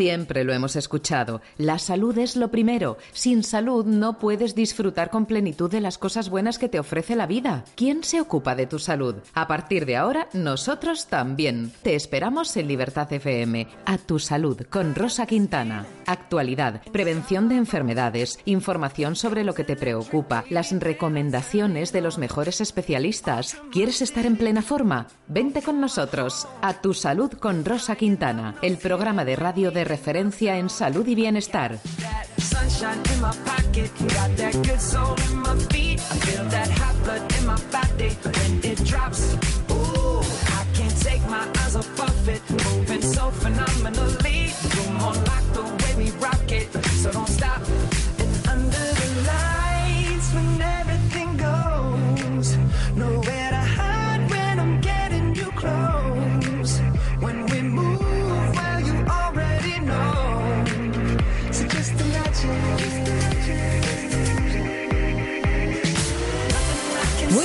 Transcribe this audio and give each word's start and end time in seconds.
Siempre 0.00 0.44
lo 0.44 0.54
hemos 0.54 0.76
escuchado. 0.76 1.42
La 1.58 1.78
salud 1.78 2.16
es 2.16 2.34
lo 2.34 2.50
primero. 2.50 2.96
Sin 3.12 3.44
salud 3.44 3.84
no 3.84 4.18
puedes 4.18 4.54
disfrutar 4.54 5.10
con 5.10 5.26
plenitud 5.26 5.70
de 5.70 5.82
las 5.82 5.98
cosas 5.98 6.30
buenas 6.30 6.58
que 6.58 6.70
te 6.70 6.80
ofrece 6.80 7.16
la 7.16 7.26
vida. 7.26 7.66
¿Quién 7.74 8.02
se 8.02 8.18
ocupa 8.18 8.54
de 8.54 8.64
tu 8.64 8.78
salud? 8.78 9.16
A 9.34 9.46
partir 9.46 9.84
de 9.84 9.98
ahora, 9.98 10.26
nosotros 10.32 11.08
también. 11.08 11.70
Te 11.82 11.96
esperamos 11.96 12.56
en 12.56 12.68
Libertad 12.68 13.12
FM. 13.12 13.68
A 13.84 13.98
tu 13.98 14.18
salud 14.18 14.62
con 14.70 14.94
Rosa 14.94 15.26
Quintana. 15.26 15.84
Actualidad, 16.06 16.80
prevención 16.92 17.50
de 17.50 17.56
enfermedades, 17.56 18.38
información 18.46 19.16
sobre 19.16 19.44
lo 19.44 19.52
que 19.52 19.64
te 19.64 19.76
preocupa, 19.76 20.46
las 20.48 20.72
recomendaciones 20.72 21.92
de 21.92 22.00
los 22.00 22.16
mejores 22.16 22.62
especialistas. 22.62 23.58
¿Quieres 23.70 24.00
estar 24.00 24.24
en 24.24 24.38
plena 24.38 24.62
forma? 24.62 25.08
Vente 25.28 25.60
con 25.60 25.78
nosotros. 25.78 26.48
A 26.62 26.80
tu 26.80 26.94
salud 26.94 27.34
con 27.34 27.66
Rosa 27.66 27.96
Quintana, 27.96 28.54
el 28.62 28.78
programa 28.78 29.26
de 29.26 29.36
radio 29.36 29.70
de 29.70 29.89
referencia 29.90 30.56
en 30.56 30.70
salud 30.70 31.04
y 31.08 31.16
bienestar. 31.16 31.80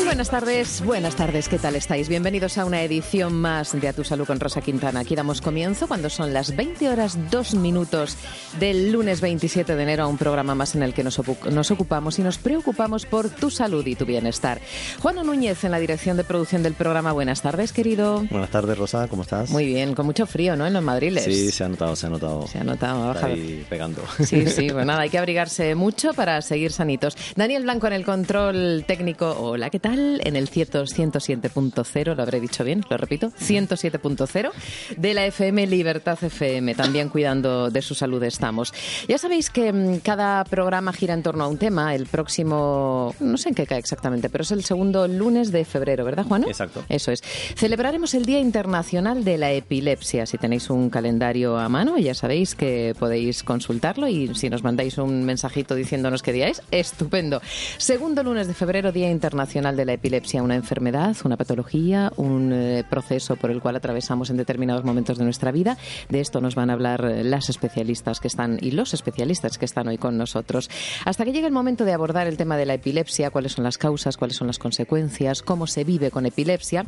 Buenas 0.05 0.29
tardes, 0.29 0.83
buenas 0.85 1.15
tardes, 1.15 1.49
¿qué 1.49 1.57
tal 1.57 1.75
estáis? 1.75 2.09
Bienvenidos 2.09 2.59
a 2.59 2.65
una 2.65 2.83
edición 2.83 3.33
más 3.33 3.79
de 3.79 3.87
A 3.87 3.93
Tu 3.93 4.03
Salud 4.03 4.25
con 4.25 4.39
Rosa 4.39 4.61
Quintana. 4.61 4.99
Aquí 4.99 5.15
damos 5.15 5.41
comienzo 5.41 5.87
cuando 5.87 6.11
son 6.11 6.31
las 6.31 6.55
20 6.55 6.89
horas 6.89 7.17
2 7.31 7.55
minutos 7.55 8.15
del 8.59 8.91
lunes 8.91 9.19
27 9.19 9.75
de 9.75 9.83
enero 9.83 10.03
a 10.03 10.07
un 10.07 10.17
programa 10.17 10.53
más 10.53 10.75
en 10.75 10.83
el 10.83 10.93
que 10.93 11.03
nos, 11.03 11.19
nos 11.51 11.71
ocupamos 11.71 12.19
y 12.19 12.21
nos 12.21 12.37
preocupamos 12.37 13.07
por 13.07 13.29
tu 13.29 13.49
salud 13.49 13.85
y 13.87 13.95
tu 13.95 14.05
bienestar. 14.05 14.61
Juan 15.01 15.15
Núñez 15.25 15.63
en 15.63 15.71
la 15.71 15.79
dirección 15.79 16.17
de 16.17 16.23
producción 16.23 16.61
del 16.61 16.75
programa. 16.75 17.11
Buenas 17.11 17.41
tardes, 17.41 17.73
querido. 17.73 18.23
Buenas 18.29 18.51
tardes, 18.51 18.77
Rosa, 18.77 19.07
¿cómo 19.07 19.23
estás? 19.23 19.49
Muy 19.49 19.65
bien, 19.65 19.95
con 19.95 20.05
mucho 20.05 20.27
frío, 20.27 20.55
¿no? 20.55 20.67
En 20.67 20.73
los 20.73 20.83
madriles. 20.83 21.23
Sí, 21.23 21.51
se 21.51 21.63
ha 21.63 21.67
notado, 21.67 21.95
se 21.95 22.05
ha 22.05 22.09
notado. 22.09 22.45
Se 22.47 22.59
ha 22.59 22.63
notado, 22.63 23.07
baja. 23.07 23.25
ahí 23.25 23.65
pegando. 23.67 24.03
Sí, 24.23 24.45
sí, 24.47 24.69
pues 24.71 24.85
nada, 24.85 25.01
hay 25.01 25.09
que 25.09 25.17
abrigarse 25.17 25.73
mucho 25.73 26.13
para 26.13 26.41
seguir 26.43 26.71
sanitos. 26.71 27.17
Daniel 27.35 27.63
Blanco 27.63 27.87
en 27.87 27.93
el 27.93 28.05
control 28.05 28.83
técnico. 28.87 29.35
Hola, 29.39 29.71
¿qué 29.71 29.79
tal? 29.79 29.94
En 29.99 30.35
el 30.35 30.49
107.0, 30.49 32.15
lo 32.15 32.21
habré 32.21 32.39
dicho 32.39 32.63
bien, 32.63 32.83
lo 32.89 32.97
repito, 32.97 33.31
107.0 33.31 34.51
de 34.97 35.13
la 35.13 35.25
FM 35.25 35.67
Libertad 35.67 36.17
FM, 36.21 36.75
también 36.75 37.09
cuidando 37.09 37.69
de 37.69 37.81
su 37.81 37.95
salud 37.95 38.21
estamos. 38.23 38.73
Ya 39.07 39.17
sabéis 39.17 39.49
que 39.49 39.71
mm, 39.71 39.99
cada 39.99 40.43
programa 40.43 40.93
gira 40.93 41.13
en 41.13 41.23
torno 41.23 41.43
a 41.43 41.47
un 41.47 41.57
tema, 41.57 41.95
el 41.95 42.07
próximo, 42.07 43.15
no 43.19 43.37
sé 43.37 43.49
en 43.49 43.55
qué 43.55 43.65
cae 43.65 43.79
exactamente, 43.79 44.29
pero 44.29 44.43
es 44.43 44.51
el 44.51 44.63
segundo 44.63 45.07
lunes 45.07 45.51
de 45.51 45.65
febrero, 45.65 46.05
¿verdad, 46.05 46.25
Juan? 46.25 46.43
Exacto. 46.43 46.83
Eso 46.89 47.11
es. 47.11 47.21
Celebraremos 47.55 48.13
el 48.13 48.25
Día 48.25 48.39
Internacional 48.39 49.23
de 49.23 49.37
la 49.37 49.51
Epilepsia. 49.51 50.25
Si 50.25 50.37
tenéis 50.37 50.69
un 50.69 50.89
calendario 50.89 51.57
a 51.57 51.69
mano, 51.69 51.97
ya 51.97 52.13
sabéis 52.13 52.55
que 52.55 52.95
podéis 52.97 53.43
consultarlo 53.43 54.07
y 54.07 54.33
si 54.35 54.49
nos 54.49 54.63
mandáis 54.63 54.97
un 54.97 55.23
mensajito 55.23 55.75
diciéndonos 55.75 56.21
qué 56.21 56.33
día 56.33 56.47
es, 56.47 56.61
estupendo. 56.71 57.41
Segundo 57.77 58.23
lunes 58.23 58.47
de 58.47 58.53
febrero, 58.53 58.91
Día 58.91 59.09
Internacional 59.09 59.75
de 59.75 59.84
la 59.85 59.93
epilepsia 59.93 60.43
una 60.43 60.55
enfermedad, 60.55 61.15
una 61.23 61.37
patología, 61.37 62.11
un 62.17 62.51
eh, 62.51 62.83
proceso 62.89 63.35
por 63.35 63.51
el 63.51 63.61
cual 63.61 63.75
atravesamos 63.75 64.29
en 64.29 64.37
determinados 64.37 64.83
momentos 64.83 65.17
de 65.17 65.23
nuestra 65.23 65.51
vida. 65.51 65.77
De 66.09 66.19
esto 66.19 66.41
nos 66.41 66.55
van 66.55 66.69
a 66.69 66.73
hablar 66.73 67.05
eh, 67.05 67.23
las 67.23 67.49
especialistas 67.49 68.19
que 68.19 68.27
están 68.27 68.57
y 68.61 68.71
los 68.71 68.93
especialistas 68.93 69.57
que 69.57 69.65
están 69.65 69.87
hoy 69.87 69.97
con 69.97 70.17
nosotros. 70.17 70.69
Hasta 71.05 71.23
que 71.25 71.31
llegue 71.31 71.47
el 71.47 71.53
momento 71.53 71.85
de 71.85 71.93
abordar 71.93 72.27
el 72.27 72.37
tema 72.37 72.57
de 72.57 72.65
la 72.65 72.73
epilepsia, 72.73 73.29
cuáles 73.29 73.53
son 73.53 73.63
las 73.63 73.77
causas, 73.77 74.17
cuáles 74.17 74.37
son 74.37 74.47
las 74.47 74.59
consecuencias, 74.59 75.41
cómo 75.41 75.67
se 75.67 75.83
vive 75.83 76.11
con 76.11 76.25
epilepsia, 76.25 76.85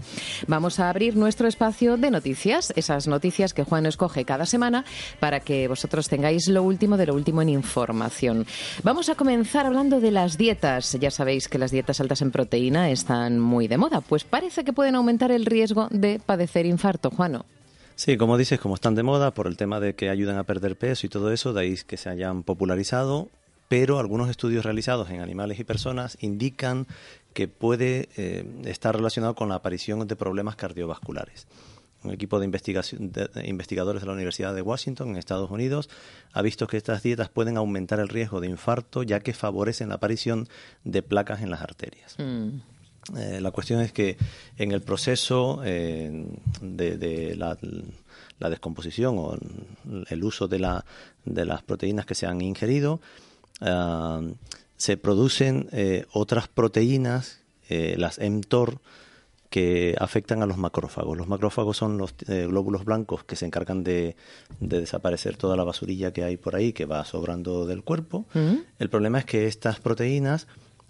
vamos 0.47 0.79
a 0.79 0.89
abrir 0.89 1.15
nuestro 1.15 1.47
espacio 1.47 1.97
de 1.97 2.11
noticias, 2.11 2.73
esas 2.75 3.07
noticias 3.07 3.53
que 3.53 3.63
Juan 3.63 3.85
escoge 3.85 4.25
cada 4.25 4.45
semana 4.45 4.85
para 5.19 5.39
que 5.39 5.67
vosotros 5.67 6.09
tengáis 6.09 6.47
lo 6.47 6.63
último 6.63 6.97
de 6.97 7.05
lo 7.05 7.13
último 7.13 7.41
en 7.41 7.49
información. 7.49 8.45
Vamos 8.83 9.09
a 9.09 9.15
comenzar 9.15 9.65
hablando 9.65 9.99
de 9.99 10.11
las 10.11 10.37
dietas. 10.37 10.97
Ya 10.99 11.11
sabéis 11.11 11.47
que 11.47 11.57
las 11.57 11.71
dietas 11.71 11.99
altas 12.01 12.21
en 12.21 12.31
proteína 12.31 12.86
están 12.91 13.39
muy 13.39 13.67
de 13.67 13.77
moda, 13.77 14.01
pues 14.01 14.23
parece 14.23 14.63
que 14.63 14.73
pueden 14.73 14.95
aumentar 14.95 15.31
el 15.31 15.45
riesgo 15.45 15.87
de 15.91 16.19
padecer 16.25 16.65
infarto, 16.65 17.09
Juano. 17.09 17.45
Sí, 17.95 18.15
como 18.15 18.37
dices, 18.37 18.59
como 18.59 18.75
están 18.75 18.93
de 18.93 19.01
moda 19.01 19.33
por 19.33 19.47
el 19.47 19.57
tema 19.57 19.79
de 19.79 19.95
que 19.95 20.09
ayudan 20.09 20.37
a 20.37 20.43
perder 20.43 20.77
peso 20.77 21.07
y 21.07 21.09
todo 21.09 21.31
eso, 21.31 21.51
de 21.53 21.61
ahí 21.61 21.75
que 21.87 21.97
se 21.97 22.09
hayan 22.09 22.43
popularizado, 22.43 23.29
pero 23.69 23.99
algunos 23.99 24.29
estudios 24.29 24.63
realizados 24.63 25.09
en 25.09 25.21
animales 25.21 25.59
y 25.59 25.63
personas 25.63 26.17
indican 26.21 26.85
que 27.33 27.47
puede 27.47 28.09
eh, 28.15 28.45
estar 28.65 28.95
relacionado 28.95 29.35
con 29.35 29.49
la 29.49 29.55
aparición 29.55 30.07
de 30.07 30.15
problemas 30.15 30.55
cardiovasculares. 30.55 31.47
Un 32.03 32.11
equipo 32.11 32.39
de, 32.39 32.45
investigación, 32.45 33.11
de, 33.11 33.29
investigadores 33.47 34.03
de 34.03 34.07
la 34.07 34.13
Universidad 34.13 34.53
de 34.53 34.61
Washington, 34.61 35.09
en 35.09 35.17
Estados 35.17 35.49
Unidos, 35.49 35.89
ha 36.33 36.41
visto 36.43 36.67
que 36.67 36.77
estas 36.77 37.01
dietas 37.01 37.29
pueden 37.29 37.57
aumentar 37.57 37.99
el 37.99 38.09
riesgo 38.09 38.39
de 38.39 38.47
infarto, 38.47 39.01
ya 39.01 39.19
que 39.21 39.33
favorecen 39.33 39.89
la 39.89 39.95
aparición 39.95 40.47
de 40.83 41.01
placas 41.01 41.41
en 41.41 41.49
las 41.49 41.61
arterias. 41.61 42.15
Mm. 42.19 42.59
Eh, 43.15 43.39
la 43.41 43.51
cuestión 43.51 43.81
es 43.81 43.91
que 43.91 44.17
en 44.57 44.71
el 44.71 44.81
proceso 44.81 45.61
eh, 45.63 46.25
de, 46.61 47.35
la, 47.37 47.57
descomposición 48.49 49.15
o 49.17 49.37
el 50.09 50.23
uso 50.23 50.47
de, 50.47 50.59
la, 50.59 50.85
de 51.25 51.45
las 51.45 51.63
proteínas 51.63 52.05
que 52.05 52.15
se 52.15 52.25
han 52.25 52.41
ingerido, 52.41 52.99
eh, 53.61 54.33
se 54.75 54.97
producen 54.97 55.69
otras 56.11 56.47
proteínas, 56.47 57.41
las 57.69 58.19
mTOR, 58.19 58.79
que 59.49 59.95
afectan 59.99 60.43
a 60.43 60.45
los 60.45 60.57
macrófagos. 60.57 61.17
Los 61.17 61.27
macrófagos 61.27 61.77
son 61.77 61.97
los 61.97 62.13
glóbulos 62.27 62.85
blancos 62.85 63.23
que 63.23 63.35
se 63.35 63.47
encargan 63.47 63.83
de, 63.83 64.15
desaparecer 64.59 65.35
toda 65.35 65.55
la 65.55 65.63
basurilla 65.63 66.13
que 66.13 66.23
hay 66.23 66.37
por 66.37 66.55
ahí 66.55 66.73
que 66.73 66.85
va 66.85 67.03
sobrando 67.05 67.65
del 67.65 67.83
cuerpo. 67.83 68.27
El 68.77 68.89
problema 68.91 69.17
es 69.17 69.25
que 69.25 69.47
estas 69.47 69.79
proteínas 69.79 70.45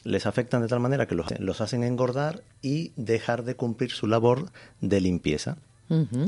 les 0.07 0.25
afectan 0.25 0.61
de 0.61 0.67
tal 0.67 0.79
manera 0.79 1.05
que 1.05 1.15
los, 1.15 1.61
hacen 1.61 1.83
engordar 1.83 2.41
y 2.61 2.93
dejar 2.95 3.43
de 3.43 3.55
cumplir 3.55 3.91
su 3.91 4.07
labor 4.07 4.49
de 4.79 5.01
limpieza. 5.01 5.57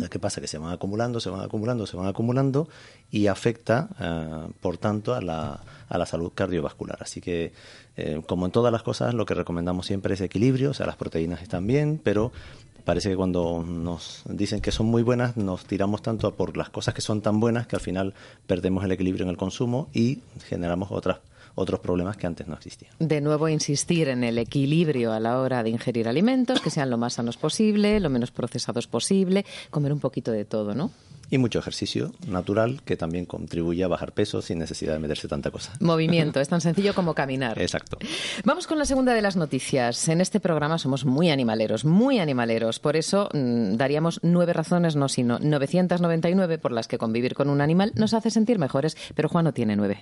¿Qué 0.09 0.19
pasa? 0.19 0.39
Que 0.39 0.47
se 0.47 0.57
van 0.57 0.71
acumulando, 0.71 1.19
se 1.19 1.29
van 1.29 1.41
acumulando, 1.41 1.85
se 1.85 1.97
van 1.97 2.07
acumulando 2.07 2.69
y 3.11 3.27
afecta, 3.27 3.89
eh, 3.99 4.51
por 4.61 4.77
tanto, 4.77 5.15
a 5.15 5.21
la, 5.21 5.59
a 5.89 5.97
la 5.97 6.05
salud 6.05 6.31
cardiovascular. 6.33 6.97
Así 7.01 7.19
que, 7.19 7.51
eh, 7.97 8.21
como 8.25 8.45
en 8.45 8.53
todas 8.53 8.71
las 8.71 8.83
cosas, 8.83 9.13
lo 9.13 9.25
que 9.25 9.33
recomendamos 9.33 9.85
siempre 9.85 10.13
es 10.13 10.21
equilibrio, 10.21 10.71
o 10.71 10.73
sea, 10.73 10.85
las 10.85 10.95
proteínas 10.95 11.41
están 11.41 11.67
bien, 11.67 11.99
pero 12.01 12.31
parece 12.85 13.09
que 13.09 13.17
cuando 13.17 13.61
nos 13.67 14.23
dicen 14.29 14.61
que 14.61 14.71
son 14.71 14.85
muy 14.85 15.03
buenas, 15.03 15.35
nos 15.35 15.65
tiramos 15.65 16.01
tanto 16.01 16.33
por 16.35 16.55
las 16.55 16.69
cosas 16.69 16.93
que 16.93 17.01
son 17.01 17.21
tan 17.21 17.41
buenas 17.41 17.67
que 17.67 17.75
al 17.75 17.81
final 17.81 18.13
perdemos 18.47 18.85
el 18.85 18.93
equilibrio 18.93 19.23
en 19.23 19.29
el 19.29 19.37
consumo 19.37 19.89
y 19.93 20.19
generamos 20.47 20.89
otras 20.91 21.19
otros 21.59 21.79
problemas 21.79 22.17
que 22.17 22.27
antes 22.27 22.47
no 22.47 22.55
existían. 22.55 22.91
De 22.99 23.21
nuevo, 23.21 23.49
insistir 23.49 24.07
en 24.07 24.23
el 24.23 24.37
equilibrio 24.37 25.11
a 25.11 25.19
la 25.19 25.39
hora 25.39 25.63
de 25.63 25.69
ingerir 25.69 26.07
alimentos, 26.07 26.61
que 26.61 26.69
sean 26.69 26.89
lo 26.89 26.97
más 26.97 27.13
sanos 27.13 27.37
posible, 27.37 27.99
lo 27.99 28.09
menos 28.09 28.31
procesados 28.31 28.87
posible, 28.87 29.45
comer 29.69 29.91
un 29.91 29.99
poquito 29.99 30.31
de 30.31 30.45
todo, 30.45 30.73
¿no? 30.73 30.91
Y 31.31 31.37
mucho 31.37 31.59
ejercicio 31.59 32.11
natural 32.27 32.81
que 32.83 32.97
también 32.97 33.25
contribuye 33.25 33.83
a 33.83 33.87
bajar 33.87 34.13
peso 34.13 34.41
sin 34.41 34.57
necesidad 34.57 34.93
de 34.93 34.99
meterse 34.99 35.27
tanta 35.27 35.51
cosa. 35.51 35.73
Movimiento, 35.79 36.39
es 36.39 36.49
tan 36.49 36.59
sencillo 36.59 36.95
como 36.95 37.13
caminar. 37.13 37.61
Exacto. 37.61 37.99
Vamos 38.45 38.65
con 38.65 38.79
la 38.79 38.85
segunda 38.85 39.13
de 39.13 39.21
las 39.21 39.35
noticias. 39.35 40.07
En 40.07 40.21
este 40.21 40.39
programa 40.39 40.79
somos 40.79 41.05
muy 41.05 41.29
animaleros, 41.29 41.85
muy 41.85 42.19
animaleros. 42.19 42.79
Por 42.79 42.95
eso 42.95 43.29
mm, 43.31 43.75
daríamos 43.75 44.19
nueve 44.23 44.53
razones, 44.53 44.95
no 44.95 45.07
sino 45.07 45.37
999 45.37 46.57
por 46.57 46.71
las 46.71 46.87
que 46.87 46.97
convivir 46.97 47.35
con 47.35 47.49
un 47.49 47.61
animal 47.61 47.91
nos 47.93 48.15
hace 48.15 48.31
sentir 48.31 48.57
mejores, 48.57 48.97
pero 49.13 49.29
Juan 49.29 49.45
no 49.45 49.53
tiene 49.53 49.75
nueve. 49.75 49.99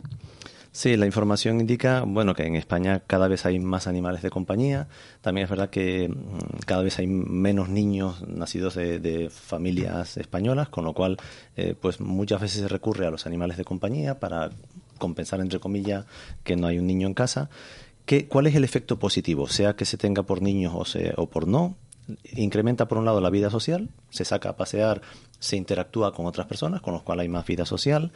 Sí, 0.72 0.96
la 0.96 1.06
información 1.06 1.60
indica, 1.60 2.04
bueno, 2.06 2.36
que 2.36 2.46
en 2.46 2.56
España 2.56 3.02
cada 3.08 3.28
vez 3.28 3.46
hay 3.46 3.60
más 3.60 3.88
animales 3.88 4.22
de 4.22 4.30
compañía. 4.30 4.88
También 5.22 5.46
es 5.46 5.50
verdad 5.50 5.70
que 5.70 6.10
mm, 6.10 6.60
cada 6.66 6.84
vez 6.84 7.00
hay 7.00 7.08
menos 7.08 7.70
niños 7.70 8.28
nacidos 8.28 8.76
de, 8.76 9.30
familias 9.32 10.18
españolas, 10.18 10.70
con 10.70 10.86
lo 10.86 10.94
cual, 10.94 11.18
eh, 11.56 11.76
pues 11.80 12.00
muchas 12.00 12.42
veces 12.42 12.62
se 12.62 12.68
recurre 12.68 13.08
a 13.08 13.12
los 13.12 13.26
animales 13.26 13.58
de 13.58 13.64
compañía 13.66 14.20
para 14.20 14.52
compensar, 14.98 15.40
entre 15.40 15.60
comillas, 15.60 16.06
que 16.44 16.56
no 16.56 16.68
hay 16.68 16.80
un 16.80 16.88
niño 16.88 17.08
en 17.08 17.14
casa. 17.14 17.50
¿Qué, 18.06 18.28
¿Cuál 18.28 18.48
es 18.48 18.56
el 18.56 18.64
efecto 18.64 19.00
positivo, 19.00 19.48
sea 19.48 19.76
que 19.76 19.86
se 19.86 19.98
tenga 19.98 20.24
por 20.24 20.42
niños 20.42 20.74
o, 20.74 21.22
o 21.22 21.30
por 21.30 21.48
no? 21.48 21.76
Incrementa 22.36 22.88
por 22.88 22.98
un 22.98 23.06
lado 23.06 23.22
la 23.22 23.30
vida 23.30 23.50
social, 23.50 23.90
se 24.10 24.26
saca 24.26 24.50
a 24.50 24.56
pasear, 24.56 25.02
se 25.40 25.58
interactúa 25.58 26.14
con 26.14 26.26
otras 26.26 26.48
personas, 26.48 26.82
con 26.82 26.94
los 26.94 27.04
cuales 27.04 27.24
hay 27.24 27.30
más 27.30 27.46
vida 27.46 27.66
social, 27.66 28.12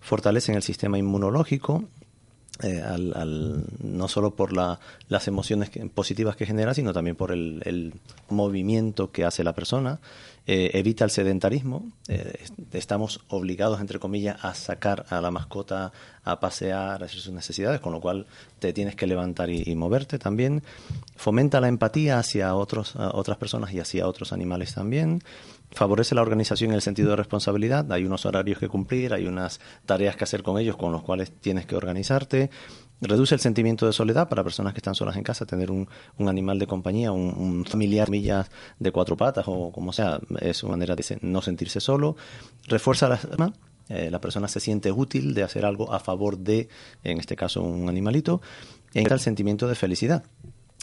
fortalecen 0.00 0.54
el 0.54 0.62
sistema 0.62 0.98
inmunológico, 0.98 1.84
eh, 2.62 2.82
no 3.82 4.08
solo 4.08 4.34
por 4.34 4.52
las 4.54 5.28
emociones 5.28 5.70
positivas 5.94 6.36
que 6.36 6.46
genera, 6.46 6.72
sino 6.72 6.92
también 6.92 7.16
por 7.16 7.32
el, 7.32 7.92
movimiento 8.28 9.12
que 9.12 9.24
hace 9.24 9.44
la 9.44 9.54
persona, 9.54 10.00
eh, 10.46 10.70
evita 10.74 11.04
el 11.04 11.10
sedentarismo, 11.10 11.90
eh, 12.08 12.44
estamos 12.72 13.20
obligados, 13.28 13.80
entre 13.80 13.98
comillas, 13.98 14.44
a 14.44 14.54
sacar 14.54 15.04
a 15.10 15.20
la 15.20 15.30
mascota 15.30 15.92
a 16.22 16.38
pasear, 16.40 17.02
a 17.02 17.06
hacer 17.06 17.20
sus 17.20 17.32
necesidades, 17.32 17.80
con 17.80 17.92
lo 17.92 18.00
cual 18.00 18.26
te 18.58 18.72
tienes 18.72 18.94
que 18.94 19.06
levantar 19.06 19.50
y, 19.50 19.74
moverte 19.74 20.18
también, 20.18 20.62
fomenta 21.16 21.60
la 21.60 21.68
empatía 21.68 22.18
hacia 22.18 22.54
otros, 22.54 22.94
otras 22.96 23.38
personas 23.38 23.72
y 23.72 23.80
hacia 23.80 24.06
otros 24.06 24.32
animales 24.32 24.74
también, 24.74 25.22
favorece 25.72 26.14
la 26.14 26.22
organización 26.22 26.70
en 26.70 26.76
el 26.76 26.82
sentido 26.82 27.10
de 27.10 27.16
responsabilidad. 27.16 27.90
Hay 27.92 28.04
unos 28.04 28.24
horarios 28.26 28.58
que 28.58 28.68
cumplir, 28.68 29.14
hay 29.14 29.26
unas 29.26 29.60
tareas 29.84 30.16
que 30.16 30.24
hacer 30.24 30.42
con 30.42 30.58
ellos 30.58 30.76
con 30.76 30.92
los 30.92 31.02
cuales 31.02 31.32
tienes 31.40 31.66
que 31.66 31.76
organizarte. 31.76 32.50
Reduce 33.00 33.34
el 33.34 33.40
sentimiento 33.40 33.86
de 33.86 33.92
soledad 33.92 34.28
para 34.28 34.42
personas 34.42 34.72
que 34.72 34.78
están 34.78 34.94
solas 34.94 35.16
en 35.16 35.22
casa, 35.22 35.44
tener 35.44 35.70
un, 35.70 35.88
un 36.18 36.28
animal 36.28 36.58
de 36.58 36.66
compañía, 36.66 37.12
un, 37.12 37.64
familiar, 37.64 38.08
millas 38.08 38.50
de 38.78 38.90
cuatro 38.90 39.16
patas 39.16 39.44
o 39.48 39.70
como 39.70 39.92
sea, 39.92 40.18
es 40.40 40.62
una 40.62 40.72
manera 40.72 40.96
de 40.96 41.18
no 41.20 41.42
sentirse 41.42 41.80
solo. 41.80 42.16
Refuerza 42.68 43.08
la 43.08 43.18
eh, 43.88 44.10
la 44.10 44.20
persona 44.20 44.48
se 44.48 44.60
siente 44.60 44.90
útil 44.90 45.34
de 45.34 45.42
hacer 45.42 45.64
algo 45.64 45.92
a 45.92 46.00
favor 46.00 46.38
de, 46.38 46.68
en 47.04 47.18
este 47.18 47.36
caso, 47.36 47.62
un 47.62 47.88
animalito. 47.88 48.40
Y 48.92 49.00
el 49.00 49.20
sentimiento 49.20 49.68
de 49.68 49.74
felicidad. 49.74 50.24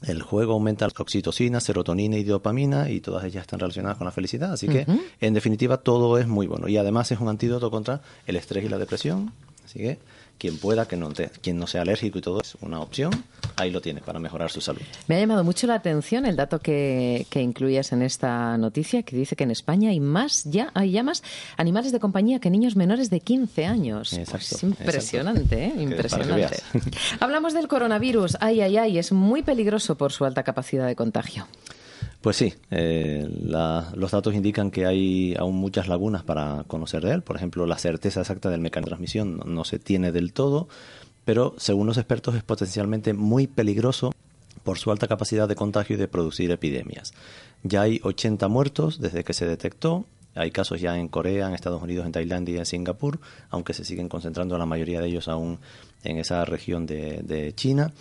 El 0.06 0.22
juego 0.22 0.54
aumenta 0.54 0.86
la 0.86 0.94
oxitocina, 0.98 1.60
serotonina 1.60 2.18
y 2.18 2.24
dopamina 2.24 2.90
y 2.90 3.00
todas 3.00 3.24
ellas 3.24 3.42
están 3.42 3.60
relacionadas 3.60 3.98
con 3.98 4.06
la 4.06 4.12
felicidad. 4.12 4.52
Así 4.54 4.68
que, 4.68 4.86
en 5.20 5.34
definitiva, 5.34 5.78
todo 5.78 6.18
es 6.18 6.28
muy 6.28 6.46
bueno. 6.46 6.68
Y 6.68 6.78
además 6.78 7.12
es 7.12 7.20
un 7.20 7.30
antídoto 7.30 7.72
contra 7.72 8.02
el 8.26 8.36
estrés 8.36 8.66
y 8.66 8.70
la 8.70 8.78
depresión. 8.78 9.34
Así 9.66 9.80
que 9.80 10.00
quien 10.44 10.58
pueda, 10.58 10.86
que 10.86 10.98
no 10.98 11.10
quien 11.42 11.58
no 11.58 11.68
sea 11.68 11.84
alérgico 11.84 12.18
y 12.18 12.22
todo 12.22 12.42
es 12.42 12.58
una 12.60 12.82
opción, 12.82 13.12
ahí 13.56 13.72
lo 13.72 13.80
tiene 13.80 14.02
para 14.02 14.20
mejorar 14.20 14.52
su 14.52 14.60
salud. 14.60 14.82
Me 15.08 15.16
ha 15.16 15.20
llamado 15.22 15.46
mucho 15.46 15.68
la 15.68 15.76
atención 15.76 16.26
el 16.26 16.36
dato 16.36 16.60
que, 16.60 17.26
que 17.30 17.42
incluías 17.42 17.94
en 17.94 18.02
esta 18.02 18.58
noticia, 18.58 19.04
que 19.04 19.16
dice 19.16 19.38
que 19.38 19.46
en 19.46 19.52
España 19.52 19.92
hay 19.92 20.02
más 20.02 20.44
ya 20.44 20.70
hay 20.74 20.92
ya 20.92 21.02
más 21.02 21.24
animales 21.56 21.94
de 21.94 22.02
compañía 22.02 22.40
que 22.40 22.50
niños 22.50 22.76
menores 22.76 23.10
de 23.10 23.22
15 23.22 23.66
años. 23.66 24.12
Exacto, 24.12 24.58
es 24.58 24.64
impresionante, 24.64 25.64
¿eh? 25.64 25.74
impresionante. 25.78 26.58
Hablamos 27.22 27.54
del 27.54 27.70
coronavirus. 27.70 28.36
Ay, 28.42 28.60
ay, 28.60 28.76
ay, 28.76 28.98
es 28.98 29.14
muy 29.14 29.44
peligroso 29.44 29.96
por 29.96 30.12
su 30.12 30.26
alta 30.26 30.44
capacidad 30.44 30.86
de 30.86 30.98
contagio. 30.98 31.48
Pues 32.24 32.38
sí, 32.38 32.54
eh, 32.72 33.28
los 33.42 34.12
datos 34.12 34.34
indican 34.34 34.72
que 34.72 34.86
hay 34.86 35.36
aún 35.38 35.58
muchas 35.58 35.90
lagunas 35.90 36.24
para 36.24 36.64
conocer 36.68 37.04
de 37.04 37.12
él. 37.12 37.22
Por 37.22 37.36
ejemplo, 37.36 37.66
la 37.66 37.78
certeza 37.78 38.22
exacta 38.22 38.50
del 38.50 38.62
mecanismo 38.62 38.86
de 38.86 38.92
transmisión 38.92 39.42
no, 39.46 39.66
se 39.66 39.78
tiene 39.78 40.14
del 40.14 40.32
todo, 40.32 40.70
pero 41.26 41.54
según 41.58 41.86
los 41.86 41.98
expertos 41.98 42.36
es 42.36 42.44
potencialmente 42.44 43.12
muy 43.12 43.48
peligroso 43.48 44.14
por 44.64 44.78
su 44.78 44.90
alta 44.90 45.10
capacidad 45.10 45.50
de 45.50 45.58
contagio 45.58 45.98
y 45.98 46.00
de 46.00 46.08
producir 46.08 46.50
epidemias. 46.52 47.14
Ya 47.64 47.82
hay 47.82 48.00
80 48.02 48.48
muertos 48.48 49.02
desde 49.02 49.26
que 49.26 49.34
se 49.34 49.46
detectó. 49.46 50.06
Hay 50.34 50.52
casos 50.52 50.80
ya 50.80 50.98
en 50.98 51.10
Corea, 51.10 51.48
en 51.50 51.54
Estados 51.54 51.84
Unidos, 51.84 52.06
en 52.06 52.14
Tailandia 52.14 52.56
y 52.56 52.60
en 52.60 52.66
Singapur, 52.66 53.20
aunque 53.50 53.74
se 53.74 53.84
siguen 53.84 54.08
concentrando 54.08 54.58
la 54.58 54.66
mayoría 54.66 55.02
de 55.02 55.10
ellos 55.10 55.28
aún 55.28 55.60
en 56.06 56.20
esa 56.20 56.46
región 56.46 56.86
de 56.86 57.52
China. 57.58 57.92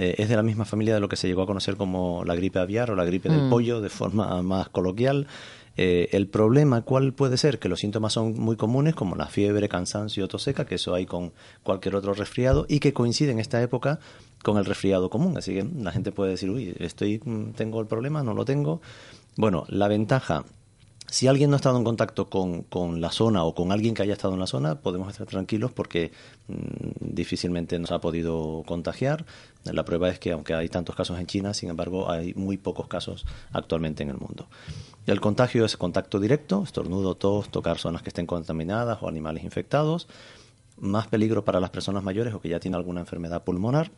Eh, 0.00 0.14
es 0.16 0.30
de 0.30 0.36
la 0.36 0.42
misma 0.42 0.64
familia 0.64 0.94
de 0.94 1.00
lo 1.00 1.10
que 1.10 1.16
se 1.16 1.28
llegó 1.28 1.42
a 1.42 1.46
conocer 1.46 1.76
como 1.76 2.24
la 2.24 2.34
gripe 2.34 2.58
aviar 2.58 2.90
o 2.90 2.94
la 2.94 3.04
gripe 3.04 3.28
del 3.28 3.42
mm. 3.42 3.50
pollo 3.50 3.82
de 3.82 3.90
forma 3.90 4.40
más 4.42 4.70
coloquial. 4.70 5.26
Eh, 5.76 6.08
el 6.12 6.26
problema, 6.26 6.80
¿cuál 6.80 7.12
puede 7.12 7.36
ser? 7.36 7.58
Que 7.58 7.68
los 7.68 7.80
síntomas 7.80 8.14
son 8.14 8.32
muy 8.38 8.56
comunes, 8.56 8.94
como 8.94 9.14
la 9.14 9.26
fiebre, 9.26 9.68
cansancio, 9.68 10.26
tos 10.26 10.42
seca, 10.42 10.64
que 10.64 10.76
eso 10.76 10.94
hay 10.94 11.04
con 11.04 11.34
cualquier 11.62 11.96
otro 11.96 12.14
resfriado, 12.14 12.64
y 12.66 12.80
que 12.80 12.94
coincide 12.94 13.32
en 13.32 13.40
esta 13.40 13.60
época 13.60 14.00
con 14.42 14.56
el 14.56 14.64
resfriado 14.64 15.10
común. 15.10 15.36
Así 15.36 15.52
que 15.52 15.68
la 15.78 15.92
gente 15.92 16.12
puede 16.12 16.30
decir, 16.30 16.48
uy, 16.48 16.74
estoy, 16.78 17.20
mm, 17.22 17.50
tengo 17.50 17.78
el 17.78 17.86
problema, 17.86 18.22
no 18.22 18.32
lo 18.32 18.46
tengo. 18.46 18.80
Bueno, 19.36 19.66
la 19.68 19.86
ventaja 19.86 20.46
si 21.10 21.26
alguien 21.26 21.50
no 21.50 21.56
ha 21.56 21.58
estado 21.58 21.76
en 21.76 21.82
contacto 21.82 22.30
con, 22.30 22.62
con, 22.62 23.00
la 23.00 23.10
zona 23.10 23.42
o 23.42 23.54
con 23.54 23.72
alguien 23.72 23.94
que 23.94 24.02
haya 24.02 24.12
estado 24.12 24.34
en 24.34 24.40
la 24.40 24.46
zona, 24.46 24.80
podemos 24.80 25.08
estar 25.08 25.26
tranquilos 25.26 25.72
porque 25.72 26.12
mm, 26.46 26.54
difícilmente 27.00 27.78
nos 27.80 27.90
ha 27.90 28.00
podido 28.00 28.62
contagiar. 28.64 29.26
La 29.64 29.84
prueba 29.84 30.08
es 30.08 30.20
que 30.20 30.30
aunque 30.30 30.54
hay 30.54 30.68
tantos 30.68 30.94
casos 30.94 31.18
en 31.18 31.26
China, 31.26 31.52
sin 31.52 31.68
embargo, 31.68 32.10
hay 32.10 32.32
muy 32.34 32.58
pocos 32.58 32.86
casos 32.86 33.26
actualmente 33.52 34.04
en 34.04 34.10
el 34.10 34.18
mundo. 34.18 34.46
El 35.06 35.20
contagio 35.20 35.64
es 35.64 35.76
contacto 35.76 36.20
directo, 36.20 36.62
estornudo, 36.62 37.16
tos, 37.16 37.50
tocar 37.50 37.78
zonas 37.78 38.02
que 38.02 38.10
estén 38.10 38.26
contaminadas 38.26 38.98
o 39.02 39.08
animales 39.08 39.42
infectados. 39.42 40.06
Más 40.78 41.08
peligro 41.08 41.44
para 41.44 41.58
las 41.58 41.70
personas 41.70 42.04
mayores 42.04 42.34
o 42.34 42.40
que 42.40 42.48
ya 42.48 42.60
tienen 42.60 42.76
alguna 42.76 43.00
enfermedad 43.00 43.42
pulmonar 43.42 43.90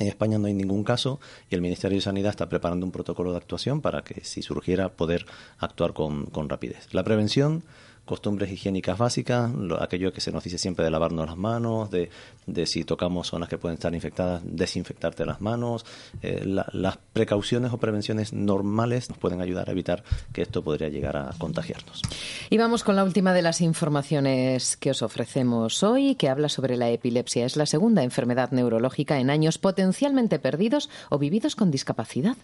en 0.00 0.08
España 0.08 0.38
no 0.38 0.46
hay 0.46 0.54
ningún 0.54 0.82
caso 0.82 1.20
y 1.48 1.54
el 1.54 1.60
Ministerio 1.60 1.98
de 1.98 2.02
Sanidad 2.02 2.30
está 2.30 2.48
preparando 2.48 2.84
un 2.86 2.90
protocolo 2.90 3.30
de 3.32 3.36
actuación 3.36 3.82
para 3.82 4.02
que 4.02 4.24
si 4.24 4.42
surgiera 4.42 4.88
poder 4.88 5.26
actuar 5.58 5.92
con, 5.92 6.48
rapidez. 6.48 6.92
La 6.92 7.04
prevención 7.04 7.62
costumbres 8.10 8.50
higiénicas 8.50 8.98
básicas, 8.98 9.52
aquello 9.78 10.12
que 10.12 10.20
se 10.20 10.32
nos 10.32 10.42
dice 10.42 10.58
siempre 10.58 10.84
de 10.84 10.90
lavarnos 10.90 11.28
las 11.28 11.36
manos, 11.36 11.92
de, 11.92 12.10
de 12.44 12.66
si 12.66 12.82
tocamos 12.82 13.28
zonas 13.28 13.48
que 13.48 13.56
pueden 13.56 13.74
estar 13.74 13.94
infectadas, 13.94 14.42
desinfectarte 14.44 15.24
las 15.24 15.40
manos. 15.40 15.86
Eh, 16.20 16.42
las 16.44 16.98
precauciones 17.12 17.72
o 17.72 17.78
prevenciones 17.78 18.32
normales 18.32 19.10
nos 19.10 19.18
pueden 19.18 19.40
ayudar 19.40 19.68
a 19.68 19.72
evitar 19.72 20.02
que 20.32 20.42
esto 20.42 20.64
podría 20.64 20.88
llegar 20.88 21.16
a 21.16 21.30
contagiarnos. 21.38 22.02
Y 22.50 22.58
vamos 22.58 22.82
con 22.82 22.96
la 22.96 23.04
última 23.04 23.32
de 23.32 23.42
las 23.42 23.60
informaciones 23.60 24.76
que 24.76 24.90
os 24.90 25.02
ofrecemos 25.02 25.84
hoy, 25.84 26.16
que 26.16 26.28
habla 26.28 26.48
sobre 26.48 26.76
la 26.76 26.90
epilepsia. 26.90 27.46
Es 27.46 27.56
la 27.56 27.66
segunda 27.66 28.02
enfermedad 28.02 28.50
neurológica 28.50 29.20
en 29.20 29.30
años 29.30 29.58
potencialmente 29.58 30.40
perdidos 30.40 30.90
o 31.10 31.18
vividos 31.20 31.54
con 31.54 31.70
discapacidad. 31.70 32.36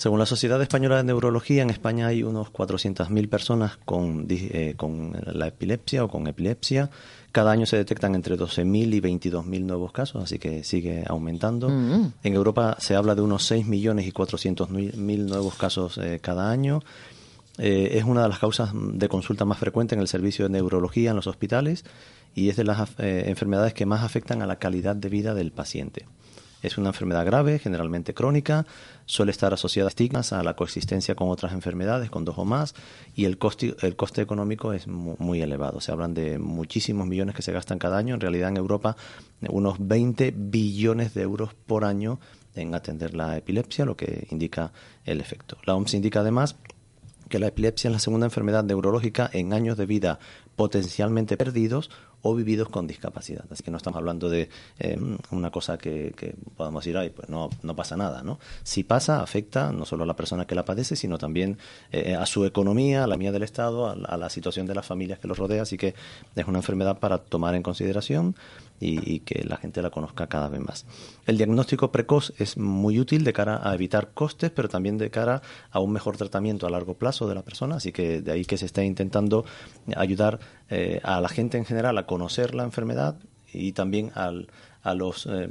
Según 0.00 0.18
la 0.18 0.24
Sociedad 0.24 0.62
Española 0.62 0.96
de 0.96 1.04
Neurología, 1.04 1.60
en 1.60 1.68
España 1.68 2.06
hay 2.06 2.22
unos 2.22 2.50
400.000 2.50 3.28
personas 3.28 3.76
con, 3.84 4.26
eh, 4.30 4.72
con 4.78 5.12
la 5.26 5.48
epilepsia 5.48 6.02
o 6.02 6.08
con 6.08 6.26
epilepsia. 6.26 6.88
Cada 7.32 7.52
año 7.52 7.66
se 7.66 7.76
detectan 7.76 8.14
entre 8.14 8.38
12.000 8.38 8.94
y 8.94 9.00
22.000 9.02 9.60
nuevos 9.62 9.92
casos, 9.92 10.24
así 10.24 10.38
que 10.38 10.64
sigue 10.64 11.04
aumentando. 11.06 11.68
Mm. 11.68 12.14
En 12.22 12.32
Europa 12.32 12.78
se 12.80 12.96
habla 12.96 13.14
de 13.14 13.20
unos 13.20 13.44
6 13.44 13.66
millones 13.66 14.06
y 14.06 14.12
400.000 14.12 15.18
nuevos 15.28 15.56
casos 15.56 15.98
eh, 15.98 16.18
cada 16.22 16.50
año. 16.50 16.80
Eh, 17.58 17.98
es 17.98 18.04
una 18.04 18.22
de 18.22 18.30
las 18.30 18.38
causas 18.38 18.70
de 18.72 19.06
consulta 19.06 19.44
más 19.44 19.58
frecuente 19.58 19.96
en 19.96 20.00
el 20.00 20.08
servicio 20.08 20.46
de 20.46 20.52
neurología 20.52 21.10
en 21.10 21.16
los 21.16 21.26
hospitales 21.26 21.84
y 22.34 22.48
es 22.48 22.56
de 22.56 22.64
las 22.64 22.88
enfermedades 22.96 23.74
que 23.74 23.84
más 23.84 24.02
afectan 24.02 24.40
a 24.40 24.46
la 24.46 24.56
calidad 24.56 24.96
de 24.96 25.10
vida 25.10 25.34
del 25.34 25.52
paciente. 25.52 26.06
Es 26.62 26.78
una 26.78 26.88
enfermedad 26.88 27.24
grave, 27.24 27.58
generalmente 27.58 28.14
crónica, 28.14 28.66
suele 29.06 29.32
estar 29.32 29.52
asociada 29.54 29.88
a 29.88 29.90
estigmas, 29.90 30.32
a 30.32 30.42
la 30.42 30.54
coexistencia 30.54 31.14
con 31.14 31.30
otras 31.30 31.52
enfermedades, 31.52 32.10
con 32.10 32.24
dos 32.24 32.38
o 32.38 32.44
más, 32.44 32.74
y 33.14 33.24
el 33.24 33.38
coste, 33.38 33.74
el 33.80 33.96
coste 33.96 34.22
económico 34.22 34.72
es 34.72 34.86
muy, 34.86 35.40
elevado. 35.40 35.80
Se 35.80 35.92
hablan 35.92 36.12
de 36.12 36.38
muchísimos 36.38 37.06
millones 37.06 37.34
que 37.34 37.42
se 37.42 37.52
gastan 37.52 37.78
cada 37.78 37.96
año. 37.96 38.14
En 38.14 38.20
realidad, 38.20 38.50
en 38.50 38.58
Europa, 38.58 38.96
unos 39.48 39.76
20 39.78 40.34
billones 40.36 41.14
de 41.14 41.22
euros 41.22 41.54
por 41.54 41.84
año 41.84 42.20
en 42.54 42.74
atender 42.74 43.14
la 43.14 43.36
epilepsia, 43.36 43.84
lo 43.84 43.96
que 43.96 44.26
indica 44.30 44.72
el 45.04 45.20
efecto. 45.20 45.56
La 45.64 45.74
OMS 45.74 45.94
indica 45.94 46.20
además 46.20 46.56
que 47.30 47.38
la 47.38 47.46
epilepsia 47.46 47.88
es 47.88 47.92
la 47.92 48.00
segunda 48.00 48.26
enfermedad 48.26 48.64
neurológica 48.64 49.30
en 49.32 49.54
años 49.54 49.78
de 49.78 49.86
vida 49.86 50.18
potencialmente 50.60 51.38
perdidos 51.38 51.88
o 52.20 52.34
vividos 52.34 52.68
con 52.68 52.86
discapacidad. 52.86 53.46
Así 53.50 53.62
que 53.62 53.70
no 53.70 53.78
estamos 53.78 53.96
hablando 53.96 54.28
de 54.28 54.50
eh, 54.78 54.98
una 55.30 55.50
cosa 55.50 55.78
que, 55.78 56.34
podamos 56.54 56.84
decir, 56.84 56.98
ay, 56.98 57.08
pues 57.08 57.30
no, 57.30 57.48
no 57.62 57.74
pasa 57.74 57.96
nada, 57.96 58.22
¿no? 58.22 58.38
Si 58.62 58.84
pasa, 58.84 59.22
afecta 59.22 59.72
no 59.72 59.86
solo 59.86 60.04
a 60.04 60.06
la 60.06 60.16
persona 60.16 60.46
que 60.46 60.54
la 60.54 60.66
padece, 60.66 60.96
sino 60.96 61.16
también 61.16 61.56
eh, 61.92 62.14
a 62.14 62.26
su 62.26 62.44
economía, 62.44 63.04
a 63.04 63.06
la 63.06 63.16
mía 63.16 63.32
del 63.32 63.42
Estado, 63.42 63.88
a, 63.88 64.16
la 64.18 64.28
situación 64.28 64.66
de 64.66 64.74
las 64.74 64.84
familias 64.84 65.18
que 65.18 65.28
los 65.28 65.38
rodea. 65.38 65.62
Así 65.62 65.78
que 65.78 65.94
es 66.36 66.46
una 66.46 66.58
enfermedad 66.58 66.98
para 66.98 67.16
tomar 67.16 67.54
en 67.54 67.62
consideración 67.62 68.36
y, 68.80 69.20
que 69.20 69.44
la 69.44 69.56
gente 69.56 69.82
la 69.82 69.90
conozca 69.90 70.26
cada 70.26 70.48
vez 70.48 70.60
más. 70.60 70.86
El 71.26 71.36
diagnóstico 71.36 71.92
precoz 71.92 72.32
es 72.38 72.56
muy 72.56 72.98
útil 72.98 73.24
de 73.24 73.32
cara 73.32 73.60
a 73.62 73.74
evitar 73.74 74.12
costes, 74.12 74.50
pero 74.50 74.68
también 74.68 74.96
de 74.96 75.10
cara 75.10 75.42
a 75.70 75.80
un 75.80 75.92
mejor 75.92 76.16
tratamiento 76.16 76.66
a 76.66 76.70
largo 76.70 76.94
plazo 76.94 77.28
de 77.28 77.34
la 77.34 77.42
persona, 77.42 77.76
así 77.76 77.92
que 77.92 78.22
de 78.22 78.32
ahí 78.32 78.44
que 78.46 78.56
se 78.56 78.66
está 78.66 78.82
intentando 78.82 79.44
ayudar 79.96 80.40
eh, 80.68 81.00
a 81.02 81.20
la 81.20 81.28
gente 81.28 81.58
en 81.58 81.64
general 81.64 81.98
a 81.98 82.06
conocer 82.06 82.54
la 82.54 82.64
enfermedad 82.64 83.16
y 83.52 83.72
también 83.72 84.12
al, 84.14 84.48
a 84.82 84.94
los 84.94 85.26
eh, 85.26 85.48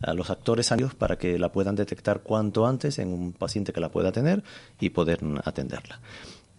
a 0.00 0.14
los 0.14 0.30
actores 0.30 0.66
sanitarios 0.66 0.94
para 0.94 1.16
que 1.16 1.38
la 1.38 1.52
puedan 1.52 1.76
detectar 1.76 2.22
cuanto 2.22 2.66
antes 2.66 2.98
en 2.98 3.12
un 3.12 3.32
paciente 3.32 3.72
que 3.72 3.80
la 3.80 3.90
pueda 3.90 4.10
tener 4.10 4.42
y 4.80 4.90
poder 4.90 5.20
atenderla. 5.44 6.00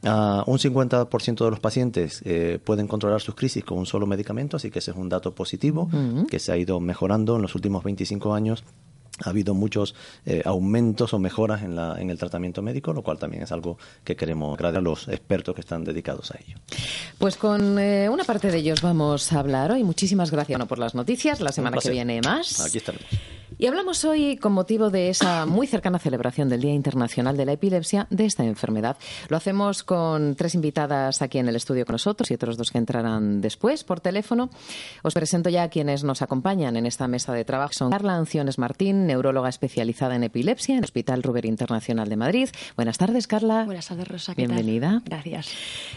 Uh, 0.03 0.43
un 0.47 0.57
50% 0.59 1.45
de 1.45 1.49
los 1.49 1.61
pacientes 1.61 2.21
eh, 2.25 2.59
pueden 2.63 2.87
controlar 2.87 3.21
sus 3.21 3.35
crisis 3.35 3.63
con 3.63 3.77
un 3.77 3.85
solo 3.85 4.05
medicamento, 4.05 4.57
así 4.57 4.69
que 4.69 4.79
ese 4.79 4.91
es 4.91 4.97
un 4.97 5.07
dato 5.07 5.33
positivo 5.33 5.89
que 6.29 6.39
se 6.39 6.51
ha 6.51 6.57
ido 6.57 6.79
mejorando 6.81 7.37
en 7.37 7.41
los 7.41 7.55
últimos 7.55 7.85
25 7.85 8.33
años 8.33 8.65
ha 9.23 9.29
habido 9.29 9.53
muchos 9.53 9.95
eh, 10.25 10.41
aumentos 10.45 11.13
o 11.13 11.19
mejoras 11.19 11.61
en, 11.61 11.75
la, 11.75 11.99
en 11.99 12.09
el 12.09 12.17
tratamiento 12.17 12.61
médico, 12.61 12.93
lo 12.93 13.03
cual 13.03 13.19
también 13.19 13.43
es 13.43 13.51
algo 13.51 13.77
que 14.03 14.15
queremos 14.15 14.53
agradecer 14.55 14.79
a 14.79 14.81
los 14.81 15.07
expertos 15.07 15.53
que 15.53 15.61
están 15.61 15.83
dedicados 15.83 16.31
a 16.31 16.39
ello. 16.39 16.57
Pues 17.17 17.37
con 17.37 17.77
eh, 17.77 18.09
una 18.09 18.23
parte 18.23 18.49
de 18.49 18.57
ellos 18.57 18.81
vamos 18.81 19.31
a 19.31 19.39
hablar 19.39 19.71
hoy. 19.71 19.83
Muchísimas 19.83 20.31
gracias 20.31 20.65
por 20.65 20.79
las 20.79 20.95
noticias. 20.95 21.41
La 21.41 21.51
semana 21.51 21.77
que 21.77 21.89
viene 21.89 22.21
más. 22.21 22.59
Aquí 22.61 22.79
estaremos. 22.79 23.07
Y 23.63 23.67
hablamos 23.67 24.03
hoy, 24.03 24.35
con 24.35 24.51
motivo 24.51 24.89
de 24.89 25.07
esa 25.07 25.45
muy 25.45 25.67
cercana 25.67 25.97
celebración 25.97 26.49
del 26.49 26.59
Día 26.59 26.73
Internacional 26.73 27.37
de 27.37 27.45
la 27.45 27.53
Epilepsia, 27.53 28.07
de 28.09 28.25
esta 28.25 28.43
enfermedad. 28.43 28.97
Lo 29.29 29.37
hacemos 29.37 29.83
con 29.83 30.35
tres 30.35 30.53
invitadas 30.53 31.21
aquí 31.21 31.37
en 31.37 31.47
el 31.47 31.55
estudio 31.55 31.85
con 31.85 31.93
nosotros 31.93 32.29
y 32.29 32.33
otros 32.33 32.57
dos 32.57 32.71
que 32.71 32.77
entrarán 32.77 33.39
después 33.39 33.85
por 33.85 34.01
teléfono. 34.01 34.49
Os 35.01 35.13
presento 35.13 35.49
ya 35.49 35.63
a 35.63 35.69
quienes 35.69 36.03
nos 36.03 36.21
acompañan 36.21 36.75
en 36.75 36.85
esta 36.85 37.07
mesa 37.07 37.31
de 37.31 37.45
trabajo. 37.45 37.71
Son 37.71 37.89
Carla 37.89 38.17
Anciones 38.17 38.57
Martín, 38.57 39.07
neuróloga 39.07 39.47
especializada 39.47 40.17
en 40.17 40.25
epilepsia 40.25 40.73
en 40.73 40.79
el 40.79 40.83
Hospital 40.83 41.23
Ruber 41.23 41.45
Internacional 41.45 42.09
de 42.09 42.17
Madrid. 42.17 42.49
Buenas 42.75 42.97
tardes, 42.97 43.27
Carla. 43.27 43.63
Buenas 43.63 43.87
tardes, 43.87 44.09
Rosa. 44.09 44.33
Bienvenida. 44.33 45.01
Gracias. 45.05 45.47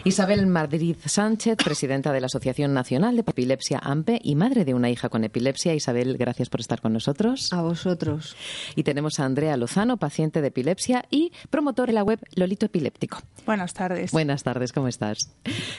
Isabel 0.05 0.47
Madrid 0.47 0.95
Sánchez, 1.03 1.57
presidenta 1.57 2.13
de 2.13 2.21
la 2.21 2.27
Asociación 2.27 2.73
Nacional 2.73 3.17
de 3.17 3.25
Epilepsia 3.27 3.81
AMPE 3.83 4.21
y 4.23 4.35
madre 4.35 4.63
de 4.63 4.73
una 4.73 4.89
hija 4.89 5.09
con 5.09 5.25
epilepsia. 5.25 5.73
Isabel, 5.73 6.15
gracias 6.15 6.47
por 6.47 6.61
estar 6.61 6.79
con 6.79 6.93
nosotros. 6.93 7.51
A 7.57 7.61
vosotros. 7.63 8.35
Y 8.75 8.83
tenemos 8.83 9.19
a 9.19 9.25
Andrea 9.25 9.57
Lozano, 9.57 9.97
paciente 9.97 10.41
de 10.41 10.49
epilepsia 10.49 11.05
y 11.09 11.31
promotor 11.49 11.87
de 11.87 11.93
la 11.93 12.03
web 12.03 12.19
Lolito 12.35 12.67
Epiléptico. 12.67 13.17
Buenas 13.47 13.73
tardes. 13.73 14.11
Buenas 14.11 14.43
tardes, 14.43 14.71
¿cómo 14.71 14.87
estás? 14.87 15.17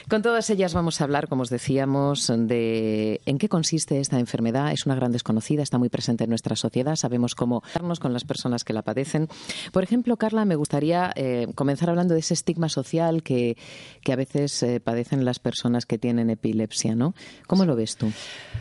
Con 0.09 0.21
todas 0.21 0.49
ellas 0.49 0.73
vamos 0.73 0.99
a 0.99 1.05
hablar, 1.05 1.29
como 1.29 1.43
os 1.43 1.49
decíamos, 1.49 2.27
de 2.35 3.21
en 3.25 3.37
qué 3.37 3.47
consiste 3.47 4.01
esta 4.01 4.19
enfermedad. 4.19 4.73
Es 4.73 4.85
una 4.87 4.95
gran 4.95 5.13
desconocida, 5.13 5.63
está 5.63 5.77
muy 5.77 5.87
presente 5.87 6.25
en 6.25 6.31
nuestra 6.31 6.57
sociedad. 6.57 6.97
Sabemos 6.97 7.33
cómo 7.33 7.63
darnos 7.73 8.01
con 8.01 8.11
las 8.11 8.25
personas 8.25 8.65
que 8.65 8.73
la 8.73 8.81
padecen. 8.81 9.29
Por 9.71 9.83
ejemplo, 9.83 10.17
Carla, 10.17 10.43
me 10.43 10.55
gustaría 10.55 11.13
eh, 11.15 11.47
comenzar 11.55 11.89
hablando 11.89 12.13
de 12.13 12.19
ese 12.19 12.33
estigma 12.33 12.67
social 12.67 13.23
que, 13.23 13.55
que 14.01 14.11
a 14.11 14.17
veces 14.17 14.61
eh, 14.63 14.81
padecen 14.81 15.23
las 15.23 15.39
personas 15.39 15.85
que 15.85 15.97
tienen 15.97 16.29
epilepsia, 16.29 16.93
¿no? 16.93 17.15
¿Cómo 17.47 17.63
lo 17.63 17.77
ves 17.77 17.95
tú? 17.95 18.11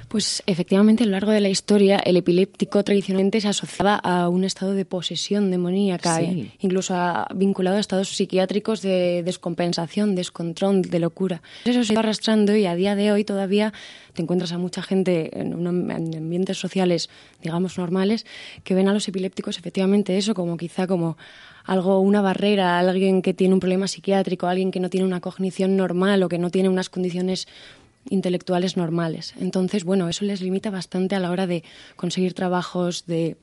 Pues 0.06 0.44
efectivamente, 0.46 1.02
a 1.02 1.06
lo 1.06 1.12
largo 1.12 1.32
de 1.32 1.40
la 1.40 1.48
historia, 1.48 1.98
el 1.98 2.16
epiléptico 2.16 2.84
tradicionalmente 3.08 3.40
se 3.40 3.48
asociaba 3.48 3.94
a 3.96 4.28
un 4.28 4.44
estado 4.44 4.74
de 4.74 4.84
posesión 4.84 5.50
demoníaca, 5.50 6.16
Sí. 6.18 6.24
eh, 6.24 6.50
incluso 6.60 6.94
a- 6.94 7.26
vinculado 7.34 7.78
a 7.78 7.80
estados 7.80 8.08
psiquiátricos 8.10 8.82
de 8.82 9.22
descompensación, 9.24 10.14
descontrol, 10.14 10.82
de 10.82 10.98
locura. 10.98 11.40
Eso 11.64 11.84
se 11.84 11.94
va 11.94 12.00
arrastrando 12.00 12.54
y 12.54 12.66
a 12.66 12.74
día 12.74 12.94
de 12.96 13.10
hoy 13.10 13.24
todavía 13.24 13.72
te 14.12 14.20
encuentras 14.22 14.52
a 14.52 14.58
mucha 14.58 14.82
gente 14.82 15.30
en, 15.40 15.54
un- 15.54 15.90
en 15.90 16.14
ambientes 16.16 16.58
sociales, 16.58 17.08
digamos, 17.42 17.78
normales, 17.78 18.26
que 18.62 18.74
ven 18.74 18.88
a 18.88 18.92
los 18.92 19.08
epilépticos 19.08 19.56
efectivamente 19.58 20.18
eso 20.18 20.34
como 20.34 20.56
quizá 20.58 20.86
como 20.86 21.16
algo, 21.64 22.00
una 22.00 22.22
barrera, 22.22 22.78
alguien 22.78 23.20
que 23.20 23.34
tiene 23.34 23.52
un 23.54 23.60
problema 23.60 23.86
psiquiátrico, 23.88 24.46
alguien 24.46 24.70
que 24.70 24.80
no 24.80 24.88
tiene 24.88 25.06
una 25.06 25.20
cognición 25.20 25.76
normal 25.76 26.22
o 26.22 26.28
que 26.28 26.38
no 26.38 26.50
tiene 26.50 26.68
unas 26.70 26.88
condiciones 26.88 27.46
intelectuales 28.10 28.76
normales. 28.76 29.34
Entonces, 29.40 29.84
bueno, 29.84 30.08
eso 30.08 30.24
les 30.24 30.40
limita 30.40 30.70
bastante 30.70 31.14
a 31.14 31.20
la 31.20 31.30
hora 31.30 31.46
de 31.46 31.64
conseguir 31.96 32.34
trabajos, 32.34 33.06
de, 33.06 33.36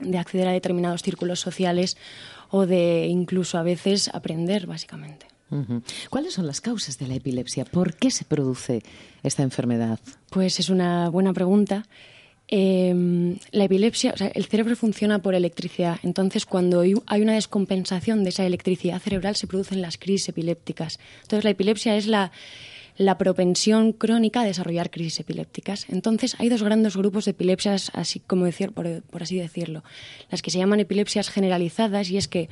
de 0.00 0.18
acceder 0.18 0.48
a 0.48 0.52
determinados 0.52 1.02
círculos 1.02 1.40
sociales 1.40 1.96
o 2.50 2.66
de 2.66 3.06
incluso 3.06 3.58
a 3.58 3.62
veces 3.62 4.08
aprender, 4.12 4.66
básicamente. 4.66 5.26
¿Cuáles 6.10 6.34
son 6.34 6.46
las 6.46 6.60
causas 6.60 6.96
de 6.98 7.08
la 7.08 7.16
epilepsia? 7.16 7.64
¿Por 7.64 7.94
qué 7.94 8.12
se 8.12 8.24
produce 8.24 8.82
esta 9.24 9.42
enfermedad? 9.42 9.98
Pues 10.30 10.60
es 10.60 10.68
una 10.68 11.08
buena 11.08 11.32
pregunta. 11.32 11.86
Eh, 12.46 13.36
la 13.50 13.64
epilepsia, 13.64 14.12
o 14.12 14.16
sea, 14.16 14.28
el 14.28 14.46
cerebro 14.46 14.76
funciona 14.76 15.20
por 15.20 15.34
electricidad. 15.34 15.98
Entonces, 16.04 16.46
cuando 16.46 16.80
hay 16.80 16.94
hay 17.06 17.22
una 17.22 17.34
descompensación 17.34 18.22
de 18.22 18.30
esa 18.30 18.44
electricidad 18.44 19.00
cerebral, 19.00 19.34
se 19.34 19.48
producen 19.48 19.82
las 19.82 19.98
crisis 19.98 20.28
epilépticas. 20.28 21.00
Entonces, 21.22 21.44
la 21.44 21.50
epilepsia 21.50 21.96
es 21.96 22.06
la, 22.06 22.30
la 23.00 23.16
propensión 23.16 23.92
crónica 23.92 24.42
a 24.42 24.44
desarrollar 24.44 24.90
crisis 24.90 25.20
epilépticas. 25.20 25.86
Entonces, 25.88 26.36
hay 26.38 26.50
dos 26.50 26.62
grandes 26.62 26.96
grupos 26.96 27.24
de 27.24 27.30
epilepsias, 27.30 27.90
así 27.94 28.20
como 28.20 28.44
decir, 28.44 28.72
por, 28.72 29.00
por 29.10 29.22
así 29.22 29.36
decirlo. 29.38 29.82
Las 30.30 30.42
que 30.42 30.50
se 30.50 30.58
llaman 30.58 30.80
epilepsias 30.80 31.30
generalizadas, 31.30 32.10
y 32.10 32.18
es 32.18 32.28
que 32.28 32.48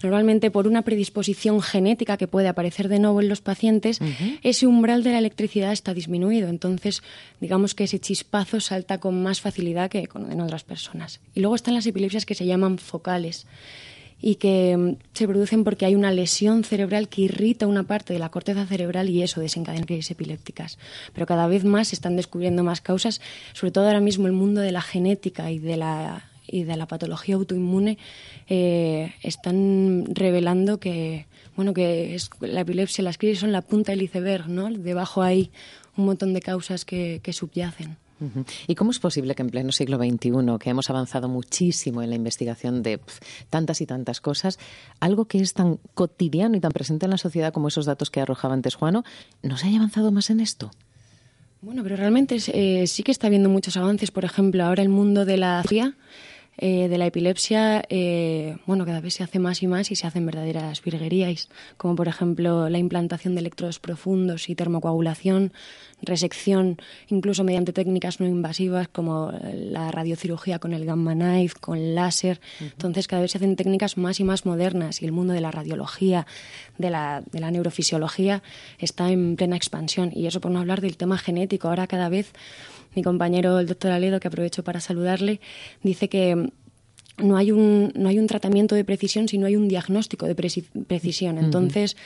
Normalmente 0.00 0.52
por 0.52 0.68
una 0.68 0.82
predisposición 0.82 1.60
genética 1.60 2.16
que 2.18 2.28
puede 2.28 2.46
aparecer 2.46 2.86
de 2.88 3.00
nuevo 3.00 3.20
en 3.20 3.28
los 3.28 3.40
pacientes, 3.40 3.98
ese 4.44 4.68
umbral 4.68 5.02
de 5.02 5.10
la 5.10 5.18
electricidad 5.18 5.72
está 5.72 5.92
disminuido. 5.92 6.46
Entonces, 6.48 7.02
digamos 7.40 7.74
que 7.74 7.82
ese 7.82 7.98
chispazo 7.98 8.60
salta 8.60 8.98
con 9.00 9.20
más 9.24 9.40
facilidad 9.40 9.90
que 9.90 10.06
con- 10.06 10.30
en 10.30 10.40
otras 10.40 10.62
personas. 10.62 11.18
Y 11.34 11.40
luego 11.40 11.56
están 11.56 11.74
las 11.74 11.84
epilepsias 11.84 12.26
que 12.26 12.36
se 12.36 12.46
llaman 12.46 12.78
focales 12.78 13.46
y 14.20 14.36
que 14.36 14.76
mm, 14.76 14.96
se 15.12 15.28
producen 15.28 15.64
porque 15.64 15.86
hay 15.86 15.94
una 15.94 16.10
lesión 16.10 16.64
cerebral 16.64 17.08
que 17.08 17.22
irrita 17.22 17.66
una 17.66 17.84
parte 17.84 18.12
de 18.12 18.18
la 18.18 18.30
corteza 18.30 18.66
cerebral 18.66 19.08
y 19.08 19.22
eso 19.22 19.40
desencadena 19.40 19.86
crisis 19.86 20.10
epilépticas. 20.10 20.78
Pero 21.12 21.26
cada 21.26 21.46
vez 21.46 21.64
más 21.64 21.88
se 21.88 21.94
están 21.94 22.16
descubriendo 22.16 22.64
más 22.64 22.80
causas, 22.80 23.20
sobre 23.52 23.72
todo 23.72 23.86
ahora 23.86 24.00
mismo 24.00 24.26
el 24.26 24.32
mundo 24.32 24.60
de 24.60 24.72
la 24.72 24.82
genética 24.82 25.50
y 25.50 25.58
de 25.58 25.76
la 25.76 26.24
y 26.50 26.64
de 26.64 26.76
la 26.78 26.86
patología 26.86 27.34
autoinmune 27.34 27.98
eh, 28.48 29.12
están 29.22 30.06
revelando 30.14 30.80
que 30.80 31.26
bueno 31.56 31.74
que 31.74 32.14
es, 32.14 32.30
la 32.40 32.62
epilepsia, 32.62 33.04
las 33.04 33.18
crisis 33.18 33.40
son 33.40 33.52
la 33.52 33.60
punta 33.60 33.92
del 33.92 34.00
iceberg, 34.00 34.48
¿no? 34.48 34.70
Debajo 34.70 35.22
hay 35.22 35.50
un 35.96 36.06
montón 36.06 36.32
de 36.32 36.40
causas 36.40 36.86
que, 36.86 37.20
que 37.22 37.34
subyacen. 37.34 37.98
¿Y 38.66 38.74
cómo 38.74 38.90
es 38.90 38.98
posible 38.98 39.34
que 39.34 39.42
en 39.42 39.50
pleno 39.50 39.72
siglo 39.72 39.98
XXI, 39.98 40.30
que 40.58 40.70
hemos 40.70 40.90
avanzado 40.90 41.28
muchísimo 41.28 42.02
en 42.02 42.10
la 42.10 42.16
investigación 42.16 42.82
de 42.82 43.00
tantas 43.50 43.80
y 43.80 43.86
tantas 43.86 44.20
cosas, 44.20 44.58
algo 45.00 45.26
que 45.26 45.38
es 45.38 45.54
tan 45.54 45.78
cotidiano 45.94 46.56
y 46.56 46.60
tan 46.60 46.72
presente 46.72 47.06
en 47.06 47.10
la 47.10 47.18
sociedad 47.18 47.52
como 47.52 47.68
esos 47.68 47.86
datos 47.86 48.10
que 48.10 48.20
arrojaba 48.20 48.54
antes 48.54 48.74
Juano, 48.74 49.04
no 49.42 49.56
se 49.56 49.68
haya 49.68 49.78
avanzado 49.78 50.10
más 50.10 50.30
en 50.30 50.40
esto? 50.40 50.70
Bueno, 51.60 51.82
pero 51.82 51.96
realmente 51.96 52.36
eh, 52.52 52.86
sí 52.86 53.02
que 53.02 53.10
está 53.10 53.26
habiendo 53.26 53.48
muchos 53.48 53.76
avances. 53.76 54.10
Por 54.12 54.24
ejemplo, 54.24 54.64
ahora 54.64 54.82
el 54.82 54.88
mundo 54.88 55.24
de 55.24 55.36
la 55.36 55.60
cirugía, 55.62 55.94
eh, 56.58 56.88
de 56.88 56.98
la 56.98 57.06
epilepsia, 57.06 57.84
eh, 57.88 58.56
bueno, 58.66 58.84
cada 58.84 59.00
vez 59.00 59.14
se 59.14 59.22
hace 59.22 59.38
más 59.38 59.62
y 59.62 59.68
más 59.68 59.90
y 59.92 59.96
se 59.96 60.06
hacen 60.06 60.26
verdaderas 60.26 60.82
virguerías, 60.82 61.48
como 61.76 61.94
por 61.94 62.08
ejemplo 62.08 62.68
la 62.68 62.78
implantación 62.78 63.34
de 63.34 63.40
electrodos 63.40 63.78
profundos 63.78 64.48
y 64.48 64.56
termocoagulación, 64.56 65.52
resección, 66.02 66.78
incluso 67.08 67.44
mediante 67.44 67.72
técnicas 67.72 68.18
no 68.18 68.26
invasivas 68.26 68.88
como 68.88 69.32
la 69.52 69.90
radiocirugía 69.92 70.58
con 70.58 70.72
el 70.72 70.84
gamma 70.84 71.14
knife, 71.14 71.54
con 71.60 71.94
láser. 71.94 72.40
Entonces, 72.60 73.06
cada 73.06 73.22
vez 73.22 73.32
se 73.32 73.38
hacen 73.38 73.56
técnicas 73.56 73.96
más 73.96 74.20
y 74.20 74.24
más 74.24 74.44
modernas 74.44 75.00
y 75.02 75.04
el 75.04 75.12
mundo 75.12 75.32
de 75.32 75.40
la 75.40 75.50
radiología, 75.50 76.26
de 76.76 76.90
la, 76.90 77.22
de 77.30 77.40
la 77.40 77.50
neurofisiología, 77.50 78.42
está 78.78 79.10
en 79.10 79.36
plena 79.36 79.56
expansión. 79.56 80.10
Y 80.14 80.26
eso 80.26 80.40
por 80.40 80.50
no 80.50 80.60
hablar 80.60 80.80
del 80.80 80.96
tema 80.96 81.18
genético. 81.18 81.68
Ahora 81.68 81.86
cada 81.86 82.08
vez 82.08 82.32
mi 82.94 83.02
compañero, 83.02 83.58
el 83.58 83.66
doctor 83.66 83.90
Aledo, 83.92 84.20
que 84.20 84.28
aprovecho 84.28 84.64
para 84.64 84.80
saludarle, 84.80 85.40
dice 85.82 86.08
que 86.08 86.50
no 87.18 87.36
hay 87.36 87.50
un, 87.50 87.92
no 87.96 88.08
hay 88.08 88.18
un 88.18 88.26
tratamiento 88.28 88.74
de 88.74 88.84
precisión, 88.84 89.26
sino 89.28 89.46
hay 89.46 89.56
un 89.56 89.66
diagnóstico 89.68 90.26
de 90.26 90.36
preci- 90.36 90.68
precisión. 90.86 91.36
Entonces, 91.38 91.96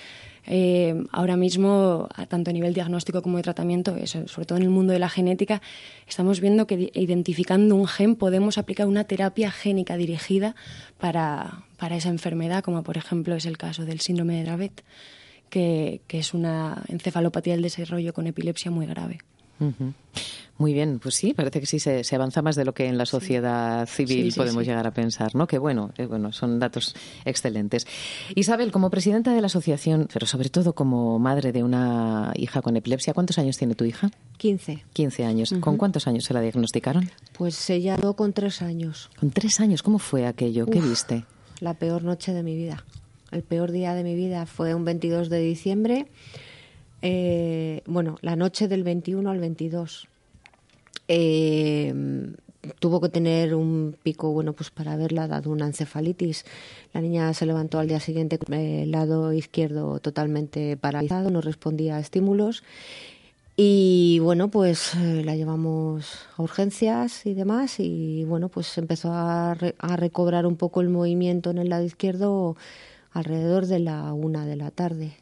eh, 0.46 1.04
ahora 1.12 1.36
mismo, 1.36 2.08
tanto 2.28 2.50
a 2.50 2.52
nivel 2.52 2.72
diagnóstico 2.72 3.20
como 3.22 3.36
de 3.36 3.42
tratamiento, 3.42 3.94
eso, 3.96 4.26
sobre 4.26 4.46
todo 4.46 4.56
en 4.56 4.64
el 4.64 4.70
mundo 4.70 4.92
de 4.92 4.98
la 4.98 5.10
genética, 5.10 5.60
estamos 6.08 6.40
viendo 6.40 6.66
que 6.66 6.90
identificando 6.94 7.76
un 7.76 7.86
gen 7.86 8.16
podemos 8.16 8.56
aplicar 8.58 8.86
una 8.86 9.04
terapia 9.04 9.50
génica 9.50 9.96
dirigida 9.98 10.56
para, 10.98 11.62
para 11.76 11.96
esa 11.96 12.08
enfermedad, 12.08 12.64
como 12.64 12.82
por 12.82 12.96
ejemplo 12.96 13.34
es 13.36 13.44
el 13.44 13.58
caso 13.58 13.84
del 13.84 14.00
síndrome 14.00 14.36
de 14.36 14.44
Dravet, 14.44 14.82
que, 15.50 16.00
que 16.06 16.18
es 16.20 16.32
una 16.32 16.82
encefalopatía 16.88 17.52
del 17.52 17.62
desarrollo 17.62 18.14
con 18.14 18.26
epilepsia 18.26 18.70
muy 18.70 18.86
grave. 18.86 19.18
Muy 20.58 20.74
bien, 20.74 20.98
pues 21.00 21.14
sí, 21.16 21.34
parece 21.34 21.60
que 21.60 21.66
sí 21.66 21.80
se, 21.80 22.04
se 22.04 22.14
avanza 22.14 22.42
más 22.42 22.54
de 22.56 22.64
lo 22.64 22.72
que 22.74 22.86
en 22.86 22.96
la 22.98 23.06
sociedad 23.06 23.86
civil 23.88 24.24
Sí, 24.24 24.30
sí, 24.32 24.36
podemos 24.38 24.62
sí. 24.62 24.68
llegar 24.70 24.86
a 24.86 24.92
pensar, 24.92 25.34
¿no? 25.34 25.46
Que 25.46 25.58
bueno, 25.58 25.90
eh, 25.96 26.06
bueno, 26.06 26.32
son 26.32 26.58
datos 26.58 26.94
excelentes. 27.24 27.86
Isabel, 28.34 28.70
como 28.70 28.90
presidenta 28.90 29.32
de 29.34 29.40
la 29.40 29.46
asociación, 29.46 30.08
pero 30.12 30.26
sobre 30.26 30.50
todo 30.50 30.74
como 30.74 31.18
madre 31.18 31.52
de 31.52 31.64
una 31.64 32.32
hija 32.36 32.62
con 32.62 32.76
epilepsia, 32.76 33.14
¿cuántos 33.14 33.38
años 33.38 33.56
tiene 33.56 33.74
tu 33.74 33.84
hija? 33.84 34.10
15. 34.36 34.84
15 34.92 35.24
años. 35.24 35.54
¿Con 35.60 35.76
cuántos 35.78 36.06
años 36.06 36.24
se 36.24 36.34
la 36.34 36.40
diagnosticaron? 36.40 37.10
Pues 37.32 37.54
se 37.56 37.80
llamó 37.80 38.14
con 38.14 38.32
tres 38.32 38.62
años. 38.62 39.10
Con 39.18 39.30
tres 39.30 39.58
años. 39.60 39.82
¿Cómo 39.82 39.98
fue 39.98 40.26
aquello? 40.26 40.66
¿Qué 40.66 40.78
Uf. 40.78 40.88
viste? 40.88 41.24
La 41.60 41.74
peor 41.74 42.04
noche 42.04 42.32
de 42.32 42.42
mi 42.42 42.56
vida. 42.56 42.84
El 43.30 43.42
peor 43.42 43.72
día 43.72 43.94
de 43.94 44.04
mi 44.04 44.14
vida 44.14 44.44
fue 44.46 44.74
un 44.74 44.84
22 44.84 45.28
de 45.30 45.40
diciembre. 45.40 46.08
Eh, 47.02 47.82
bueno, 47.86 48.16
la 48.22 48.36
noche 48.36 48.68
del 48.68 48.84
21 48.84 49.28
al 49.30 49.40
22. 49.40 50.08
Eh, 51.08 51.92
tuvo 52.78 53.00
que 53.00 53.08
tener 53.08 53.54
un 53.54 53.96
pico, 54.02 54.30
bueno, 54.32 54.52
pues 54.52 54.70
para 54.70 54.92
haberla 54.92 55.26
dado 55.26 55.50
una 55.50 55.66
encefalitis. 55.66 56.44
La 56.92 57.00
niña 57.00 57.34
se 57.34 57.46
levantó 57.46 57.78
al 57.78 57.88
día 57.88 58.00
siguiente 58.00 58.38
con 58.38 58.54
el 58.54 58.90
lado 58.90 59.32
izquierdo 59.32 59.98
totalmente 60.00 60.76
paralizado, 60.76 61.30
no 61.30 61.40
respondía 61.40 61.96
a 61.96 62.00
estímulos. 62.00 62.62
Y 63.56 64.18
bueno, 64.20 64.48
pues 64.48 64.94
eh, 64.94 65.22
la 65.24 65.36
llevamos 65.36 66.26
a 66.36 66.42
urgencias 66.42 67.26
y 67.26 67.34
demás 67.34 67.80
y 67.80 68.24
bueno, 68.24 68.48
pues 68.48 68.78
empezó 68.78 69.12
a, 69.12 69.52
a 69.52 69.96
recobrar 69.96 70.46
un 70.46 70.56
poco 70.56 70.80
el 70.80 70.88
movimiento 70.88 71.50
en 71.50 71.58
el 71.58 71.68
lado 71.68 71.84
izquierdo 71.84 72.56
alrededor 73.12 73.66
de 73.66 73.80
la 73.80 74.12
una 74.14 74.46
de 74.46 74.56
la 74.56 74.70
tarde. 74.70 75.21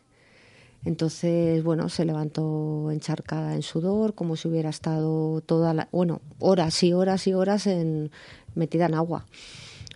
Entonces, 0.85 1.63
bueno, 1.63 1.89
se 1.89 2.05
levantó 2.05 2.91
encharcada 2.91 3.55
en 3.55 3.63
sudor, 3.63 4.15
como 4.15 4.37
si 4.37 4.49
hubiera 4.49 4.71
estado 4.71 5.43
toda 5.43 5.75
la, 5.75 5.89
bueno, 5.93 6.23
horas 6.39 6.83
y 6.83 6.93
horas 6.93 7.27
y 7.27 7.35
horas 7.35 7.67
en, 7.67 8.11
metida 8.55 8.87
en 8.87 8.95
agua. 8.95 9.27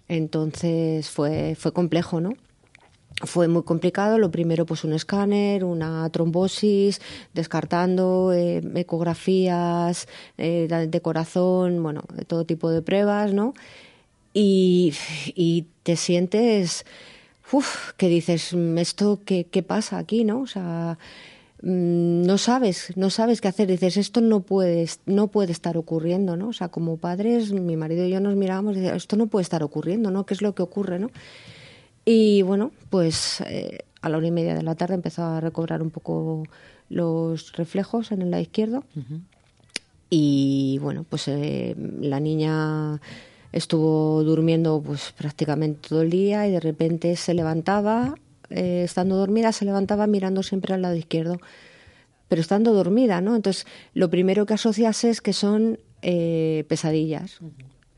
Entonces 0.08 1.08
fue, 1.08 1.54
fue 1.58 1.72
complejo, 1.72 2.20
¿no? 2.20 2.34
Fue 3.24 3.48
muy 3.48 3.62
complicado. 3.62 4.18
Lo 4.18 4.30
primero, 4.30 4.66
pues 4.66 4.84
un 4.84 4.92
escáner, 4.92 5.64
una 5.64 6.08
trombosis, 6.10 7.00
descartando 7.32 8.32
eh, 8.34 8.60
ecografías 8.74 10.06
eh, 10.36 10.68
de 10.88 11.00
corazón, 11.00 11.82
bueno, 11.82 12.02
todo 12.26 12.44
tipo 12.44 12.70
de 12.70 12.82
pruebas, 12.82 13.32
¿no? 13.32 13.54
Y 14.34 14.92
te 15.84 15.96
sientes 15.96 16.84
uf, 17.54 17.92
que 17.96 18.08
dices, 18.08 18.52
mm, 18.52 18.78
¿esto 18.78 19.20
qué, 19.24 19.46
qué 19.46 19.62
pasa 19.62 19.98
aquí, 19.98 20.24
no? 20.24 20.40
O 20.40 20.46
sea, 20.46 20.98
mm, 21.62 22.22
no 22.22 22.36
sabes, 22.38 22.92
no 22.96 23.10
sabes 23.10 23.40
qué 23.40 23.48
hacer. 23.48 23.68
Dices, 23.68 23.96
esto 23.96 24.20
no 24.20 24.40
puede, 24.40 24.88
no 25.06 25.28
puede 25.28 25.52
estar 25.52 25.76
ocurriendo, 25.76 26.36
¿no? 26.36 26.48
O 26.48 26.52
sea, 26.52 26.68
como 26.68 26.96
padres, 26.96 27.52
mi 27.52 27.76
marido 27.76 28.04
y 28.06 28.10
yo 28.10 28.20
nos 28.20 28.34
mirábamos 28.34 28.72
y 28.76 28.80
decíamos, 28.80 29.02
esto 29.02 29.16
no 29.16 29.28
puede 29.28 29.42
estar 29.42 29.62
ocurriendo, 29.62 30.10
¿no? 30.10 30.26
¿Qué 30.26 30.34
es 30.34 30.42
lo 30.42 30.54
que 30.54 30.62
ocurre, 30.62 30.98
no? 30.98 31.10
Y 32.04 32.42
bueno, 32.42 32.72
pues 32.90 33.40
eh, 33.46 33.78
a 34.02 34.08
la 34.08 34.18
hora 34.18 34.26
y 34.26 34.32
media 34.32 34.54
de 34.54 34.62
la 34.62 34.74
tarde 34.74 34.94
empezó 34.94 35.22
a 35.22 35.40
recobrar 35.40 35.80
un 35.80 35.90
poco 35.90 36.42
los 36.90 37.52
reflejos 37.52 38.12
en 38.12 38.22
el 38.22 38.30
lado 38.30 38.42
izquierdo. 38.42 38.84
Y 40.10 40.78
bueno, 40.82 41.06
pues 41.08 41.28
eh, 41.28 41.74
la 42.00 42.20
niña 42.20 43.00
estuvo 43.54 44.24
durmiendo 44.24 44.82
pues 44.84 45.12
prácticamente 45.16 45.88
todo 45.88 46.02
el 46.02 46.10
día 46.10 46.46
y 46.48 46.50
de 46.50 46.60
repente 46.60 47.14
se 47.14 47.34
levantaba, 47.34 48.16
eh, 48.50 48.82
estando 48.84 49.16
dormida, 49.16 49.52
se 49.52 49.64
levantaba 49.64 50.08
mirando 50.08 50.42
siempre 50.42 50.74
al 50.74 50.82
lado 50.82 50.96
izquierdo, 50.96 51.38
pero 52.28 52.40
estando 52.42 52.72
dormida, 52.72 53.20
¿no? 53.20 53.36
Entonces, 53.36 53.64
lo 53.94 54.10
primero 54.10 54.44
que 54.44 54.54
asocias 54.54 55.04
es 55.04 55.20
que 55.20 55.32
son 55.32 55.78
eh, 56.02 56.64
pesadillas. 56.68 57.38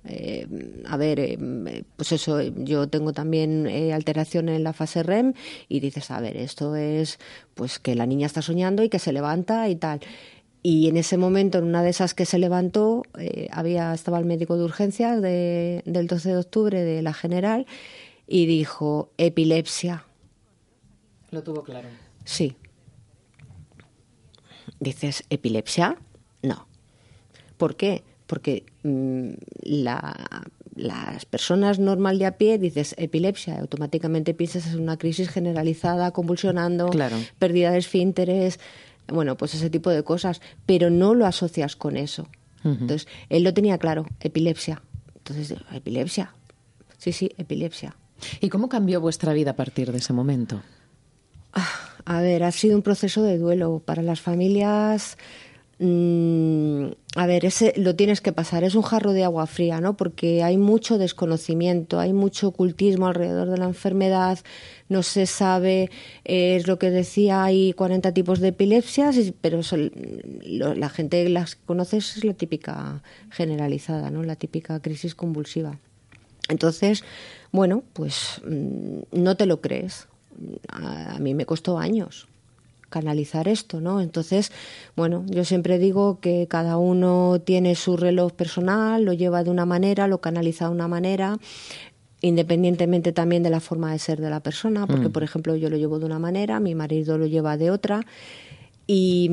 Eh, 0.04 0.46
a 0.86 0.96
ver, 0.98 1.38
pues 1.96 2.12
eso, 2.12 2.40
yo 2.42 2.86
tengo 2.88 3.12
también 3.12 3.66
alteración 3.92 4.50
en 4.50 4.62
la 4.62 4.74
fase 4.74 5.02
REM 5.02 5.32
y 5.68 5.80
dices, 5.80 6.10
a 6.10 6.20
ver, 6.20 6.36
esto 6.36 6.76
es 6.76 7.18
pues 7.54 7.78
que 7.78 7.94
la 7.94 8.06
niña 8.06 8.26
está 8.26 8.42
soñando 8.42 8.84
y 8.84 8.90
que 8.90 8.98
se 8.98 9.12
levanta 9.12 9.68
y 9.70 9.76
tal. 9.76 10.00
Y 10.68 10.88
en 10.88 10.96
ese 10.96 11.16
momento, 11.16 11.58
en 11.58 11.64
una 11.64 11.84
de 11.84 11.90
esas 11.90 12.12
que 12.12 12.26
se 12.26 12.40
levantó, 12.40 13.04
eh, 13.20 13.46
había, 13.52 13.94
estaba 13.94 14.18
el 14.18 14.24
médico 14.24 14.58
de 14.58 14.64
urgencias 14.64 15.22
del 15.22 16.06
12 16.08 16.28
de 16.28 16.36
octubre 16.36 16.82
de 16.82 17.02
la 17.02 17.12
general 17.12 17.66
y 18.26 18.46
dijo 18.46 19.12
epilepsia. 19.16 20.06
Lo 21.30 21.44
tuvo 21.44 21.62
claro. 21.62 21.86
Sí. 22.24 22.56
Dices, 24.80 25.22
¿epilepsia? 25.30 25.98
No. 26.42 26.66
¿Por 27.58 27.76
qué? 27.76 28.02
Porque 28.26 28.64
mm, 28.82 29.34
las 30.74 31.26
personas 31.26 31.78
normal 31.78 32.18
de 32.18 32.26
a 32.26 32.38
pie 32.38 32.58
dices 32.58 32.96
epilepsia, 32.98 33.60
automáticamente 33.60 34.34
piensas 34.34 34.66
en 34.74 34.80
una 34.80 34.96
crisis 34.96 35.28
generalizada, 35.28 36.10
convulsionando, 36.10 36.90
pérdida 37.38 37.70
de 37.70 37.78
esfínteres, 37.78 38.58
bueno, 39.08 39.36
pues 39.36 39.54
ese 39.54 39.70
tipo 39.70 39.90
de 39.90 40.02
cosas, 40.02 40.40
pero 40.66 40.90
no 40.90 41.14
lo 41.14 41.26
asocias 41.26 41.76
con 41.76 41.96
eso. 41.96 42.28
Entonces, 42.64 43.06
él 43.28 43.44
lo 43.44 43.54
tenía 43.54 43.78
claro, 43.78 44.06
epilepsia. 44.18 44.82
Entonces, 45.14 45.54
epilepsia. 45.72 46.34
Sí, 46.98 47.12
sí, 47.12 47.30
epilepsia. 47.38 47.94
¿Y 48.40 48.48
cómo 48.48 48.68
cambió 48.68 49.00
vuestra 49.00 49.32
vida 49.32 49.52
a 49.52 49.56
partir 49.56 49.92
de 49.92 49.98
ese 49.98 50.12
momento? 50.12 50.62
Ah, 51.52 51.68
a 52.04 52.20
ver, 52.20 52.42
ha 52.42 52.50
sido 52.50 52.76
un 52.76 52.82
proceso 52.82 53.22
de 53.22 53.38
duelo 53.38 53.82
para 53.84 54.02
las 54.02 54.20
familias. 54.20 55.16
Mm, 55.78 56.86
a 57.16 57.26
ver, 57.26 57.44
ese 57.44 57.74
lo 57.76 57.94
tienes 57.94 58.20
que 58.20 58.32
pasar, 58.32 58.64
es 58.64 58.74
un 58.74 58.82
jarro 58.82 59.12
de 59.12 59.24
agua 59.24 59.46
fría, 59.46 59.80
¿no? 59.80 59.96
Porque 59.96 60.42
hay 60.42 60.56
mucho 60.56 60.96
desconocimiento, 60.96 62.00
hay 62.00 62.12
mucho 62.12 62.48
ocultismo 62.48 63.06
alrededor 63.06 63.50
de 63.50 63.58
la 63.58 63.66
enfermedad, 63.66 64.38
no 64.88 65.02
se 65.02 65.26
sabe, 65.26 65.90
eh, 66.24 66.56
es 66.56 66.66
lo 66.66 66.78
que 66.78 66.90
decía, 66.90 67.44
hay 67.44 67.72
40 67.72 68.12
tipos 68.12 68.40
de 68.40 68.48
epilepsias, 68.48 69.16
pero 69.40 69.60
la 70.42 70.88
gente 70.88 71.28
las 71.28 71.56
conoce 71.56 71.98
es 71.98 72.24
la 72.24 72.34
típica 72.34 73.02
generalizada, 73.30 74.10
¿no? 74.10 74.22
La 74.22 74.36
típica 74.36 74.80
crisis 74.80 75.14
convulsiva. 75.14 75.78
Entonces, 76.48 77.02
bueno, 77.52 77.82
pues 77.92 78.40
mm, 78.46 79.00
no 79.12 79.36
te 79.36 79.46
lo 79.46 79.60
crees. 79.60 80.08
a 80.68 81.18
mí 81.18 81.34
me 81.34 81.46
costó 81.46 81.78
años 81.78 82.28
canalizar 82.88 83.48
esto, 83.48 83.80
¿no? 83.80 84.00
Entonces, 84.00 84.52
bueno, 84.96 85.24
yo 85.26 85.44
siempre 85.44 85.78
digo 85.78 86.20
que 86.20 86.46
cada 86.48 86.76
uno 86.78 87.40
tiene 87.44 87.74
su 87.74 87.96
reloj 87.96 88.32
personal, 88.32 89.04
lo 89.04 89.12
lleva 89.12 89.44
de 89.44 89.50
una 89.50 89.66
manera, 89.66 90.06
lo 90.06 90.20
canaliza 90.20 90.66
de 90.66 90.72
una 90.72 90.88
manera, 90.88 91.38
independientemente 92.26 93.12
también 93.12 93.42
de 93.42 93.50
la 93.50 93.60
forma 93.60 93.92
de 93.92 93.98
ser 93.98 94.20
de 94.20 94.30
la 94.30 94.40
persona, 94.40 94.86
porque, 94.86 95.08
mm. 95.08 95.12
por 95.12 95.22
ejemplo, 95.22 95.56
yo 95.56 95.70
lo 95.70 95.76
llevo 95.76 95.98
de 95.98 96.06
una 96.06 96.18
manera, 96.18 96.60
mi 96.60 96.74
marido 96.74 97.18
lo 97.18 97.26
lleva 97.26 97.56
de 97.56 97.70
otra, 97.70 98.04
y, 98.86 99.30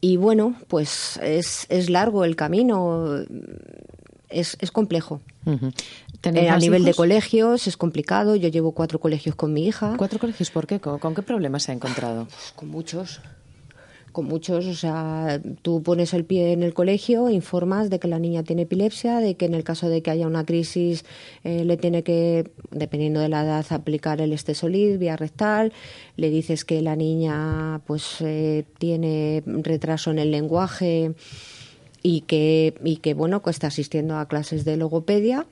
y 0.00 0.16
bueno, 0.16 0.54
pues 0.68 1.18
es, 1.22 1.66
es 1.68 1.90
largo 1.90 2.24
el 2.24 2.36
camino, 2.36 3.24
es, 4.28 4.56
es 4.60 4.70
complejo. 4.70 5.20
Eh, 6.22 6.48
a 6.48 6.58
nivel 6.58 6.84
de 6.84 6.94
colegios 6.94 7.66
es 7.66 7.76
complicado. 7.76 8.36
Yo 8.36 8.48
llevo 8.48 8.72
cuatro 8.72 8.98
colegios 8.98 9.34
con 9.36 9.52
mi 9.52 9.66
hija. 9.66 9.94
¿Cuatro 9.96 10.18
colegios? 10.18 10.50
¿Por 10.50 10.66
qué? 10.66 10.80
¿Con, 10.80 11.14
qué 11.14 11.22
problemas 11.22 11.64
se 11.64 11.72
ha 11.72 11.74
encontrado? 11.74 12.26
Pues 12.26 12.52
con 12.54 12.68
muchos. 12.68 13.20
Con 14.16 14.28
muchos, 14.28 14.64
o 14.64 14.72
sea, 14.72 15.42
tú 15.60 15.82
pones 15.82 16.14
el 16.14 16.24
pie 16.24 16.52
en 16.52 16.62
el 16.62 16.72
colegio, 16.72 17.28
informas 17.28 17.90
de 17.90 17.98
que 17.98 18.08
la 18.08 18.18
niña 18.18 18.44
tiene 18.44 18.62
epilepsia, 18.62 19.18
de 19.18 19.34
que 19.34 19.44
en 19.44 19.52
el 19.52 19.62
caso 19.62 19.90
de 19.90 20.00
que 20.00 20.10
haya 20.10 20.26
una 20.26 20.46
crisis 20.46 21.04
eh, 21.44 21.66
le 21.66 21.76
tiene 21.76 22.02
que, 22.02 22.50
dependiendo 22.70 23.20
de 23.20 23.28
la 23.28 23.44
edad, 23.44 23.66
aplicar 23.68 24.22
el 24.22 24.32
estesolid 24.32 24.98
vía 24.98 25.18
rectal, 25.18 25.74
le 26.16 26.30
dices 26.30 26.64
que 26.64 26.80
la 26.80 26.96
niña 26.96 27.82
pues 27.86 28.22
eh, 28.22 28.64
tiene 28.78 29.42
retraso 29.44 30.12
en 30.12 30.18
el 30.18 30.30
lenguaje 30.30 31.12
y 32.02 32.22
que, 32.22 32.72
y 32.82 32.96
que 32.96 33.12
bueno, 33.12 33.42
que 33.42 33.50
está 33.50 33.66
asistiendo 33.66 34.16
a 34.16 34.28
clases 34.28 34.64
de 34.64 34.78
logopedia 34.78 35.44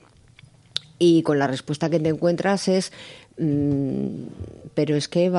y 0.97 1.21
con 1.21 1.37
la 1.37 1.45
respuesta 1.45 1.91
que 1.91 1.99
te 1.99 2.09
encuentras 2.09 2.67
es 2.67 2.91
mm, 3.37 4.25
pero 4.73 4.95
es 4.95 5.07
que 5.07 5.29
mm, 5.29 5.33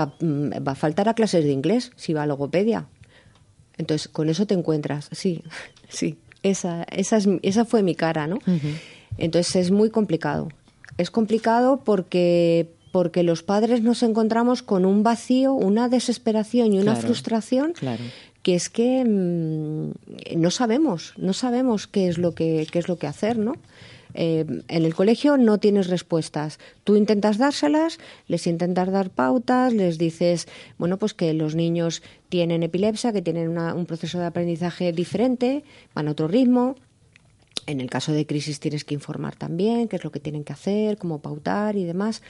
va, 0.65 0.73
a 0.73 0.75
faltar 0.77 1.09
a 1.09 1.15
clases 1.15 1.43
de 1.43 1.51
inglés 1.51 1.91
si 1.97 2.12
va 2.12 2.23
a 2.23 2.27
logopedia. 2.27 2.87
Entonces, 3.79 4.09
con 4.09 4.29
eso 4.29 4.47
te 4.47 4.55
encuentras, 4.55 5.09
sí, 5.12 5.43
sí, 5.89 6.17
esa, 6.43 6.85
esa, 6.85 7.17
es, 7.17 7.29
esa 7.43 7.65
fue 7.65 7.83
mi 7.83 7.95
cara, 7.95 8.27
¿no? 8.27 8.39
Entonces 9.19 9.57
es 9.57 9.71
muy 9.71 9.91
complicado. 9.91 10.49
Es 10.99 11.11
complicado 11.11 11.83
porque, 11.85 12.71
porque 12.93 13.23
los 13.23 13.43
padres 13.43 13.83
nos 13.83 14.03
encontramos 14.03 14.62
con 14.62 14.85
un 14.85 15.03
vacío, 15.03 15.53
una 15.53 15.89
desesperación 15.89 16.73
y 16.73 16.79
una 16.79 16.97
frustración 16.97 17.75
que 18.43 18.55
es 18.55 18.69
que 18.69 19.05
mm, 19.05 20.39
no 20.41 20.51
sabemos, 20.53 21.15
no 21.17 21.33
sabemos 21.33 21.89
qué 21.89 22.07
es 22.07 22.17
lo 22.17 22.33
que, 22.33 22.67
qué 22.71 22.79
es 22.79 22.87
lo 22.87 22.97
que 22.97 23.09
hacer, 23.09 23.39
¿no? 23.39 23.55
Eh, 24.18 24.46
en 24.68 24.85
el 24.85 24.94
colegio 24.94 25.37
no 25.37 25.59
tienes 25.59 25.88
respuestas. 25.88 26.59
Tú 26.85 26.96
intentas 26.96 27.37
dárselas, 27.37 27.98
les 28.29 28.46
intentas 28.46 28.90
dar 28.90 29.11
pautas, 29.11 29.74
les 29.74 29.98
dices, 29.98 30.48
bueno, 30.79 30.96
pues 30.96 31.12
que 31.12 31.35
los 31.35 31.55
niños 31.55 32.02
tienen 32.31 32.62
epilepsia, 32.62 33.12
que 33.12 33.20
tienen 33.20 33.59
un 33.59 33.85
proceso 33.85 34.18
de 34.18 34.24
aprendizaje 34.24 34.92
diferente, 34.92 35.64
van 35.94 36.09
a 36.09 36.12
otro 36.12 36.29
ritmo. 36.29 36.76
En 37.66 37.83
el 37.83 37.90
caso 37.90 38.12
de 38.12 38.26
crisis 38.26 38.59
tienes 38.59 38.85
que 38.85 38.94
informar 38.94 39.37
también 39.37 39.87
qué 39.87 39.96
es 39.96 40.05
lo 40.05 40.11
que 40.11 40.20
tienen 40.20 40.44
que 40.44 40.55
hacer, 40.55 40.96
cómo 40.96 41.20
pautar 41.20 41.76
y 41.76 41.85
demás, 41.85 42.22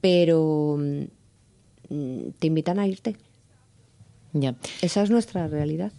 pero 0.00 0.78
mm, 0.78 2.30
te 2.38 2.46
invitan 2.46 2.78
a 2.78 2.86
irte. 2.86 3.16
Ya. 4.32 4.54
Esa 4.80 5.02
es 5.02 5.10
nuestra 5.10 5.48
realidad. 5.48 5.92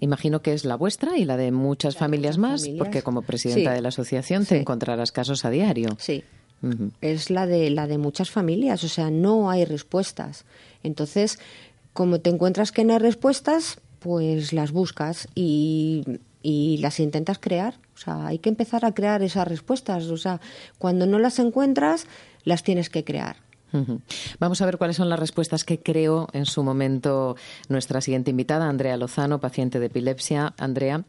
Imagino 0.00 0.40
que 0.40 0.54
es 0.54 0.64
la 0.64 0.76
vuestra 0.76 1.18
y 1.18 1.24
la 1.24 1.36
de 1.36 1.52
muchas 1.52 1.96
familias 1.96 2.38
más, 2.38 2.66
porque 2.78 3.02
como 3.02 3.22
presidenta 3.22 3.72
de 3.72 3.82
la 3.82 3.88
asociación 3.88 4.46
te 4.46 4.58
encontrarás 4.58 5.12
casos 5.12 5.44
a 5.44 5.50
diario. 5.50 5.90
Sí. 5.98 6.24
Es 7.00 7.30
la 7.30 7.46
de 7.46 7.70
la 7.70 7.86
de 7.86 7.98
muchas 7.98 8.30
familias, 8.30 8.84
o 8.84 8.88
sea, 8.88 9.10
no 9.10 9.50
hay 9.50 9.64
respuestas. 9.64 10.44
Entonces, 10.82 11.38
como 11.92 12.20
te 12.20 12.30
encuentras 12.30 12.70
que 12.72 12.84
no 12.84 12.92
hay 12.92 13.00
respuestas, 13.00 13.80
pues 13.98 14.52
las 14.52 14.70
buscas 14.70 15.28
y, 15.34 16.04
y 16.42 16.78
las 16.78 17.00
intentas 17.00 17.38
crear. 17.38 17.74
O 17.94 17.98
sea, 17.98 18.26
hay 18.26 18.38
que 18.38 18.48
empezar 18.48 18.84
a 18.84 18.94
crear 18.94 19.22
esas 19.22 19.46
respuestas. 19.46 20.06
O 20.06 20.16
sea, 20.16 20.40
cuando 20.78 21.06
no 21.06 21.18
las 21.18 21.38
encuentras, 21.38 22.06
las 22.44 22.62
tienes 22.62 22.90
que 22.90 23.04
crear. 23.04 23.36
Vamos 24.38 24.60
a 24.60 24.66
ver 24.66 24.78
cuáles 24.78 24.96
son 24.96 25.08
las 25.08 25.18
respuestas 25.18 25.64
que 25.64 25.78
creó 25.78 26.28
en 26.32 26.46
su 26.46 26.62
momento 26.62 27.36
nuestra 27.68 28.00
siguiente 28.00 28.30
invitada, 28.30 28.68
Andrea 28.68 28.96
Lozano, 28.96 29.40
paciente 29.40 29.80
de 29.80 29.86
epilepsia. 29.86 30.54
Andrea, 30.58 31.04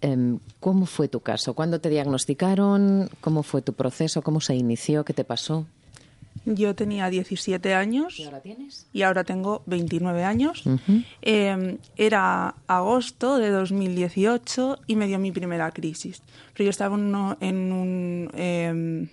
em, 0.00 0.38
¿cómo 0.60 0.86
fue 0.86 1.08
tu 1.08 1.20
caso? 1.20 1.54
¿Cuándo 1.54 1.80
te 1.80 1.90
diagnosticaron? 1.90 3.10
¿Cómo 3.20 3.42
fue 3.42 3.62
tu 3.62 3.72
proceso? 3.72 4.22
¿Cómo 4.22 4.40
se 4.40 4.54
inició? 4.54 5.04
¿Qué 5.04 5.12
te 5.12 5.24
pasó? 5.24 5.66
Yo 6.46 6.74
tenía 6.74 7.08
17 7.08 7.74
años. 7.74 8.18
¿Y 8.18 8.24
ahora 8.24 8.40
tienes? 8.40 8.86
Y 8.92 9.02
ahora 9.02 9.24
tengo 9.24 9.62
29 9.66 10.24
años. 10.24 10.64
Em, 11.22 11.78
era 11.96 12.54
agosto 12.66 13.38
de 13.38 13.50
2018 13.50 14.78
y 14.86 14.96
me 14.96 15.06
dio 15.06 15.18
mi 15.18 15.32
primera 15.32 15.70
crisis. 15.70 16.22
Pero 16.52 16.64
yo 16.64 16.70
estaba 16.70 16.96
en, 16.96 17.72
un... 17.72 18.30
Em, 18.34 19.08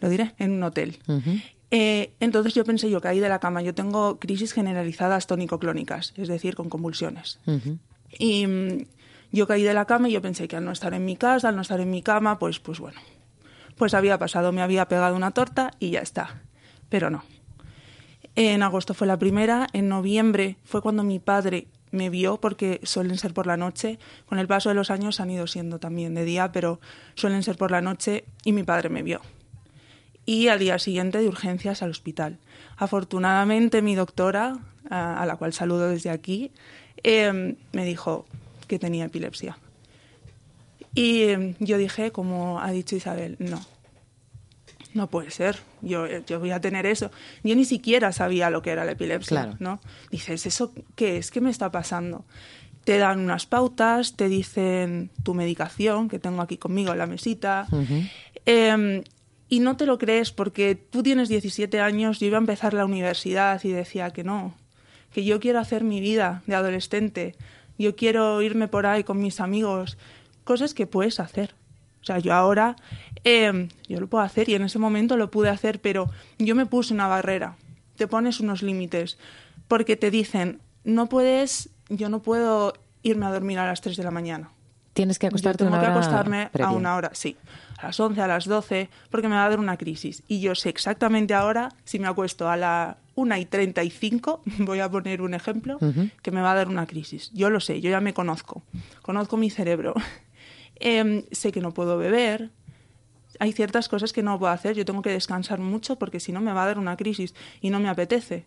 lo 0.00 0.08
diré, 0.08 0.34
en 0.38 0.52
un 0.52 0.62
hotel. 0.64 0.98
Eh, 1.74 2.12
entonces 2.20 2.52
yo 2.52 2.66
pensé, 2.66 2.90
yo 2.90 3.00
caí 3.00 3.18
de 3.18 3.30
la 3.30 3.40
cama. 3.40 3.62
Yo 3.62 3.74
tengo 3.74 4.20
crisis 4.20 4.52
generalizadas 4.52 5.26
tónico-clónicas, 5.26 6.12
es 6.16 6.28
decir, 6.28 6.54
con 6.54 6.68
convulsiones. 6.68 7.40
Y 8.18 8.46
mm, 8.46 8.84
yo 9.32 9.46
caí 9.46 9.62
de 9.62 9.72
la 9.72 9.86
cama 9.86 10.10
y 10.10 10.12
yo 10.12 10.20
pensé 10.20 10.46
que 10.48 10.56
al 10.56 10.66
no 10.66 10.70
estar 10.70 10.92
en 10.92 11.06
mi 11.06 11.16
casa, 11.16 11.48
al 11.48 11.56
no 11.56 11.62
estar 11.62 11.80
en 11.80 11.90
mi 11.90 12.02
cama, 12.02 12.38
pues, 12.38 12.60
pues 12.60 12.78
bueno, 12.78 13.00
pues 13.76 13.94
había 13.94 14.18
pasado, 14.18 14.52
me 14.52 14.60
había 14.60 14.86
pegado 14.86 15.16
una 15.16 15.30
torta 15.30 15.70
y 15.80 15.90
ya 15.92 16.00
está. 16.00 16.42
Pero 16.90 17.08
no. 17.08 17.24
En 18.34 18.62
agosto 18.62 18.92
fue 18.92 19.06
la 19.06 19.18
primera, 19.18 19.66
en 19.72 19.88
noviembre 19.88 20.58
fue 20.64 20.82
cuando 20.82 21.04
mi 21.04 21.20
padre 21.20 21.68
me 21.90 22.10
vio, 22.10 22.38
porque 22.38 22.80
suelen 22.82 23.16
ser 23.16 23.32
por 23.32 23.46
la 23.46 23.56
noche. 23.56 23.98
Con 24.26 24.38
el 24.38 24.46
paso 24.46 24.68
de 24.68 24.74
los 24.74 24.90
años 24.90 25.20
han 25.20 25.30
ido 25.30 25.46
siendo 25.46 25.78
también 25.78 26.14
de 26.14 26.26
día, 26.26 26.52
pero 26.52 26.80
suelen 27.14 27.42
ser 27.42 27.56
por 27.56 27.70
la 27.70 27.80
noche 27.80 28.26
y 28.44 28.52
mi 28.52 28.62
padre 28.62 28.90
me 28.90 29.02
vio 29.02 29.22
y 30.24 30.48
al 30.48 30.58
día 30.58 30.78
siguiente 30.78 31.18
de 31.18 31.28
urgencias 31.28 31.82
al 31.82 31.90
hospital. 31.90 32.38
Afortunadamente 32.76 33.82
mi 33.82 33.94
doctora, 33.94 34.58
a, 34.90 35.24
la 35.26 35.36
cual 35.36 35.52
saludo 35.52 35.88
desde 35.88 36.10
aquí, 36.10 36.52
em, 37.02 37.56
me 37.72 37.84
dijo 37.84 38.26
que 38.68 38.78
tenía 38.78 39.06
epilepsia. 39.06 39.58
Y 40.94 41.22
em, 41.22 41.54
yo 41.58 41.78
dije, 41.78 42.12
como 42.12 42.60
ha 42.60 42.70
dicho 42.70 42.94
Isabel, 42.94 43.36
no, 43.38 43.60
no 44.94 45.08
puede 45.08 45.30
ser, 45.30 45.58
yo, 45.80 46.06
yo 46.06 46.38
voy 46.38 46.50
a 46.50 46.60
tener 46.60 46.86
eso. 46.86 47.10
Yo 47.42 47.56
ni 47.56 47.64
siquiera 47.64 48.12
sabía 48.12 48.50
lo 48.50 48.62
que 48.62 48.70
era 48.70 48.84
la 48.84 48.92
epilepsia, 48.92 49.56
¿no? 49.58 49.80
Dices, 50.10 50.46
¿eso 50.46 50.72
qué 50.94 51.18
es? 51.18 51.30
¿Qué 51.30 51.40
me 51.40 51.50
está 51.50 51.70
pasando? 51.70 52.24
Te 52.84 52.98
dan 52.98 53.20
unas 53.20 53.46
pautas, 53.46 54.16
te 54.16 54.28
dicen 54.28 55.10
tu 55.22 55.34
medicación, 55.34 56.08
que 56.08 56.18
tengo 56.18 56.42
aquí 56.42 56.58
conmigo 56.58 56.92
en 56.92 56.98
la 56.98 57.06
mesita, 57.06 57.66
y 59.52 59.60
no 59.60 59.76
te 59.76 59.84
lo 59.84 59.98
crees 59.98 60.32
porque 60.32 60.76
tú 60.76 61.02
tienes 61.02 61.28
17 61.28 61.78
años, 61.78 62.20
yo 62.20 62.26
iba 62.26 62.38
a 62.38 62.40
empezar 62.40 62.72
la 62.72 62.86
universidad 62.86 63.62
y 63.62 63.68
decía 63.68 64.08
que 64.08 64.24
no, 64.24 64.54
que 65.12 65.24
yo 65.24 65.40
quiero 65.40 65.58
hacer 65.58 65.84
mi 65.84 66.00
vida 66.00 66.42
de 66.46 66.54
adolescente, 66.54 67.34
yo 67.76 67.94
quiero 67.94 68.40
irme 68.40 68.66
por 68.66 68.86
ahí 68.86 69.04
con 69.04 69.18
mis 69.20 69.40
amigos, 69.40 69.98
cosas 70.44 70.72
que 70.72 70.86
puedes 70.86 71.20
hacer. 71.20 71.54
O 72.00 72.04
sea, 72.06 72.18
yo 72.18 72.32
ahora, 72.32 72.76
em, 73.24 73.68
yo 73.86 74.00
lo 74.00 74.06
puedo 74.06 74.24
hacer 74.24 74.48
y 74.48 74.54
en 74.54 74.62
ese 74.62 74.78
momento 74.78 75.18
lo 75.18 75.30
pude 75.30 75.50
hacer, 75.50 75.82
pero 75.82 76.08
yo 76.38 76.54
me 76.54 76.64
puse 76.64 76.94
una 76.94 77.06
barrera, 77.06 77.56
te 77.96 78.06
pones 78.06 78.40
unos 78.40 78.62
límites, 78.62 79.18
porque 79.68 79.96
te 79.98 80.10
dicen, 80.10 80.62
no 80.84 81.10
puedes, 81.10 81.68
yo 81.90 82.08
no 82.08 82.22
puedo 82.22 82.72
irme 83.02 83.26
a 83.26 83.30
dormir 83.30 83.58
a 83.58 83.66
las 83.66 83.82
3 83.82 83.98
de 83.98 84.02
la 84.02 84.10
mañana. 84.10 84.50
Tienes 84.94 85.18
que 85.18 85.26
acostarte 85.26 85.64
yo 85.64 85.68
tengo 85.68 85.76
una 85.76 85.80
que 85.80 85.90
hora 85.90 86.00
acostarme 86.00 86.48
previa. 86.50 86.68
a 86.68 86.72
una 86.72 86.96
hora, 86.96 87.10
sí 87.12 87.36
a 87.82 87.86
las 87.86 88.00
11, 88.00 88.20
a 88.20 88.26
las 88.26 88.44
12, 88.46 88.88
porque 89.10 89.28
me 89.28 89.34
va 89.34 89.46
a 89.46 89.48
dar 89.48 89.58
una 89.58 89.76
crisis. 89.76 90.22
Y 90.28 90.40
yo 90.40 90.54
sé 90.54 90.68
exactamente 90.68 91.34
ahora, 91.34 91.70
si 91.84 91.98
me 91.98 92.06
acuesto 92.06 92.48
a 92.48 92.56
la 92.56 92.98
1 93.14 93.36
y 93.36 93.44
35, 93.44 94.42
voy 94.60 94.80
a 94.80 94.90
poner 94.90 95.22
un 95.22 95.34
ejemplo, 95.34 95.78
que 96.22 96.30
me 96.30 96.40
va 96.40 96.52
a 96.52 96.54
dar 96.54 96.68
una 96.68 96.86
crisis. 96.86 97.30
Yo 97.34 97.50
lo 97.50 97.60
sé, 97.60 97.80
yo 97.80 97.90
ya 97.90 98.00
me 98.00 98.14
conozco, 98.14 98.62
conozco 99.02 99.36
mi 99.36 99.50
cerebro. 99.50 99.94
Em, 100.84 101.22
sé 101.30 101.52
que 101.52 101.60
no 101.60 101.72
puedo 101.72 101.96
beber, 101.96 102.50
hay 103.38 103.52
ciertas 103.52 103.88
cosas 103.88 104.12
que 104.12 104.22
no 104.22 104.36
puedo 104.38 104.52
hacer, 104.52 104.74
yo 104.74 104.84
tengo 104.84 105.00
que 105.00 105.10
descansar 105.10 105.60
mucho 105.60 105.96
porque 105.96 106.18
si 106.18 106.32
no 106.32 106.40
me 106.40 106.52
va 106.52 106.64
a 106.64 106.66
dar 106.66 106.78
una 106.78 106.96
crisis 106.96 107.34
y 107.60 107.70
no 107.70 107.78
me 107.78 107.88
apetece. 107.88 108.46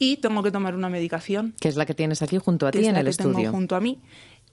Y 0.00 0.16
tengo 0.16 0.42
que 0.42 0.50
tomar 0.50 0.74
una 0.74 0.88
medicación. 0.88 1.54
Que 1.60 1.68
es 1.68 1.76
la 1.76 1.86
que 1.86 1.94
tienes 1.94 2.20
aquí 2.20 2.36
junto 2.38 2.66
a 2.66 2.72
ti 2.72 2.84
en 2.84 2.96
el 2.96 3.06
estudio. 3.06 3.36
Tengo 3.36 3.50
junto 3.52 3.76
a 3.76 3.80
mí. 3.80 4.00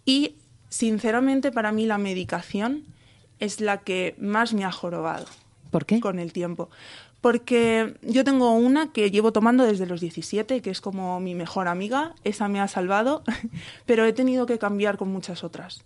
Y 0.05 0.35
sinceramente 0.69 1.51
para 1.51 1.71
mí 1.71 1.87
la 1.87 1.97
medicación 1.97 2.83
es 3.43 3.59
la 3.59 3.79
que 3.79 4.15
más 4.17 4.53
me 4.53 4.63
ha 4.63 4.71
jorobado. 4.71 5.25
¿Por 5.69 5.85
qué? 5.85 5.99
Con 5.99 6.19
el 6.19 6.33
tiempo. 6.33 6.69
Porque 7.21 7.95
yo 8.01 8.23
tengo 8.23 8.51
una 8.53 8.91
que 8.91 9.11
llevo 9.11 9.31
tomando 9.31 9.63
desde 9.63 9.85
los 9.85 10.01
17, 10.01 10.61
que 10.61 10.69
es 10.69 10.81
como 10.81 11.19
mi 11.19 11.35
mejor 11.35 11.67
amiga, 11.67 12.15
esa 12.23 12.47
me 12.47 12.59
ha 12.59 12.67
salvado, 12.67 13.23
pero 13.85 14.05
he 14.05 14.13
tenido 14.13 14.45
que 14.45 14.59
cambiar 14.59 14.97
con 14.97 15.09
muchas 15.09 15.43
otras. 15.43 15.83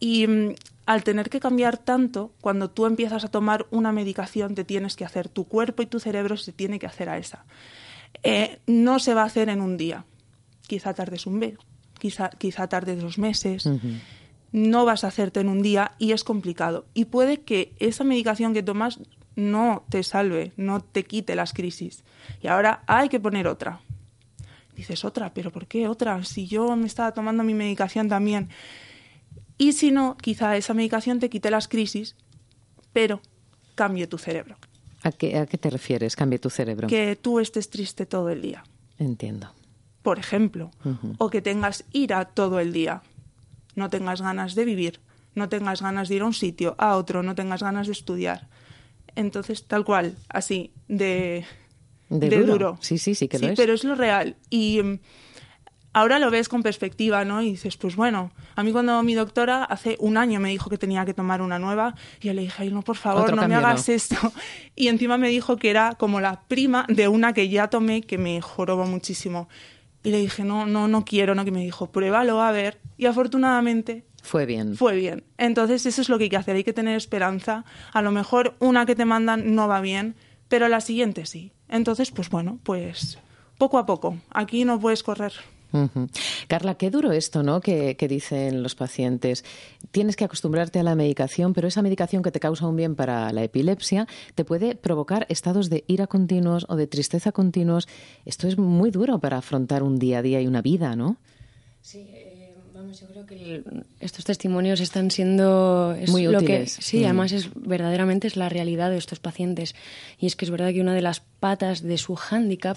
Y 0.00 0.26
mm, 0.26 0.54
al 0.86 1.02
tener 1.02 1.30
que 1.30 1.40
cambiar 1.40 1.78
tanto, 1.78 2.32
cuando 2.40 2.70
tú 2.70 2.86
empiezas 2.86 3.24
a 3.24 3.28
tomar 3.28 3.66
una 3.70 3.92
medicación, 3.92 4.54
te 4.54 4.64
tienes 4.64 4.96
que 4.96 5.04
hacer, 5.04 5.28
tu 5.28 5.44
cuerpo 5.44 5.82
y 5.82 5.86
tu 5.86 6.00
cerebro 6.00 6.36
se 6.36 6.52
tiene 6.52 6.78
que 6.78 6.86
hacer 6.86 7.08
a 7.08 7.18
esa. 7.18 7.44
Eh, 8.22 8.58
no 8.66 8.98
se 8.98 9.14
va 9.14 9.22
a 9.22 9.26
hacer 9.26 9.48
en 9.48 9.60
un 9.60 9.76
día. 9.76 10.04
Quizá 10.66 10.94
tardes 10.94 11.26
un 11.26 11.38
mes, 11.38 11.54
quizá, 11.98 12.30
quizá 12.30 12.66
tardes 12.66 13.00
dos 13.00 13.18
meses 13.18 13.68
no 14.52 14.84
vas 14.84 15.04
a 15.04 15.08
hacerte 15.08 15.40
en 15.40 15.48
un 15.48 15.62
día 15.62 15.92
y 15.98 16.12
es 16.12 16.24
complicado. 16.24 16.86
Y 16.94 17.06
puede 17.06 17.40
que 17.40 17.74
esa 17.78 18.04
medicación 18.04 18.54
que 18.54 18.62
tomas 18.62 19.00
no 19.34 19.84
te 19.90 20.02
salve, 20.02 20.52
no 20.56 20.80
te 20.80 21.04
quite 21.04 21.36
las 21.36 21.52
crisis. 21.52 22.04
Y 22.42 22.48
ahora 22.48 22.82
hay 22.86 23.08
que 23.08 23.20
poner 23.20 23.46
otra. 23.46 23.80
Dices 24.74 25.04
otra, 25.04 25.32
pero 25.32 25.52
¿por 25.52 25.66
qué 25.66 25.88
otra? 25.88 26.22
Si 26.24 26.46
yo 26.46 26.74
me 26.76 26.86
estaba 26.86 27.12
tomando 27.12 27.44
mi 27.44 27.54
medicación 27.54 28.08
también. 28.08 28.48
Y 29.58 29.72
si 29.72 29.90
no, 29.90 30.16
quizá 30.16 30.56
esa 30.56 30.74
medicación 30.74 31.18
te 31.18 31.30
quite 31.30 31.50
las 31.50 31.68
crisis, 31.68 32.14
pero 32.92 33.20
cambie 33.74 34.06
tu 34.06 34.18
cerebro. 34.18 34.56
¿A 35.02 35.12
qué, 35.12 35.38
a 35.38 35.46
qué 35.46 35.56
te 35.56 35.70
refieres, 35.70 36.16
cambie 36.16 36.38
tu 36.38 36.50
cerebro? 36.50 36.88
Que 36.88 37.16
tú 37.16 37.40
estés 37.40 37.70
triste 37.70 38.06
todo 38.06 38.28
el 38.28 38.42
día. 38.42 38.64
Entiendo. 38.98 39.52
Por 40.02 40.18
ejemplo, 40.18 40.70
o 41.18 41.30
que 41.30 41.42
tengas 41.42 41.84
ira 41.92 42.24
todo 42.26 42.60
el 42.60 42.72
día 42.72 43.02
no 43.76 43.88
tengas 43.88 44.20
ganas 44.20 44.56
de 44.56 44.64
vivir, 44.64 45.00
no 45.36 45.48
tengas 45.48 45.80
ganas 45.80 46.08
de 46.08 46.16
ir 46.16 46.22
a 46.22 46.26
un 46.26 46.34
sitio, 46.34 46.74
a 46.78 46.96
otro, 46.96 47.22
no 47.22 47.36
tengas 47.36 47.62
ganas 47.62 47.86
de 47.86 47.92
estudiar. 47.92 48.48
Entonces, 49.14 49.66
tal 49.66 49.84
cual, 49.84 50.16
así, 50.28 50.72
de, 50.88 51.44
de, 52.08 52.42
duro. 52.42 52.78
Sí, 52.80 52.98
sí, 52.98 53.14
sí 53.14 53.28
que 53.28 53.38
lo 53.38 53.48
es. 53.48 53.56
pero 53.56 53.74
es 53.74 53.84
lo 53.84 53.94
real. 53.94 54.36
Y 54.50 54.82
mm, 54.82 54.98
ahora 55.92 56.18
lo 56.18 56.30
ves 56.30 56.48
con 56.48 56.62
perspectiva, 56.62 57.24
¿no? 57.24 57.40
Y 57.42 57.52
dices, 57.52 57.76
pues 57.76 57.96
bueno, 57.96 58.30
a 58.54 58.62
mí 58.62 58.72
cuando 58.72 59.02
mi 59.02 59.14
doctora 59.14 59.64
hace 59.64 59.96
un 60.00 60.16
año 60.16 60.40
me 60.40 60.50
dijo 60.50 60.68
que 60.68 60.78
tenía 60.78 61.04
que 61.04 61.14
tomar 61.14 61.40
una 61.40 61.58
nueva, 61.58 61.94
y 62.20 62.26
yo 62.26 62.34
le 62.34 62.42
dije, 62.42 62.64
ay, 62.64 62.70
no, 62.70 62.82
por 62.82 62.96
favor, 62.96 63.34
no 63.34 63.46
me 63.46 63.54
hagas 63.54 63.88
esto. 63.88 64.16
Y 64.74 64.88
encima 64.88 65.16
me 65.16 65.28
dijo 65.28 65.56
que 65.56 65.70
era 65.70 65.94
como 65.98 66.20
la 66.20 66.42
prima 66.48 66.84
de 66.88 67.08
una 67.08 67.32
que 67.32 67.48
ya 67.48 67.68
tomé 67.68 68.02
que 68.02 68.18
me 68.18 68.40
jorobó 68.42 68.84
muchísimo. 68.84 69.48
Y 70.06 70.12
le 70.12 70.18
dije, 70.18 70.44
no, 70.44 70.66
no, 70.66 70.86
no 70.86 71.04
quiero, 71.04 71.34
¿no? 71.34 71.44
Que 71.44 71.50
me 71.50 71.64
dijo, 71.64 71.90
pruébalo 71.90 72.40
a 72.40 72.52
ver. 72.52 72.78
Y 72.96 73.06
afortunadamente 73.06 74.04
fue 74.22 74.46
bien. 74.46 74.76
Fue 74.76 74.94
bien. 74.94 75.24
Entonces 75.36 75.84
eso 75.84 76.00
es 76.00 76.08
lo 76.08 76.16
que 76.16 76.24
hay 76.24 76.30
que 76.30 76.36
hacer, 76.36 76.54
hay 76.54 76.62
que 76.62 76.72
tener 76.72 76.96
esperanza. 76.96 77.64
A 77.92 78.02
lo 78.02 78.12
mejor 78.12 78.54
una 78.60 78.86
que 78.86 78.94
te 78.94 79.04
mandan 79.04 79.56
no 79.56 79.66
va 79.66 79.80
bien, 79.80 80.14
pero 80.46 80.68
la 80.68 80.80
siguiente 80.80 81.26
sí. 81.26 81.50
Entonces, 81.68 82.12
pues 82.12 82.30
bueno, 82.30 82.60
pues 82.62 83.18
poco 83.58 83.78
a 83.78 83.86
poco. 83.86 84.16
Aquí 84.30 84.64
no 84.64 84.78
puedes 84.78 85.02
correr. 85.02 85.32
Carla, 86.48 86.76
qué 86.76 86.90
duro 86.90 87.12
esto, 87.12 87.42
¿no? 87.42 87.60
Que, 87.60 87.96
dicen 88.08 88.62
los 88.62 88.74
pacientes. 88.74 89.44
Tienes 89.90 90.16
que 90.16 90.24
acostumbrarte 90.24 90.78
a 90.78 90.82
la 90.82 90.94
medicación, 90.94 91.54
pero 91.54 91.68
esa 91.68 91.82
medicación 91.82 92.22
que 92.22 92.30
te 92.30 92.40
causa 92.40 92.66
un 92.66 92.76
bien 92.76 92.94
para 92.94 93.32
la 93.32 93.42
epilepsia 93.42 94.06
te 94.34 94.44
puede 94.44 94.74
provocar 94.74 95.26
estados 95.28 95.70
de 95.70 95.84
ira 95.86 96.06
continuos 96.06 96.66
o 96.68 96.76
de 96.76 96.86
tristeza 96.86 97.32
continuos. 97.32 97.88
Esto 98.24 98.48
es 98.48 98.58
muy 98.58 98.90
duro 98.90 99.18
para 99.18 99.38
afrontar 99.38 99.82
un 99.82 99.98
día 99.98 100.18
a 100.18 100.22
día 100.22 100.40
y 100.40 100.46
una 100.46 100.62
vida, 100.62 100.94
¿no? 100.96 101.16
Sí, 101.80 101.98
eh, 101.98 102.54
vamos, 102.74 103.00
yo 103.00 103.06
creo 103.08 103.26
que 103.26 103.64
estos 104.00 104.24
testimonios 104.24 104.80
están 104.80 105.10
siendo 105.10 105.96
muy 106.08 106.24
lo 106.24 106.38
útiles. 106.38 106.76
Que, 106.76 106.82
sí, 106.82 107.04
además 107.04 107.32
es 107.32 107.50
verdaderamente 107.54 108.26
es 108.26 108.36
la 108.36 108.48
realidad 108.48 108.90
de 108.90 108.98
estos 108.98 109.18
pacientes 109.18 109.74
y 110.18 110.26
es 110.26 110.36
que 110.36 110.44
es 110.44 110.50
verdad 110.50 110.72
que 110.72 110.80
una 110.80 110.94
de 110.94 111.02
las 111.02 111.20
patas 111.20 111.82
de 111.82 111.98
su 111.98 112.14
hándicap 112.14 112.76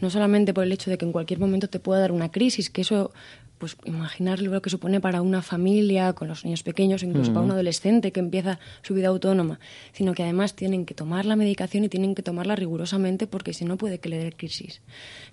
no 0.00 0.10
solamente 0.10 0.52
por 0.52 0.64
el 0.64 0.72
hecho 0.72 0.90
de 0.90 0.98
que 0.98 1.04
en 1.04 1.12
cualquier 1.12 1.40
momento 1.40 1.68
te 1.68 1.80
pueda 1.80 2.00
dar 2.00 2.12
una 2.12 2.30
crisis, 2.30 2.70
que 2.70 2.82
eso, 2.82 3.12
pues 3.58 3.76
imaginar 3.84 4.40
lo 4.40 4.60
que 4.60 4.70
supone 4.70 5.00
para 5.00 5.22
una 5.22 5.42
familia 5.42 6.12
con 6.12 6.28
los 6.28 6.44
niños 6.44 6.62
pequeños, 6.62 7.02
incluso 7.02 7.32
para 7.32 7.44
un 7.44 7.50
adolescente 7.50 8.12
que 8.12 8.20
empieza 8.20 8.58
su 8.82 8.94
vida 8.94 9.08
autónoma, 9.08 9.58
sino 9.92 10.14
que 10.14 10.22
además 10.22 10.54
tienen 10.54 10.86
que 10.86 10.94
tomar 10.94 11.24
la 11.24 11.36
medicación 11.36 11.84
y 11.84 11.88
tienen 11.88 12.14
que 12.14 12.22
tomarla 12.22 12.56
rigurosamente 12.56 13.26
porque 13.26 13.52
si 13.52 13.64
no 13.64 13.76
puede 13.76 13.98
que 13.98 14.08
le 14.08 14.18
dé 14.18 14.32
crisis. 14.32 14.82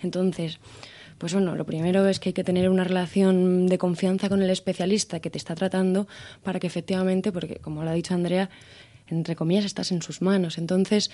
Entonces, 0.01 0.59
pues 1.17 1.33
bueno, 1.33 1.55
lo 1.55 1.65
primero 1.65 2.07
es 2.07 2.19
que 2.19 2.29
hay 2.29 2.33
que 2.33 2.43
tener 2.43 2.69
una 2.69 2.83
relación 2.83 3.67
de 3.67 3.77
confianza 3.77 4.29
con 4.29 4.41
el 4.41 4.49
especialista 4.49 5.19
que 5.19 5.29
te 5.29 5.37
está 5.37 5.55
tratando 5.55 6.07
para 6.43 6.59
que 6.59 6.67
efectivamente, 6.67 7.31
porque 7.31 7.55
como 7.55 7.83
lo 7.83 7.89
ha 7.89 7.93
dicho 7.93 8.13
Andrea, 8.13 8.49
entre 9.07 9.35
comillas, 9.35 9.65
estás 9.65 9.91
en 9.91 10.01
sus 10.01 10.21
manos. 10.21 10.57
Entonces, 10.57 11.11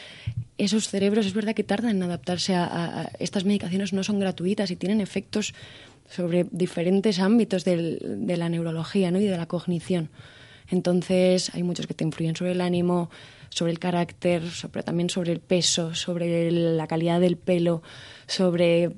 esos 0.57 0.89
cerebros 0.89 1.25
es 1.25 1.33
verdad 1.33 1.53
que 1.53 1.63
tardan 1.63 1.97
en 1.97 2.03
adaptarse 2.03 2.55
a, 2.55 3.11
estas 3.19 3.45
medicaciones, 3.45 3.93
no 3.93 4.03
son 4.03 4.19
gratuitas 4.19 4.71
y 4.71 4.75
tienen 4.75 5.01
efectos 5.01 5.53
sobre 6.09 6.45
diferentes 6.51 7.19
ámbitos 7.19 7.65
de 7.65 8.35
la 8.37 8.49
neurología 8.49 9.11
¿no? 9.11 9.19
y 9.19 9.25
de 9.25 9.37
la 9.37 9.47
cognición. 9.47 10.09
Entonces, 10.69 11.51
hay 11.53 11.63
muchos 11.63 11.87
que 11.87 11.93
te 11.93 12.03
influyen 12.03 12.35
sobre 12.35 12.51
el 12.51 12.61
ánimo, 12.61 13.09
sobre 13.49 13.71
el 13.71 13.79
carácter, 13.79 14.49
sobre, 14.49 14.83
también 14.83 15.09
sobre 15.09 15.31
el 15.31 15.39
peso, 15.39 15.95
sobre 15.95 16.51
la 16.51 16.87
calidad 16.87 17.19
del 17.19 17.37
pelo, 17.37 17.81
sobre 18.27 18.95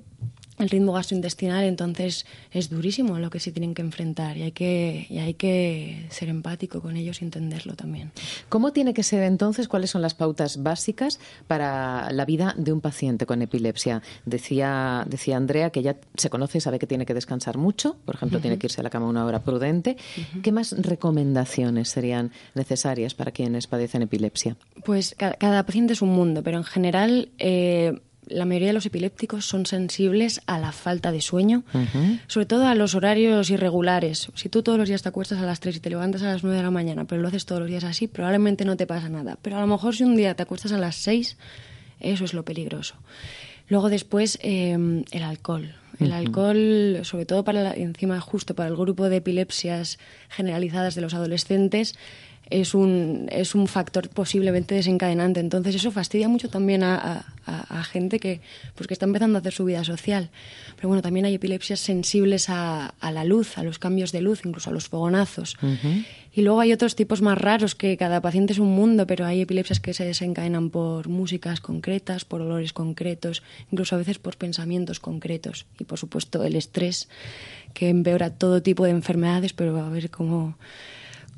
el 0.62 0.70
ritmo 0.70 0.94
gastrointestinal, 0.94 1.64
entonces 1.64 2.26
es 2.52 2.70
durísimo 2.70 3.20
lo 3.20 3.30
que 3.30 3.40
se 3.40 3.52
tienen 3.52 3.74
que 3.74 3.82
enfrentar 3.82 4.38
y 4.38 4.44
hay 4.44 4.52
que, 4.52 5.08
y 5.10 5.20
hay 5.20 5.34
que 5.34 6.06
ser 6.10 6.30
empático 6.30 6.82
con 6.82 6.98
ellos 6.98 7.22
y 7.22 7.26
entenderlo 7.26 7.76
también. 7.76 8.12
¿Cómo 8.50 8.72
tiene 8.72 8.94
que 8.94 9.04
ser 9.04 9.24
entonces? 9.24 9.68
¿Cuáles 9.68 9.90
son 9.90 10.02
las 10.02 10.14
pautas 10.14 10.64
básicas 10.64 11.20
para 11.48 12.12
la 12.12 12.26
vida 12.26 12.54
de 12.58 12.72
un 12.72 12.82
paciente 12.82 13.26
con 13.26 13.42
epilepsia? 13.42 14.02
Decía, 14.26 15.06
decía 15.08 15.38
Andrea 15.38 15.70
que 15.70 15.82
ya 15.82 15.98
se 16.16 16.30
conoce, 16.30 16.62
sabe 16.62 16.80
que 16.80 16.88
tiene 16.88 17.06
que 17.06 17.14
descansar 17.14 17.58
mucho, 17.58 17.98
por 18.06 18.16
ejemplo, 18.16 18.40
tiene 18.40 18.58
que 18.58 18.68
irse 18.68 18.82
a 18.82 18.84
la 18.84 18.90
cama 18.90 19.08
una 19.08 19.26
hora 19.26 19.44
prudente. 19.44 19.98
¿Qué 20.42 20.52
más 20.52 20.76
recomendaciones 20.78 21.90
serían 21.90 22.32
necesarias 22.56 23.14
para 23.14 23.32
quienes 23.32 23.68
padecen 23.68 24.02
epilepsia? 24.02 24.58
Pues 24.84 25.16
cada, 25.16 25.64
paciente 25.64 25.94
es 25.94 26.02
un 26.02 26.10
mundo, 26.10 26.44
pero 26.44 26.58
en 26.58 26.64
general 26.64 27.30
eh, 27.38 28.00
la 28.32 28.46
mayoría 28.46 28.70
de 28.70 28.74
los 28.74 28.86
epilépticos 28.86 29.46
son 29.46 29.66
sensibles 29.66 30.42
a 30.46 30.60
la 30.60 30.72
falta 30.72 31.12
de 31.12 31.22
sueño, 31.22 31.64
sobre 32.28 32.46
todo 32.46 32.68
a 32.68 32.76
los 32.76 32.96
horarios 32.96 33.50
irregulares. 33.50 34.30
Si 34.36 34.50
tú 34.50 34.64
todos 34.64 34.78
los 34.78 34.88
días 34.88 35.02
te 35.02 35.10
acuestas 35.10 35.40
a 35.40 35.46
las 35.46 35.60
3 35.60 35.78
y 35.78 35.80
te 35.80 35.90
levantas 35.90 36.22
a 36.24 36.28
las 36.28 36.44
9 36.44 36.58
de 36.58 36.64
la 36.64 36.72
mañana, 36.72 37.06
pero 37.06 37.22
lo 37.22 37.28
haces 37.28 37.46
todos 37.46 37.62
los 37.62 37.70
días 37.70 37.84
así, 37.84 38.08
probablemente 38.08 38.66
no 38.66 38.78
te 38.78 38.88
pasa 38.88 39.10
nada. 39.10 39.38
Pero 39.42 39.58
a 39.58 39.62
lo 39.62 39.68
mejor 39.68 39.96
si 39.96 40.04
un 40.04 40.16
día 40.16 40.34
te 40.36 40.44
acuestas 40.44 40.72
a 40.72 40.78
las 40.78 40.96
6, 40.96 41.38
eso 42.00 42.26
es 42.26 42.34
lo 42.34 42.44
peligroso. 42.44 42.96
Luego 43.68 43.90
después 43.90 44.38
em, 44.42 45.04
el 45.12 45.24
alcohol. 45.24 45.76
El 46.00 46.14
alcohol, 46.14 47.00
sobre 47.04 47.26
todo 47.26 47.44
para 47.44 47.74
encima 47.74 48.20
justo 48.20 48.56
para 48.56 48.70
el 48.70 48.76
grupo 48.76 49.08
de 49.08 49.18
epilepsias 49.18 50.00
generalizadas 50.30 50.96
de 50.96 51.02
los 51.02 51.14
adolescentes, 51.14 51.96
es 52.52 52.76
un, 52.76 53.28
es 53.32 53.56
un 53.56 53.68
factor 53.68 54.10
posiblemente 54.10 54.76
desencadenante. 54.76 55.40
Entonces 55.40 55.74
eso 55.76 55.90
fastidia 55.90 56.28
mucho 56.28 56.50
también 56.50 56.84
a, 56.84 57.26
a, 57.46 57.84
gente 57.84 58.20
que, 58.20 58.42
pues 58.76 58.88
que 58.88 58.94
está 58.94 59.06
empezando 59.06 59.38
a 59.38 59.40
hacer 59.40 59.54
su 59.54 59.66
vida 59.66 59.84
social. 59.84 60.30
Pero 60.76 60.90
bueno, 60.90 61.02
también 61.02 61.26
hay 61.26 61.36
epilepsias 61.36 61.80
sensibles 61.80 62.50
a, 62.50 62.94
a 63.00 63.12
la 63.12 63.24
luz, 63.24 63.58
a 63.58 63.64
los 63.64 63.80
cambios 63.80 64.12
de 64.12 64.22
luz, 64.22 64.42
incluso 64.46 64.70
a 64.70 64.74
los 64.74 64.90
fogonazos. 64.90 65.58
Y 66.34 66.42
luego 66.42 66.60
hay 66.60 66.72
otros 66.72 66.96
tipos 66.96 67.22
más 67.22 67.38
raros 67.38 67.74
que 67.74 67.98
cada 67.98 68.22
paciente 68.22 68.54
es 68.54 68.60
un 68.60 68.74
mundo, 68.74 69.08
pero 69.08 69.26
hay 69.26 69.42
epilepsias 69.42 69.80
que 69.80 69.94
se 69.94 70.06
desencadenan 70.06 70.70
por 70.70 71.08
músicas 71.08 71.62
concretas, 71.62 72.26
por 72.26 72.42
olores 72.42 72.74
concretos, 72.74 73.44
incluso 73.72 73.96
a 73.96 73.98
veces 73.98 74.20
por 74.20 74.38
pensamientos 74.38 75.00
concretos. 75.00 75.66
Y 75.80 75.86
por 75.86 75.98
supuesto 75.98 76.44
el 76.44 76.56
estrés, 76.56 77.10
que 77.74 77.90
empeora 77.90 78.30
todo 78.30 78.62
tipo 78.62 78.84
de 78.84 78.92
enfermedades, 78.92 79.54
pero 79.54 79.78
a 79.80 79.90
ver 79.90 80.10
cómo 80.10 80.58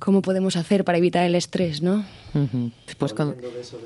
cómo 0.03 0.21
podemos 0.21 0.57
hacer 0.57 0.83
para 0.83 0.97
evitar 0.97 1.23
el 1.23 1.33
estrés, 1.33 1.81
¿no? 1.81 2.03
Pues 2.97 3.15
de, 3.15 3.61
eso 3.61 3.79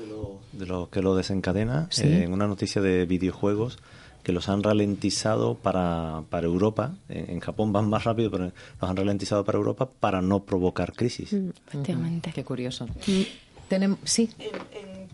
de, 0.52 0.66
lo, 0.66 0.90
que 0.90 1.00
lo 1.00 1.14
desencadena, 1.14 1.88
eh, 2.02 2.22
en 2.24 2.32
una 2.32 2.48
noticia 2.48 2.82
de 2.82 3.06
videojuegos 3.06 3.78
que 4.24 4.32
los 4.32 4.48
han 4.48 4.64
ralentizado 4.64 5.54
para, 5.54 6.24
para 6.28 6.46
Europa. 6.46 6.96
En, 7.08 7.38
Japón 7.38 7.72
van 7.72 7.88
más 7.88 8.02
rápido, 8.02 8.32
pero 8.32 8.44
los 8.46 8.90
han 8.90 8.96
ralentizado 8.96 9.44
para 9.44 9.58
Europa 9.58 9.88
para 10.00 10.20
no 10.20 10.40
provocar 10.40 10.92
crisis. 10.92 11.32
Mm, 11.32 11.50
efectivamente. 11.68 12.32
Qué 12.34 12.44
curioso. 12.44 12.86
Mm. 13.06 13.22
Tenemos, 13.68 13.98
sí. 14.02 14.30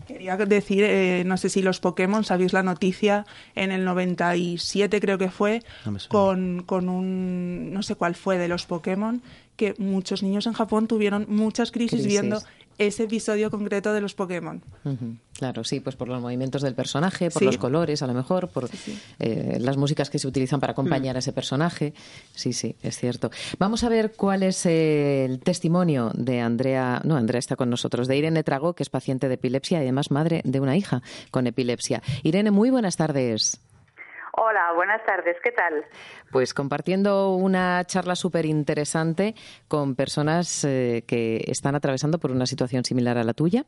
Quería 0.07 0.37
decir, 0.37 0.83
eh, 0.83 1.23
no 1.25 1.37
sé 1.37 1.49
si 1.49 1.61
los 1.61 1.79
Pokémon, 1.79 2.23
sabéis 2.23 2.53
la 2.53 2.63
noticia, 2.63 3.25
en 3.55 3.71
el 3.71 3.85
97 3.85 5.01
creo 5.01 5.17
que 5.17 5.29
fue, 5.29 5.63
con, 6.09 6.63
con 6.63 6.89
un, 6.89 7.73
no 7.73 7.81
sé 7.83 7.95
cuál 7.95 8.15
fue 8.15 8.37
de 8.37 8.47
los 8.47 8.65
Pokémon, 8.65 9.21
que 9.55 9.73
muchos 9.77 10.23
niños 10.23 10.47
en 10.47 10.53
Japón 10.53 10.87
tuvieron 10.87 11.25
muchas 11.29 11.71
crisis, 11.71 12.05
viendo 12.05 12.41
ese 12.77 13.03
episodio 13.03 13.49
concreto 13.49 13.93
de 13.93 14.01
los 14.01 14.15
Pokémon. 14.15 14.61
Claro, 15.33 15.63
sí, 15.63 15.79
pues 15.79 15.95
por 15.95 16.07
los 16.07 16.21
movimientos 16.21 16.61
del 16.61 16.75
personaje, 16.75 17.31
por 17.31 17.43
los 17.43 17.57
colores, 17.57 18.01
a 18.01 18.07
lo 18.07 18.13
mejor, 18.13 18.49
por 18.49 18.69
eh, 19.19 19.57
las 19.59 19.77
músicas 19.77 20.09
que 20.09 20.19
se 20.19 20.27
utilizan 20.27 20.59
para 20.59 20.71
acompañar 20.71 21.15
a 21.15 21.19
ese 21.19 21.31
personaje. 21.31 21.93
Sí, 22.33 22.53
sí, 22.53 22.75
es 22.83 22.97
cierto. 22.97 23.31
Vamos 23.59 23.83
a 23.83 23.89
ver 23.89 24.13
cuál 24.15 24.43
es 24.43 24.65
el 24.65 25.39
testimonio 25.39 26.11
de 26.15 26.41
Andrea, 26.41 27.01
no, 27.05 27.15
Andrea 27.15 27.39
está 27.39 27.55
con 27.55 27.69
nosotros, 27.69 28.07
de 28.07 28.17
Irene 28.17 28.43
Trago, 28.43 28.73
que 28.73 28.83
es 28.83 28.89
paciente 28.89 29.27
de 29.27 29.35
epilepsia 29.35 29.79
y 29.79 29.81
además 29.83 30.11
madre 30.11 30.41
de 30.43 30.59
una 30.59 30.75
hija 30.75 31.01
con 31.31 31.47
epilepsia. 31.47 32.01
Irene, 32.23 32.51
muy 32.51 32.69
buenas 32.69 32.97
tardes. 32.97 33.59
Hola, 34.37 34.73
buenas 34.75 35.01
tardes, 35.05 35.37
¿qué 35.41 35.53
tal? 35.53 35.85
Pues 36.29 36.53
compartiendo 36.53 37.35
una 37.35 37.81
charla 37.85 38.15
súper 38.17 38.45
interesante 38.45 39.33
con 39.69 39.95
personas 39.95 40.65
eh, 40.65 41.05
que 41.07 41.45
están 41.47 41.73
atravesando 41.75 42.19
por 42.19 42.31
una 42.31 42.45
situación 42.45 42.83
similar 42.83 43.17
a 43.17 43.23
la 43.23 43.33
tuya 43.33 43.63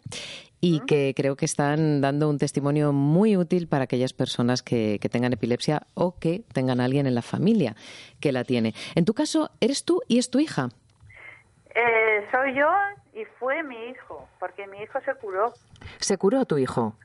y 0.59 0.81
que 0.81 1.13
creo 1.15 1.37
que 1.37 1.45
están 1.45 2.01
dando 2.01 2.29
un 2.29 2.37
testimonio 2.37 2.91
muy 2.91 3.37
útil 3.37 3.69
para 3.69 3.85
aquellas 3.85 4.11
personas 4.11 4.61
que, 4.61 4.99
tengan 5.09 5.31
epilepsia 5.31 5.83
o 5.93 6.19
que 6.19 6.43
tengan 6.51 6.81
a 6.81 6.85
alguien 6.85 7.07
en 7.07 7.15
la 7.15 7.21
familia 7.21 7.77
que 8.19 8.33
la 8.33 8.43
tiene. 8.43 8.73
En 8.95 9.05
tu 9.05 9.13
caso, 9.13 9.51
¿eres 9.61 9.85
tú 9.85 10.01
y 10.09 10.17
es 10.17 10.29
tu 10.29 10.39
hija? 10.39 10.67
Eh, 11.75 12.27
soy 12.29 12.53
yo 12.55 12.67
y 13.13 13.23
fue 13.39 13.63
mi 13.63 13.85
hijo, 13.85 14.27
porque 14.37 14.67
mi 14.67 14.79
hijo 14.79 14.99
se 15.05 15.15
curó. 15.15 15.53
¿Se 15.99 16.17
curó 16.17 16.43
tu 16.43 16.57
hijo? 16.57 16.97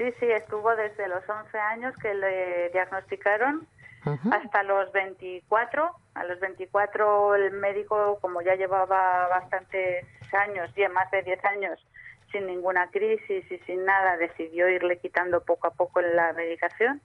Sí, 0.00 0.10
sí, 0.18 0.32
estuvo 0.32 0.74
desde 0.76 1.08
los 1.08 1.28
11 1.28 1.58
años 1.58 1.94
que 1.98 2.14
le 2.14 2.70
diagnosticaron 2.70 3.66
hasta 4.32 4.62
los 4.62 4.90
24. 4.92 5.90
A 6.14 6.24
los 6.24 6.40
24 6.40 7.34
el 7.34 7.52
médico, 7.52 8.18
como 8.22 8.40
ya 8.40 8.54
llevaba 8.54 9.28
bastantes 9.28 10.06
años, 10.32 10.72
ya 10.74 10.88
más 10.88 11.10
de 11.10 11.22
10 11.22 11.44
años, 11.44 11.86
sin 12.32 12.46
ninguna 12.46 12.88
crisis 12.88 13.44
y 13.52 13.58
sin 13.66 13.84
nada, 13.84 14.16
decidió 14.16 14.70
irle 14.70 14.98
quitando 15.00 15.44
poco 15.44 15.66
a 15.66 15.74
poco 15.74 16.00
la 16.00 16.32
medicación. 16.32 17.02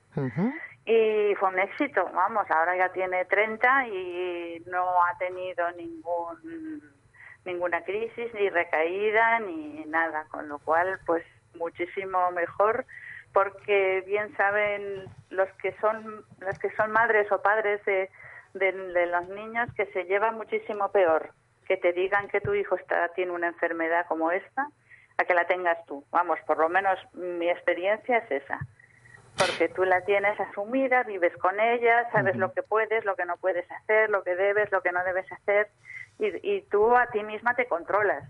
Y 0.86 1.36
fue 1.36 1.50
un 1.50 1.60
éxito, 1.60 2.10
vamos, 2.14 2.50
ahora 2.50 2.78
ya 2.78 2.94
tiene 2.94 3.26
30 3.26 3.88
y 3.90 4.64
no 4.68 4.86
ha 5.04 5.18
tenido 5.18 5.70
ningún 5.74 6.96
ninguna 7.44 7.84
crisis, 7.84 8.34
ni 8.34 8.50
recaída, 8.50 9.40
ni 9.42 9.84
nada, 9.86 10.26
con 10.32 10.48
lo 10.48 10.60
cual, 10.60 10.98
pues 11.06 11.24
muchísimo 11.56 12.32
mejor 12.32 12.86
porque 13.34 14.02
bien 14.08 14.36
saben 14.38 15.06
los 15.30 15.50
que 15.62 15.74
son 15.82 16.24
los 16.40 16.58
que 16.60 16.70
son 16.78 16.92
madres 16.92 17.30
o 17.32 17.42
padres 17.42 17.84
de, 17.86 18.10
de, 18.54 19.06
los 19.08 19.28
niños 19.28 19.70
que 19.76 19.86
se 19.88 20.06
lleva 20.06 20.32
muchísimo 20.32 20.90
peor 20.92 21.32
que 21.68 21.76
te 21.76 21.92
digan 21.92 22.30
que 22.30 22.40
tu 22.40 22.54
hijo 22.54 22.76
está 22.76 23.10
tiene 23.10 23.32
una 23.32 23.48
enfermedad 23.48 24.06
como 24.08 24.32
esta 24.32 24.70
a 25.18 25.24
que 25.24 25.34
la 25.34 25.48
tengas 25.48 25.86
tú. 25.86 26.04
Vamos 26.12 26.40
por 26.48 26.58
lo 26.58 26.70
menos 26.70 26.98
mi 27.14 27.50
experiencia 27.50 28.20
es 28.20 28.44
esa 28.44 28.60
porque 29.38 29.68
tú 29.68 29.84
la 29.84 30.02
tienes 30.06 30.40
asumida 30.40 31.04
vives 31.04 31.36
con 31.38 31.60
ella 31.60 32.10
sabes 32.12 32.38
lo 32.38 32.54
que 32.54 32.64
puedes 32.64 33.04
lo 33.04 33.18
que 33.18 33.26
no 33.26 33.36
puedes 33.36 33.70
hacer 33.70 34.10
lo 34.10 34.24
que 34.24 34.36
debes 34.36 34.72
lo 34.72 34.82
que 34.82 34.94
no 34.94 35.04
debes 35.04 35.30
hacer 35.30 35.68
y, 36.20 36.28
y 36.56 36.62
tú 36.72 36.96
a 36.96 37.08
ti 37.08 37.22
misma 37.24 37.54
te 37.54 37.68
controlas 37.68 38.24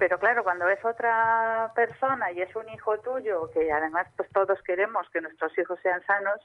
pero 0.00 0.18
claro, 0.18 0.42
cuando 0.42 0.66
es 0.70 0.82
otra 0.82 1.70
persona 1.74 2.32
y 2.32 2.40
es 2.40 2.56
un 2.56 2.66
hijo 2.70 2.98
tuyo, 3.00 3.50
que 3.52 3.70
además 3.70 4.06
pues 4.16 4.30
todos 4.30 4.60
queremos 4.62 5.06
que 5.10 5.20
nuestros 5.20 5.56
hijos 5.58 5.78
sean 5.82 6.02
sanos, 6.06 6.40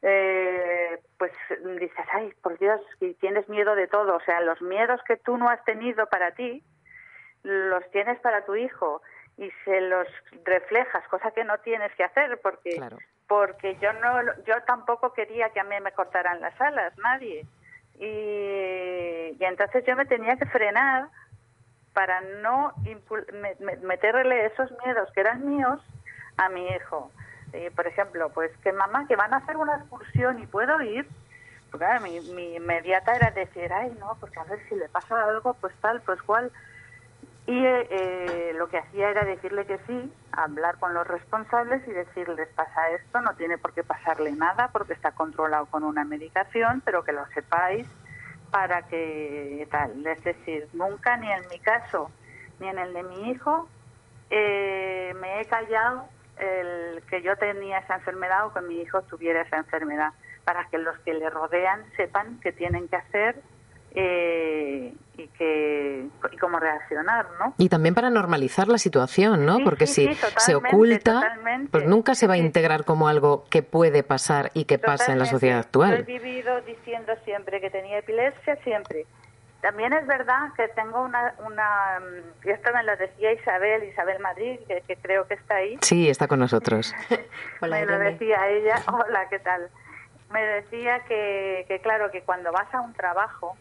eh, 0.00 0.98
pues 1.18 1.30
dices, 1.78 2.06
ay, 2.10 2.32
por 2.42 2.58
Dios, 2.58 2.80
y 3.00 3.12
tienes 3.14 3.46
miedo 3.50 3.74
de 3.74 3.86
todo. 3.86 4.16
O 4.16 4.20
sea, 4.20 4.40
los 4.40 4.62
miedos 4.62 4.98
que 5.06 5.18
tú 5.18 5.36
no 5.36 5.50
has 5.50 5.62
tenido 5.64 6.06
para 6.06 6.30
ti, 6.30 6.64
los 7.42 7.88
tienes 7.90 8.18
para 8.20 8.46
tu 8.46 8.56
hijo 8.56 9.02
y 9.36 9.50
se 9.66 9.82
los 9.82 10.08
reflejas, 10.44 11.06
cosa 11.08 11.32
que 11.32 11.44
no 11.44 11.58
tienes 11.58 11.94
que 11.96 12.04
hacer 12.04 12.40
porque 12.42 12.80
porque 13.28 13.76
yo 13.76 13.92
no 13.92 14.22
yo 14.46 14.54
tampoco 14.66 15.12
quería 15.12 15.50
que 15.50 15.60
a 15.60 15.64
mí 15.64 15.76
me 15.82 15.92
cortaran 15.92 16.40
las 16.40 16.58
alas, 16.58 16.96
nadie. 16.96 17.44
Y, 17.98 19.36
y 19.38 19.44
entonces 19.44 19.84
yo 19.86 19.96
me 19.96 20.06
tenía 20.06 20.36
que 20.36 20.46
frenar 20.46 21.08
para 21.96 22.20
no 22.42 22.74
meterle 23.80 24.44
esos 24.44 24.70
miedos 24.84 25.10
que 25.14 25.20
eran 25.20 25.48
míos 25.48 25.80
a 26.36 26.50
mi 26.50 26.68
hijo. 26.68 27.10
por 27.74 27.86
ejemplo, 27.86 28.28
pues 28.34 28.54
que 28.58 28.70
mamá, 28.70 29.06
que 29.08 29.16
van 29.16 29.32
a 29.32 29.38
hacer 29.38 29.56
una 29.56 29.76
excursión 29.76 30.38
y 30.38 30.46
puedo 30.46 30.78
ir. 30.82 31.08
Porque 31.70 31.86
mi, 32.02 32.20
mi 32.34 32.56
inmediata 32.56 33.16
era 33.16 33.30
decir, 33.30 33.72
ay, 33.72 33.96
no, 33.98 34.14
porque 34.20 34.38
a 34.38 34.44
ver 34.44 34.60
si 34.68 34.74
le 34.74 34.90
pasa 34.90 35.24
algo, 35.24 35.54
pues 35.54 35.74
tal, 35.80 36.02
pues 36.02 36.20
cual. 36.20 36.52
Y 37.46 37.64
eh, 37.64 38.52
lo 38.56 38.68
que 38.68 38.76
hacía 38.76 39.08
era 39.08 39.24
decirle 39.24 39.64
que 39.64 39.78
sí, 39.86 40.12
hablar 40.32 40.76
con 40.78 40.92
los 40.92 41.06
responsables 41.06 41.80
y 41.88 41.92
decirles 41.92 42.50
pasa 42.54 42.90
esto, 42.90 43.22
no 43.22 43.32
tiene 43.36 43.56
por 43.56 43.72
qué 43.72 43.82
pasarle 43.82 44.32
nada 44.32 44.68
porque 44.68 44.92
está 44.92 45.12
controlado 45.12 45.64
con 45.64 45.82
una 45.82 46.04
medicación, 46.04 46.82
pero 46.84 47.04
que 47.04 47.12
lo 47.12 47.24
sepáis 47.28 47.88
para 48.56 48.80
que 48.88 49.68
tal. 49.70 50.06
Es 50.06 50.24
decir, 50.24 50.66
nunca 50.72 51.18
ni 51.18 51.30
en 51.30 51.46
mi 51.50 51.58
caso 51.58 52.10
ni 52.58 52.68
en 52.68 52.78
el 52.78 52.94
de 52.94 53.02
mi 53.02 53.28
hijo 53.28 53.68
eh, 54.30 55.12
me 55.20 55.42
he 55.42 55.44
callado 55.44 56.08
el 56.38 57.02
que 57.02 57.20
yo 57.20 57.36
tenía 57.36 57.80
esa 57.80 57.96
enfermedad 57.96 58.46
o 58.46 58.54
que 58.54 58.62
mi 58.62 58.80
hijo 58.80 59.02
tuviera 59.02 59.42
esa 59.42 59.58
enfermedad, 59.58 60.14
para 60.44 60.64
que 60.68 60.78
los 60.78 60.98
que 61.00 61.12
le 61.12 61.28
rodean 61.28 61.84
sepan 61.98 62.40
qué 62.40 62.50
tienen 62.50 62.88
que 62.88 62.96
hacer 62.96 63.42
eh, 63.96 64.92
y 65.16 65.28
que 65.28 66.06
y 66.30 66.36
cómo 66.36 66.58
reaccionar, 66.60 67.26
¿no? 67.40 67.54
Y 67.56 67.70
también 67.70 67.94
para 67.94 68.10
normalizar 68.10 68.68
la 68.68 68.76
situación, 68.78 69.46
¿no? 69.46 69.60
Porque 69.64 69.86
si 69.86 70.14
se 70.36 70.54
oculta, 70.54 71.38
pues 71.70 71.86
nunca 71.86 72.14
se 72.14 72.26
va 72.26 72.34
a 72.34 72.36
integrar 72.36 72.84
como 72.84 73.08
algo 73.08 73.44
que 73.50 73.62
puede 73.62 74.02
pasar 74.02 74.50
y 74.52 74.66
que 74.66 74.78
pasa 74.78 75.12
en 75.12 75.18
la 75.18 75.24
sociedad 75.24 75.58
actual. 75.58 76.04
Yo 76.06 76.12
he 76.12 76.18
vivido 76.18 76.60
diciendo 76.62 77.14
siempre 77.24 77.60
que 77.60 77.70
tenía 77.70 77.98
epilepsia, 77.98 78.56
siempre. 78.62 79.06
También 79.62 79.94
es 79.94 80.06
verdad 80.06 80.52
que 80.54 80.68
tengo 80.68 81.02
una, 81.02 81.34
una 81.44 81.98
y 82.44 82.50
esto 82.50 82.70
me 82.74 82.82
lo 82.82 82.96
decía 82.96 83.32
Isabel, 83.32 83.84
Isabel 83.84 84.20
Madrid, 84.20 84.60
que, 84.68 84.96
creo 84.96 85.26
que 85.26 85.34
está 85.34 85.56
ahí. 85.56 85.78
Sí, 85.80 86.08
está 86.10 86.28
con 86.28 86.38
nosotros. 86.38 86.94
me 87.62 87.86
lo 87.86 87.98
decía 87.98 88.46
ella, 88.48 88.82
hola, 88.92 89.28
¿qué 89.30 89.38
tal? 89.38 89.70
Me 90.30 90.44
decía 90.44 91.00
que, 91.08 91.64
que 91.66 91.80
claro, 91.80 92.10
que 92.10 92.20
cuando 92.22 92.52
vas 92.52 92.72
a 92.74 92.80
un 92.80 92.92
trabajo, 92.92 93.56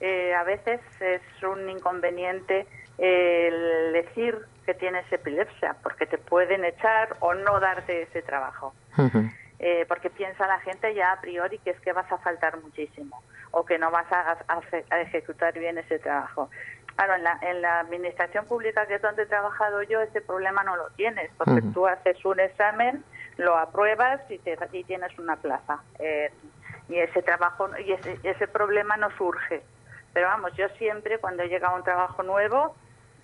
eh, 0.00 0.34
a 0.34 0.44
veces 0.44 0.80
es 1.00 1.22
un 1.42 1.68
inconveniente 1.68 2.66
el 2.98 3.92
decir 3.92 4.38
que 4.66 4.74
tienes 4.74 5.10
epilepsia, 5.10 5.76
porque 5.82 6.06
te 6.06 6.18
pueden 6.18 6.64
echar 6.64 7.16
o 7.20 7.34
no 7.34 7.60
darte 7.60 8.02
ese 8.02 8.22
trabajo. 8.22 8.74
Eh, 9.58 9.84
porque 9.88 10.10
piensa 10.10 10.46
la 10.46 10.58
gente 10.60 10.94
ya 10.94 11.12
a 11.12 11.20
priori 11.20 11.58
que 11.58 11.70
es 11.70 11.80
que 11.80 11.92
vas 11.92 12.10
a 12.10 12.18
faltar 12.18 12.58
muchísimo 12.62 13.22
o 13.50 13.64
que 13.64 13.78
no 13.78 13.90
vas 13.90 14.06
a, 14.10 14.38
ejecutar 15.00 15.58
bien 15.58 15.78
ese 15.78 15.98
trabajo. 15.98 16.50
Claro, 16.96 17.14
en 17.14 17.24
la, 17.24 17.38
en 17.42 17.62
la 17.62 17.80
administración 17.80 18.46
pública, 18.46 18.86
que 18.86 18.96
es 18.96 19.02
donde 19.02 19.22
he 19.22 19.26
trabajado 19.26 19.82
yo, 19.82 20.00
ese 20.00 20.20
problema 20.20 20.62
no 20.62 20.76
lo 20.76 20.88
tienes, 20.90 21.30
porque 21.36 21.62
tú 21.74 21.86
haces 21.86 22.22
un 22.24 22.40
examen, 22.40 23.02
lo 23.36 23.56
apruebas 23.56 24.20
y, 24.30 24.38
te, 24.38 24.58
y 24.72 24.84
tienes 24.84 25.18
una 25.18 25.36
plaza. 25.36 25.80
Eh, 25.98 26.30
y 26.88 26.98
ese 26.98 27.22
trabajo 27.22 27.70
y 27.78 27.92
ese, 27.92 28.18
ese 28.22 28.48
problema 28.48 28.96
no 28.96 29.10
surge. 29.16 29.62
Pero 30.12 30.26
vamos, 30.26 30.52
yo 30.56 30.68
siempre 30.70 31.18
cuando 31.18 31.42
a 31.42 31.74
un 31.74 31.84
trabajo 31.84 32.22
nuevo, 32.22 32.76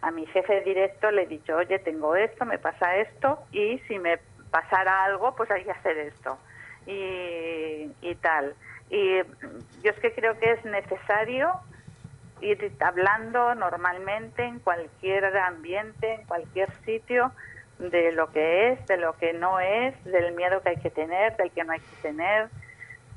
a 0.03 0.11
mi 0.11 0.27
jefe 0.27 0.61
directo 0.63 1.11
le 1.11 1.23
he 1.23 1.27
dicho, 1.27 1.57
oye, 1.57 1.79
tengo 1.81 2.15
esto, 2.17 2.45
me 2.45 2.59
pasa 2.59 2.97
esto, 2.97 3.41
y 3.51 3.79
si 3.89 3.99
me 3.99 4.19
pasara 4.51 5.05
algo, 5.05 5.35
pues 5.35 5.51
hay 5.51 5.65
que 5.65 5.73
hacer 5.73 5.99
esto. 5.99 6.39
Y, 6.87 7.91
y 8.01 8.15
tal. 8.21 8.55
Y 8.89 9.17
yo 9.83 9.91
es 9.91 9.99
que 10.01 10.15
creo 10.15 10.39
que 10.39 10.53
es 10.53 10.65
necesario 10.65 11.53
ir 12.41 12.77
hablando 12.81 13.55
normalmente 13.55 14.45
en 14.45 14.61
cualquier 14.61 15.25
ambiente, 15.37 16.15
en 16.15 16.27
cualquier 16.27 16.71
sitio, 16.85 17.33
de 17.79 18.13
lo 18.13 18.31
que 18.31 18.73
es, 18.73 18.87
de 18.87 18.97
lo 18.97 19.17
que 19.17 19.33
no 19.33 19.61
es, 19.61 20.03
del 20.05 20.33
miedo 20.35 20.63
que 20.63 20.71
hay 20.71 20.77
que 20.79 20.91
tener, 20.91 21.37
del 21.37 21.51
que 21.53 21.65
no 21.65 21.73
hay 21.73 21.81
que 21.81 21.97
tener. 21.97 22.51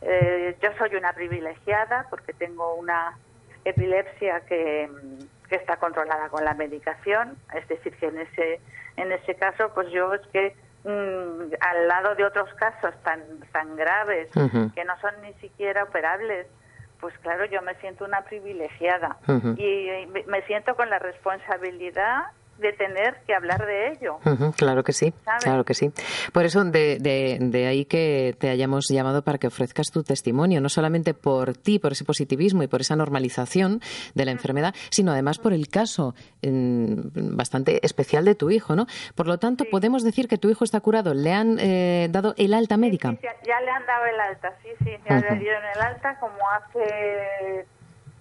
Eh, 0.01 0.57
yo 0.61 0.69
soy 0.77 0.95
una 0.95 1.13
privilegiada 1.13 2.07
porque 2.09 2.33
tengo 2.33 2.75
una 2.75 3.17
epilepsia 3.65 4.41
que, 4.41 4.89
está 5.49 5.77
controlada 5.77 6.29
con 6.29 6.45
la 6.45 6.53
medicación, 6.53 7.35
es 7.55 7.67
decir, 7.67 7.95
que 7.97 8.05
en 8.05 8.19
ese, 8.19 8.61
en 8.97 9.11
ese 9.11 9.33
caso, 9.33 9.71
pues 9.73 9.89
yo 9.89 10.13
es 10.13 10.21
que 10.27 10.55
mm, 10.83 11.53
al 11.59 11.87
lado 11.87 12.13
de 12.13 12.23
otros 12.23 12.53
casos 12.53 12.93
tan, 13.03 13.23
tan 13.51 13.75
graves, 13.75 14.29
que 14.75 14.85
no 14.85 14.99
son 15.01 15.19
ni 15.23 15.33
siquiera 15.41 15.85
operables, 15.85 16.45
pues 16.99 17.17
claro, 17.19 17.45
yo 17.45 17.63
me 17.63 17.73
siento 17.75 18.05
una 18.05 18.21
privilegiada. 18.21 19.17
Y 19.57 19.89
me 20.27 20.41
siento 20.43 20.75
con 20.75 20.89
la 20.91 20.99
responsabilidad 20.99 22.25
de 22.59 22.73
tener 22.73 23.21
que 23.25 23.33
hablar 23.33 23.65
de 23.65 23.91
ello. 23.91 24.19
claro 24.55 24.83
que 24.83 24.93
sí, 24.93 25.13
claro 25.41 25.63
que 25.63 25.73
sí. 25.73 25.91
Por 26.33 26.45
eso 26.45 26.63
de, 26.63 26.97
de, 26.99 27.67
ahí 27.67 27.85
que 27.85 28.35
te 28.37 28.49
hayamos 28.49 28.85
llamado 28.89 29.23
para 29.23 29.37
que 29.37 29.47
ofrezcas 29.47 29.87
tu 29.91 30.03
testimonio, 30.03 30.61
no 30.61 30.69
solamente 30.69 31.13
por 31.13 31.55
ti, 31.55 31.79
por 31.79 31.93
ese 31.93 32.05
positivismo 32.05 32.63
y 32.63 32.67
por 32.67 32.81
esa 32.81 32.95
normalización 32.95 33.81
de 34.13 34.25
la 34.25 34.31
enfermedad, 34.31 34.73
sino 34.89 35.11
además 35.11 35.39
por 35.39 35.53
el 35.53 35.67
caso 35.67 36.15
bastante 36.41 37.85
especial 37.85 38.25
de 38.25 38.35
tu 38.35 38.49
hijo, 38.49 38.75
¿no? 38.75 38.85
Por 39.15 39.27
lo 39.27 39.37
tanto, 39.37 39.65
podemos 39.65 40.03
decir 40.03 40.27
que 40.27 40.37
tu 40.37 40.49
hijo 40.49 40.63
está 40.63 40.79
curado. 40.79 41.13
¿Le 41.13 41.33
han 41.33 41.57
eh, 41.59 42.07
dado 42.09 42.33
el 42.37 42.53
alta 42.53 42.77
médica? 42.77 43.15
ya, 43.21 43.61
le 43.61 43.71
han 43.71 43.85
dado 43.85 44.05
el 44.05 44.19
alta, 44.19 44.53
sí, 44.61 44.69
sí, 44.83 44.91
ya 45.09 45.19
le 45.19 45.39
dieron 45.39 45.63
el 45.75 45.81
alta 45.81 46.19
como 46.19 46.37
hace 46.49 47.65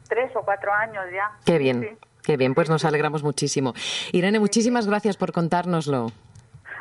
tres 0.09 0.35
o 0.35 0.43
cuatro 0.43 0.73
años 0.73 1.05
ya. 1.13 1.31
Qué 1.45 1.59
bien. 1.59 1.99
Qué 2.29 2.37
bien, 2.37 2.55
pues 2.55 2.69
nos 2.69 2.85
alegramos 2.85 3.23
muchísimo. 3.23 3.73
Irene, 4.13 4.39
muchísimas 4.39 4.87
gracias 4.87 5.17
por 5.17 5.33
contárnoslo. 5.33 6.13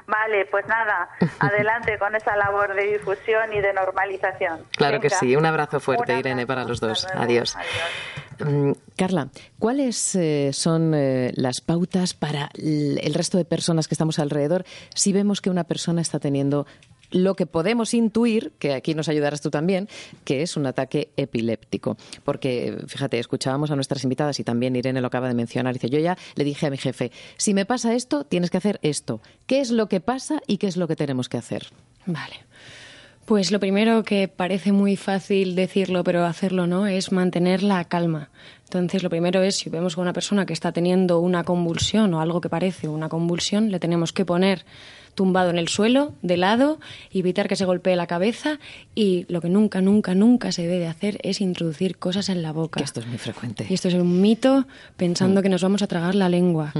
Vale, 0.05 0.45
pues 0.51 0.67
nada, 0.67 1.07
adelante 1.39 1.97
con 1.97 2.13
esa 2.15 2.35
labor 2.35 2.75
de 2.75 2.97
difusión 2.97 3.53
y 3.53 3.61
de 3.61 3.71
normalización. 3.71 4.59
Claro 4.75 4.99
que 4.99 5.09
sí, 5.09 5.37
un 5.37 5.45
abrazo 5.45 5.79
fuerte, 5.79 6.19
Irene, 6.19 6.45
para 6.45 6.65
los 6.65 6.81
dos. 6.81 7.07
Adiós. 7.15 7.55
Mm, 8.39 8.73
Carla, 8.97 9.29
¿cuáles 9.57 10.15
eh, 10.15 10.49
son 10.51 10.93
eh, 10.93 11.31
las 11.37 11.61
pautas 11.61 12.13
para 12.13 12.49
el 12.55 13.13
resto 13.13 13.37
de 13.37 13.45
personas 13.45 13.87
que 13.87 13.93
estamos 13.93 14.19
alrededor 14.19 14.65
si 14.93 15.13
vemos 15.13 15.39
que 15.39 15.49
una 15.49 15.63
persona 15.63 16.01
está 16.01 16.19
teniendo 16.19 16.67
lo 17.11 17.35
que 17.35 17.45
podemos 17.45 17.93
intuir, 17.93 18.53
que 18.59 18.73
aquí 18.73 18.93
nos 18.93 19.09
ayudarás 19.09 19.41
tú 19.41 19.49
también, 19.49 19.87
que 20.23 20.41
es 20.41 20.57
un 20.57 20.65
ataque 20.65 21.09
epiléptico. 21.17 21.97
Porque, 22.23 22.77
fíjate, 22.87 23.19
escuchábamos 23.19 23.71
a 23.71 23.75
nuestras 23.75 24.03
invitadas 24.03 24.39
y 24.39 24.43
también 24.43 24.75
Irene 24.75 25.01
lo 25.01 25.07
acaba 25.07 25.27
de 25.27 25.33
mencionar. 25.33 25.73
Dice, 25.73 25.89
yo 25.89 25.99
ya 25.99 26.17
le 26.35 26.43
dije 26.43 26.67
a 26.67 26.69
mi 26.69 26.77
jefe, 26.77 27.11
si 27.37 27.53
me 27.53 27.65
pasa 27.65 27.93
esto, 27.93 28.23
tienes 28.23 28.49
que 28.49 28.57
hacer 28.57 28.79
esto. 28.81 29.21
¿Qué 29.45 29.59
es 29.59 29.71
lo 29.71 29.87
que 29.87 29.99
pasa 29.99 30.41
y 30.47 30.57
qué 30.57 30.67
es 30.67 30.77
lo 30.77 30.87
que 30.87 30.95
tenemos 30.95 31.29
que 31.29 31.37
hacer? 31.37 31.67
Vale. 32.05 32.35
Pues 33.27 33.51
lo 33.51 33.59
primero 33.59 34.03
que 34.03 34.29
parece 34.29 34.71
muy 34.71 34.95
fácil 34.95 35.53
decirlo, 35.53 36.05
pero 36.05 36.23
hacerlo 36.23 36.65
no, 36.65 36.87
es 36.87 37.11
mantener 37.11 37.61
la 37.61 37.83
calma. 37.83 38.29
Entonces, 38.63 39.03
lo 39.03 39.09
primero 39.09 39.41
es, 39.41 39.57
si 39.57 39.69
vemos 39.69 39.97
a 39.97 40.01
una 40.01 40.13
persona 40.13 40.45
que 40.45 40.53
está 40.53 40.71
teniendo 40.71 41.19
una 41.19 41.43
convulsión 41.43 42.13
o 42.13 42.21
algo 42.21 42.39
que 42.39 42.47
parece 42.47 42.87
una 42.87 43.09
convulsión, 43.09 43.69
le 43.69 43.81
tenemos 43.81 44.13
que 44.13 44.23
poner 44.23 44.63
tumbado 45.17 45.49
en 45.49 45.57
el 45.57 45.67
suelo, 45.67 46.13
de 46.21 46.37
lado, 46.37 46.79
evitar 47.11 47.47
que 47.47 47.55
se 47.55 47.65
golpee 47.65 47.95
la 47.95 48.05
cabeza 48.05 48.59
y 48.93 49.25
lo 49.29 49.41
que 49.41 49.49
nunca, 49.49 49.81
nunca, 49.81 50.13
nunca 50.13 50.51
se 50.51 50.67
debe 50.67 50.85
hacer 50.85 51.17
es 51.23 51.41
introducir 51.41 51.97
cosas 51.97 52.29
en 52.29 52.43
la 52.43 52.51
boca. 52.51 52.83
esto 52.83 52.99
es 52.99 53.07
muy 53.07 53.17
frecuente. 53.17 53.65
Y 53.67 53.73
esto 53.73 53.87
es 53.87 53.95
un 53.95 54.21
mito 54.21 54.67
pensando 54.95 55.39
mm. 55.39 55.43
que 55.43 55.49
nos 55.49 55.63
vamos 55.63 55.81
a 55.81 55.87
tragar 55.87 56.13
la 56.13 56.29
lengua. 56.29 56.71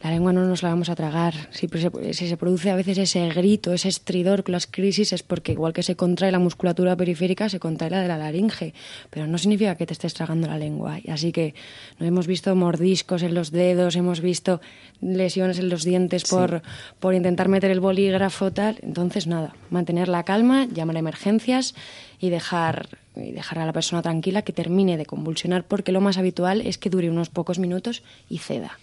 La 0.00 0.10
lengua 0.10 0.32
no 0.32 0.46
nos 0.46 0.62
la 0.62 0.68
vamos 0.68 0.90
a 0.90 0.94
tragar. 0.94 1.34
Si 1.50 1.66
se, 1.66 2.14
si 2.14 2.28
se 2.28 2.36
produce 2.36 2.70
a 2.70 2.76
veces 2.76 2.98
ese 2.98 3.28
grito, 3.30 3.72
ese 3.72 3.88
estridor 3.88 4.44
con 4.44 4.52
las 4.52 4.68
crisis 4.68 5.12
es 5.12 5.24
porque 5.24 5.50
igual 5.50 5.72
que 5.72 5.82
se 5.82 5.96
contrae 5.96 6.30
la 6.30 6.38
musculatura 6.38 6.94
periférica, 6.94 7.48
se 7.48 7.58
contrae 7.58 7.90
la 7.90 8.00
de 8.00 8.06
la 8.06 8.16
laringe. 8.16 8.74
Pero 9.10 9.26
no 9.26 9.38
significa 9.38 9.74
que 9.74 9.86
te 9.86 9.92
estés 9.94 10.14
tragando 10.14 10.46
la 10.46 10.56
lengua. 10.56 11.00
Así 11.08 11.32
que 11.32 11.56
no 11.98 12.06
hemos 12.06 12.28
visto 12.28 12.54
mordiscos 12.54 13.24
en 13.24 13.34
los 13.34 13.50
dedos, 13.50 13.96
hemos 13.96 14.20
visto 14.20 14.60
lesiones 15.00 15.58
en 15.58 15.68
los 15.68 15.82
dientes 15.82 16.22
por, 16.22 16.62
por 17.00 17.14
intentar 17.14 17.48
meter 17.48 17.71
el 17.72 17.80
bolígrafo, 17.80 18.50
tal. 18.50 18.78
Entonces, 18.82 19.26
nada, 19.26 19.54
mantener 19.70 20.08
la 20.08 20.22
calma, 20.22 20.66
llamar 20.66 20.96
a 20.96 20.98
emergencias 21.00 21.74
y 22.20 22.30
dejar, 22.30 22.88
y 23.16 23.32
dejar 23.32 23.58
a 23.58 23.66
la 23.66 23.72
persona 23.72 24.02
tranquila 24.02 24.42
que 24.42 24.52
termine 24.52 24.96
de 24.96 25.06
convulsionar, 25.06 25.64
porque 25.64 25.90
lo 25.90 26.00
más 26.00 26.18
habitual 26.18 26.60
es 26.60 26.78
que 26.78 26.90
dure 26.90 27.10
unos 27.10 27.30
pocos 27.30 27.58
minutos 27.58 28.02
y 28.28 28.38
ceda. 28.38 28.78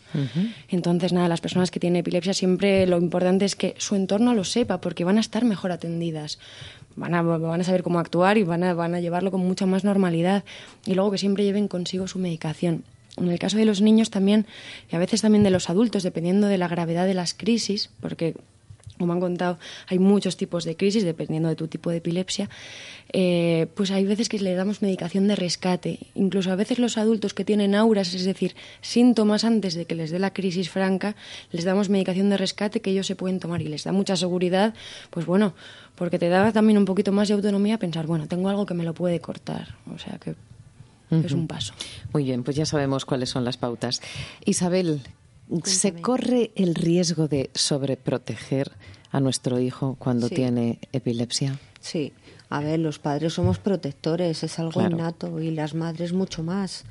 Entonces, 0.67 1.13
nada, 1.13 1.30
las 1.30 1.41
personas 1.41 1.71
que 1.71 1.80
tienen 1.80 2.02
epilepsia 2.02 2.34
siempre 2.34 2.86
lo 2.88 2.97
importante 2.97 3.45
es 3.45 3.56
que 3.56 3.75
su 3.78 3.95
entorno 3.95 4.34
lo 4.34 4.43
sepa, 4.43 4.82
porque 4.82 5.06
van 5.06 5.17
a 5.17 5.21
estar 5.21 5.45
mejor 5.45 5.71
atendidas. 5.71 6.39
Van 6.95 7.13
a, 7.13 7.21
van 7.21 7.62
a 7.62 7.63
saber 7.63 7.84
cómo 7.84 7.99
actuar 7.99 8.38
y 8.38 8.43
van 8.43 8.63
a, 8.63 8.73
van 8.73 8.93
a 8.95 8.99
llevarlo 8.99 9.32
con 9.32 9.41
mucha 9.41 9.65
más 9.65 9.84
normalidad. 9.84 10.43
Y 10.86 10.95
luego 10.95 11.12
que 11.12 11.17
siempre 11.17 11.45
lleven 11.45 11.67
consigo 11.67 12.08
su 12.08 12.19
medicación 12.19 12.84
en 13.17 13.30
el 13.30 13.39
caso 13.39 13.58
de 13.58 13.65
los 13.65 13.82
niños 13.82 14.10
también, 14.10 14.45
y 14.91 14.95
a 14.95 14.99
veces 14.99 15.21
también 15.21 15.43
de 15.43 15.49
los 15.49 15.69
adultos, 15.69 16.04
dependiendo 16.04 16.47
de 16.47 16.58
la 16.58 16.67
gravedad 16.67 17.06
de 17.06 17.13
las 17.13 17.34
crisis, 17.34 17.89
porque 18.02 18.36
como 18.99 19.13
han 19.13 19.19
contado, 19.19 19.57
hay 19.88 19.97
muchos 19.97 20.38
tipos 20.38 20.65
de 20.65 20.75
crisis 20.75 21.03
dependiendo 21.03 21.49
de 21.49 21.55
tu 21.55 21.67
tipo 21.67 21.89
de 21.89 21.97
epilepsia, 21.97 22.49
eh, 23.13 23.67
pues 23.73 23.91
hay 23.91 24.05
veces 24.05 24.29
que 24.29 24.39
le 24.39 24.53
damos 24.53 24.81
medicación 24.81 25.27
de 25.27 25.35
rescate. 25.35 25.99
Incluso 26.15 26.51
a 26.51 26.55
veces 26.55 26.77
los 26.77 26.97
adultos 26.97 27.33
que 27.33 27.45
tienen 27.45 27.73
auras, 27.75 28.13
es 28.13 28.25
decir, 28.25 28.55
síntomas 28.81 29.45
antes 29.45 29.73
de 29.73 29.85
que 29.85 29.95
les 29.95 30.12
dé 30.12 30.19
la 30.19 30.33
crisis 30.33 30.69
franca, 30.69 31.15
les 31.51 31.63
damos 31.63 31.89
medicación 31.89 32.29
de 32.29 32.38
rescate 32.38 32.81
que 32.81 32.91
ellos 32.91 33.07
se 33.07 33.15
pueden 33.15 33.39
tomar 33.39 33.62
y 33.62 33.69
les 33.69 33.85
da 33.85 33.93
mucha 33.93 34.15
seguridad, 34.17 34.73
pues 35.09 35.25
bueno, 35.25 35.53
porque 35.95 36.19
te 36.19 36.29
da 36.29 36.52
también 36.52 36.77
un 36.77 36.85
poquito 36.85 37.12
más 37.12 37.29
de 37.29 37.35
autonomía 37.35 37.79
pensar, 37.79 38.06
bueno, 38.06 38.27
tengo 38.27 38.50
algo 38.50 38.65
que 38.65 38.73
me 38.73 38.83
lo 38.83 38.93
puede 38.93 39.19
cortar. 39.21 39.75
O 39.93 39.97
sea 39.97 40.19
que 40.19 40.35
es 41.12 41.31
un 41.31 41.47
paso. 41.47 41.73
Muy 42.13 42.23
bien, 42.23 42.43
pues 42.43 42.56
ya 42.56 42.65
sabemos 42.65 43.06
cuáles 43.06 43.29
son 43.29 43.43
las 43.43 43.58
pautas. 43.58 44.02
Isabel, 44.45 45.02
¿se 45.63 45.93
corre 45.93 46.52
el 46.56 46.75
riesgo 46.75 47.27
de 47.27 47.50
sobreproteger 47.54 48.71
a 49.12 49.19
nuestro 49.19 49.60
hijo 49.60 49.95
cuando 50.00 50.29
tiene 50.29 50.79
epilepsia? 50.91 51.60
Sí. 51.79 52.13
A 52.50 52.62
ver, 52.62 52.79
los 52.79 52.97
padres 52.97 53.33
somos 53.33 53.60
protectores, 53.60 54.43
es 54.43 54.60
algo 54.60 54.81
innato 54.81 55.39
y 55.39 55.52
las 55.52 55.75
madres 55.75 56.13
mucho 56.13 56.41
más. 56.41 56.83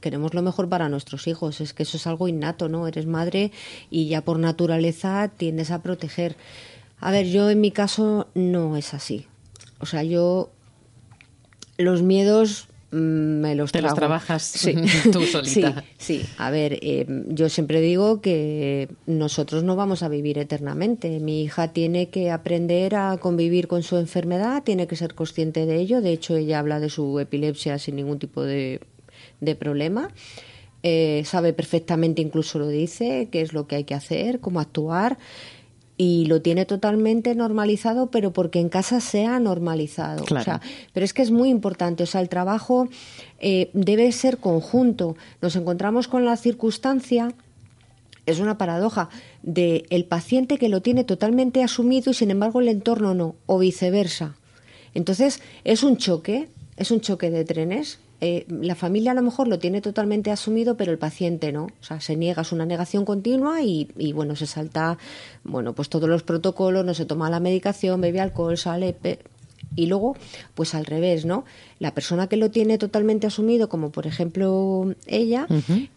queremos 0.00 0.34
lo 0.34 0.42
mejor 0.42 0.68
para 0.68 0.88
nuestros 0.88 1.28
hijos, 1.28 1.60
es 1.60 1.72
que 1.72 1.84
eso 1.84 1.96
es 1.96 2.06
algo 2.08 2.26
innato, 2.26 2.68
¿no? 2.68 2.88
Eres 2.88 3.06
madre 3.06 3.52
y 3.90 4.08
ya 4.08 4.22
por 4.22 4.40
naturaleza 4.40 5.30
tiendes 5.36 5.70
a 5.70 5.82
proteger. 5.82 6.36
A 6.98 7.12
ver, 7.12 7.26
yo 7.26 7.48
en 7.48 7.60
mi 7.60 7.70
caso 7.70 8.26
no 8.34 8.76
es 8.76 8.92
así. 8.92 9.26
O 9.78 9.86
sea, 9.86 10.02
yo 10.02 10.50
los 11.78 12.02
miedos 12.02 12.68
me 12.90 13.54
los 13.54 13.70
Te 13.70 13.82
los 13.82 13.94
trabajas 13.94 14.42
sí. 14.42 14.74
tú 15.12 15.22
solita. 15.22 15.84
Sí, 15.98 16.20
sí. 16.22 16.26
A 16.38 16.50
ver, 16.50 16.78
eh, 16.82 17.06
yo 17.28 17.48
siempre 17.48 17.80
digo 17.80 18.20
que 18.20 18.88
nosotros 19.06 19.62
no 19.62 19.76
vamos 19.76 20.02
a 20.02 20.08
vivir 20.08 20.38
eternamente. 20.38 21.20
Mi 21.20 21.42
hija 21.42 21.68
tiene 21.68 22.08
que 22.08 22.30
aprender 22.30 22.96
a 22.96 23.16
convivir 23.18 23.68
con 23.68 23.82
su 23.82 23.96
enfermedad, 23.96 24.62
tiene 24.64 24.86
que 24.86 24.96
ser 24.96 25.14
consciente 25.14 25.66
de 25.66 25.76
ello. 25.76 26.00
De 26.00 26.12
hecho, 26.12 26.36
ella 26.36 26.58
habla 26.58 26.80
de 26.80 26.90
su 26.90 27.18
epilepsia 27.20 27.78
sin 27.78 27.96
ningún 27.96 28.18
tipo 28.18 28.42
de, 28.42 28.80
de 29.40 29.54
problema. 29.54 30.10
Eh, 30.82 31.22
sabe 31.26 31.52
perfectamente, 31.52 32.22
incluso 32.22 32.58
lo 32.58 32.68
dice, 32.68 33.28
qué 33.30 33.42
es 33.42 33.52
lo 33.52 33.66
que 33.66 33.76
hay 33.76 33.84
que 33.84 33.94
hacer, 33.94 34.40
cómo 34.40 34.60
actuar 34.60 35.18
y 36.02 36.24
lo 36.24 36.40
tiene 36.40 36.64
totalmente 36.64 37.34
normalizado, 37.34 38.10
pero 38.10 38.32
porque 38.32 38.58
en 38.58 38.70
casa 38.70 39.00
sea 39.00 39.38
normalizado. 39.38 40.24
pero 40.94 41.04
es 41.04 41.12
que 41.12 41.20
es 41.20 41.30
muy 41.30 41.50
importante, 41.50 42.04
o 42.04 42.06
sea, 42.06 42.22
el 42.22 42.30
trabajo 42.30 42.88
eh, 43.38 43.68
debe 43.74 44.10
ser 44.12 44.38
conjunto. 44.38 45.14
Nos 45.42 45.56
encontramos 45.56 46.08
con 46.08 46.24
la 46.24 46.38
circunstancia 46.38 47.34
es 48.24 48.38
una 48.38 48.56
paradoja 48.56 49.10
de 49.42 49.84
el 49.90 50.06
paciente 50.06 50.56
que 50.56 50.70
lo 50.70 50.80
tiene 50.80 51.04
totalmente 51.04 51.62
asumido 51.62 52.12
y 52.12 52.14
sin 52.14 52.30
embargo 52.30 52.62
el 52.62 52.68
entorno 52.68 53.12
no 53.14 53.34
o 53.44 53.58
viceversa. 53.58 54.36
Entonces 54.94 55.42
es 55.64 55.82
un 55.82 55.98
choque, 55.98 56.48
es 56.78 56.90
un 56.90 57.02
choque 57.02 57.28
de 57.28 57.44
trenes 57.44 57.98
eh, 58.20 58.44
la 58.48 58.74
familia 58.74 59.12
a 59.12 59.14
lo 59.14 59.22
mejor 59.22 59.48
lo 59.48 59.58
tiene 59.58 59.80
totalmente 59.80 60.30
asumido, 60.30 60.76
pero 60.76 60.92
el 60.92 60.98
paciente 60.98 61.52
no. 61.52 61.64
O 61.64 61.84
sea, 61.84 62.00
se 62.00 62.16
niega, 62.16 62.42
es 62.42 62.52
una 62.52 62.66
negación 62.66 63.04
continua 63.04 63.62
y, 63.62 64.12
bueno, 64.12 64.36
se 64.36 64.46
salta, 64.46 64.98
bueno, 65.42 65.72
pues 65.72 65.88
todos 65.88 66.08
los 66.08 66.22
protocolos, 66.22 66.84
no 66.84 66.94
se 66.94 67.06
toma 67.06 67.30
la 67.30 67.40
medicación, 67.40 68.00
bebe 68.00 68.20
alcohol, 68.20 68.58
sale. 68.58 68.94
Y 69.76 69.86
luego, 69.86 70.16
pues 70.54 70.74
al 70.74 70.84
revés, 70.84 71.24
¿no? 71.24 71.44
La 71.78 71.94
persona 71.94 72.26
que 72.26 72.36
lo 72.36 72.50
tiene 72.50 72.76
totalmente 72.76 73.26
asumido, 73.26 73.68
como 73.68 73.90
por 73.90 74.06
ejemplo 74.06 74.94
ella, 75.06 75.46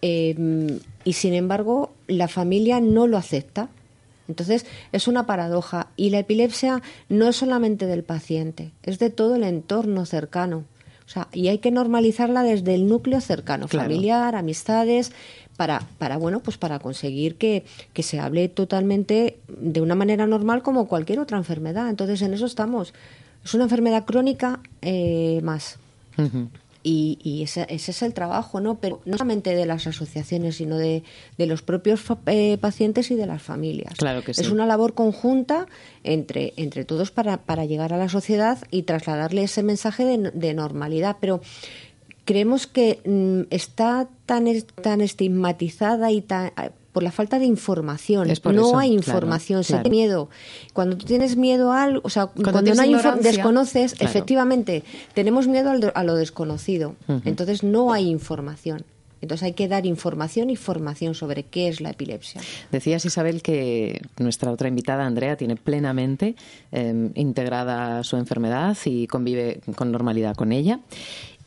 em, 0.01 0.79
y 1.03 1.13
sin 1.13 1.33
embargo 1.33 1.91
la 2.07 2.27
familia 2.27 2.79
no 2.79 3.07
lo 3.07 3.17
acepta. 3.17 3.69
Entonces 4.27 4.65
es 4.91 5.07
una 5.07 5.25
paradoja 5.25 5.87
y 5.97 6.11
la 6.11 6.19
epilepsia 6.19 6.81
no 7.09 7.27
es 7.27 7.35
solamente 7.35 7.87
del 7.87 8.03
paciente, 8.03 8.71
es 8.83 8.99
de 8.99 9.09
todo 9.09 9.35
el 9.35 9.43
entorno 9.43 10.05
cercano. 10.05 10.65
O 11.05 11.09
sea, 11.09 11.27
y 11.33 11.49
hay 11.49 11.57
que 11.57 11.71
normalizarla 11.71 12.43
desde 12.43 12.75
el 12.75 12.87
núcleo 12.87 13.21
cercano, 13.21 13.67
familiar, 13.67 14.35
amistades, 14.35 15.11
para, 15.57 15.81
para, 15.97 16.17
bueno, 16.17 16.39
pues 16.39 16.57
para 16.57 16.79
conseguir 16.79 17.35
que, 17.35 17.65
que 17.93 18.03
se 18.03 18.19
hable 18.19 18.49
totalmente 18.49 19.37
de 19.47 19.81
una 19.81 19.95
manera 19.95 20.25
normal 20.27 20.63
como 20.63 20.87
cualquier 20.87 21.19
otra 21.19 21.37
enfermedad. 21.37 21.89
Entonces, 21.89 22.21
en 22.21 22.33
eso 22.33 22.45
estamos. 22.45 22.93
Es 23.43 23.53
una 23.53 23.65
enfermedad 23.65 24.05
crónica 24.05 24.59
eh, 24.81 25.41
más. 25.43 25.77
Y, 26.85 27.41
ese, 27.43 27.65
es 27.69 28.01
el 28.01 28.13
trabajo, 28.13 28.59
¿no? 28.59 28.75
Pero 28.79 29.01
no 29.05 29.13
solamente 29.13 29.55
de 29.55 29.65
las 29.65 29.87
asociaciones, 29.87 30.57
sino 30.57 30.77
de, 30.77 31.03
los 31.37 31.61
propios 31.61 32.03
eh, 32.25 32.57
pacientes 32.59 33.09
y 33.09 33.15
de 33.15 33.25
las 33.25 33.41
familias. 33.41 33.93
Claro 33.95 34.21
que 34.21 34.33
sí. 34.33 34.41
Es 34.41 34.49
una 34.49 34.65
labor 34.65 34.93
conjunta 34.93 35.67
entre, 36.03 36.53
entre 36.57 36.83
todos 36.83 37.11
para, 37.11 37.37
para 37.37 37.63
llegar 37.63 37.93
a 37.93 37.97
la 37.97 38.09
sociedad 38.09 38.57
y 38.69 38.83
trasladarle 38.83 39.43
ese 39.43 39.63
mensaje 39.63 40.03
de, 40.03 40.31
de 40.31 40.53
normalidad. 40.53 41.17
Pero 41.21 41.41
creemos 42.25 42.67
que 42.67 42.99
mm, 43.05 43.53
está 43.53 44.07
tan, 44.25 44.47
tan 44.81 45.01
estigmatizada 45.01 46.11
y 46.11 46.21
tan 46.21 46.51
por 46.93 47.03
la 47.03 47.11
falta 47.11 47.39
de 47.39 47.45
información. 47.45 48.29
no 48.53 48.77
hay 48.77 48.93
información, 48.93 49.63
se 49.63 49.73
tiene 49.73 49.89
miedo. 49.89 50.29
Cuando 50.73 50.95
tú 50.95 51.05
tienes 51.05 51.35
miedo 51.35 51.71
a 51.73 51.83
algo, 51.83 52.01
o 52.03 52.09
sea, 52.09 52.27
cuando, 52.27 52.73
no 52.73 52.81
hay 52.81 52.95
desconoces, 53.21 53.95
efectivamente, 53.99 54.83
tenemos 55.13 55.47
miedo 55.47 55.71
a 55.93 56.03
lo 56.03 56.15
desconocido. 56.15 56.95
Entonces 57.25 57.63
no 57.63 57.91
hay 57.91 58.09
información. 58.09 58.85
Entonces 59.21 59.43
hay 59.45 59.53
que 59.53 59.69
dar 59.69 59.85
información 59.85 60.49
y 60.49 60.57
formación 60.57 61.15
sobre 61.15 61.43
qué 61.43 61.69
es 61.69 61.79
la 61.79 61.91
epilepsia. 61.91 62.41
Decías, 62.73 63.05
Isabel, 63.05 63.41
que 63.41 64.01
nuestra 64.19 64.51
otra 64.51 64.67
invitada, 64.67 65.05
Andrea, 65.05 65.37
tiene 65.37 65.55
plenamente 65.55 66.35
em, 66.73 67.11
integrada 67.15 68.03
su 68.03 68.17
enfermedad 68.17 68.77
y 68.83 69.07
convive 69.07 69.61
con 69.75 69.93
normalidad 69.93 70.35
con 70.35 70.51
ella. 70.51 70.81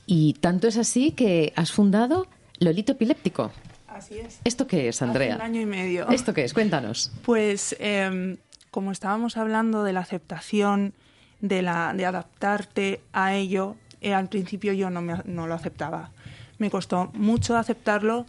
Y 0.07 0.33
tanto 0.41 0.69
es 0.69 0.79
así 0.79 1.11
que 1.11 1.53
has 1.55 1.71
fundado 1.71 2.27
Lolito 2.61 2.93
Epiléptico. 2.93 3.51
Así 3.97 4.19
es. 4.19 4.41
¿Esto 4.45 4.67
qué 4.67 4.89
es, 4.89 5.01
Andrea? 5.01 5.37
un 5.37 5.41
año 5.41 5.61
y 5.63 5.67
medio. 5.67 6.07
¿Esto 6.11 6.35
qué 6.35 6.45
es? 6.45 6.53
Cuéntanos. 6.53 7.11
Pues 7.25 7.75
em, 7.79 8.37
como 8.71 8.93
estábamos 8.93 9.39
hablando 9.39 9.85
de 9.85 9.95
la 9.95 10.01
aceptación, 10.01 10.93
de, 11.41 11.63
la, 11.63 11.95
de 11.95 12.05
adaptarte 12.05 13.01
a 13.15 13.35
ello, 13.35 13.77
eh, 14.03 14.13
al 14.13 14.29
principio 14.29 14.75
yo 14.75 14.91
no, 14.91 15.01
me, 15.01 15.15
no 15.25 15.47
lo 15.47 15.55
aceptaba. 15.55 16.11
Me 16.59 16.71
costó 16.71 17.11
mucho 17.15 17.57
aceptarlo 17.57 18.27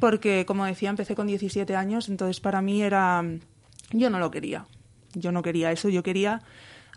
porque, 0.00 0.44
como 0.46 0.64
decía, 0.64 0.90
empecé 0.90 1.14
con 1.14 1.28
17 1.28 1.76
años, 1.76 2.08
entonces 2.08 2.40
para 2.40 2.60
mí 2.60 2.82
era... 2.82 3.22
Yo 3.92 4.10
no 4.10 4.18
lo 4.18 4.32
quería. 4.32 4.66
Yo 5.12 5.30
no 5.30 5.42
quería 5.42 5.70
eso, 5.70 5.88
yo 5.90 6.02
quería 6.02 6.42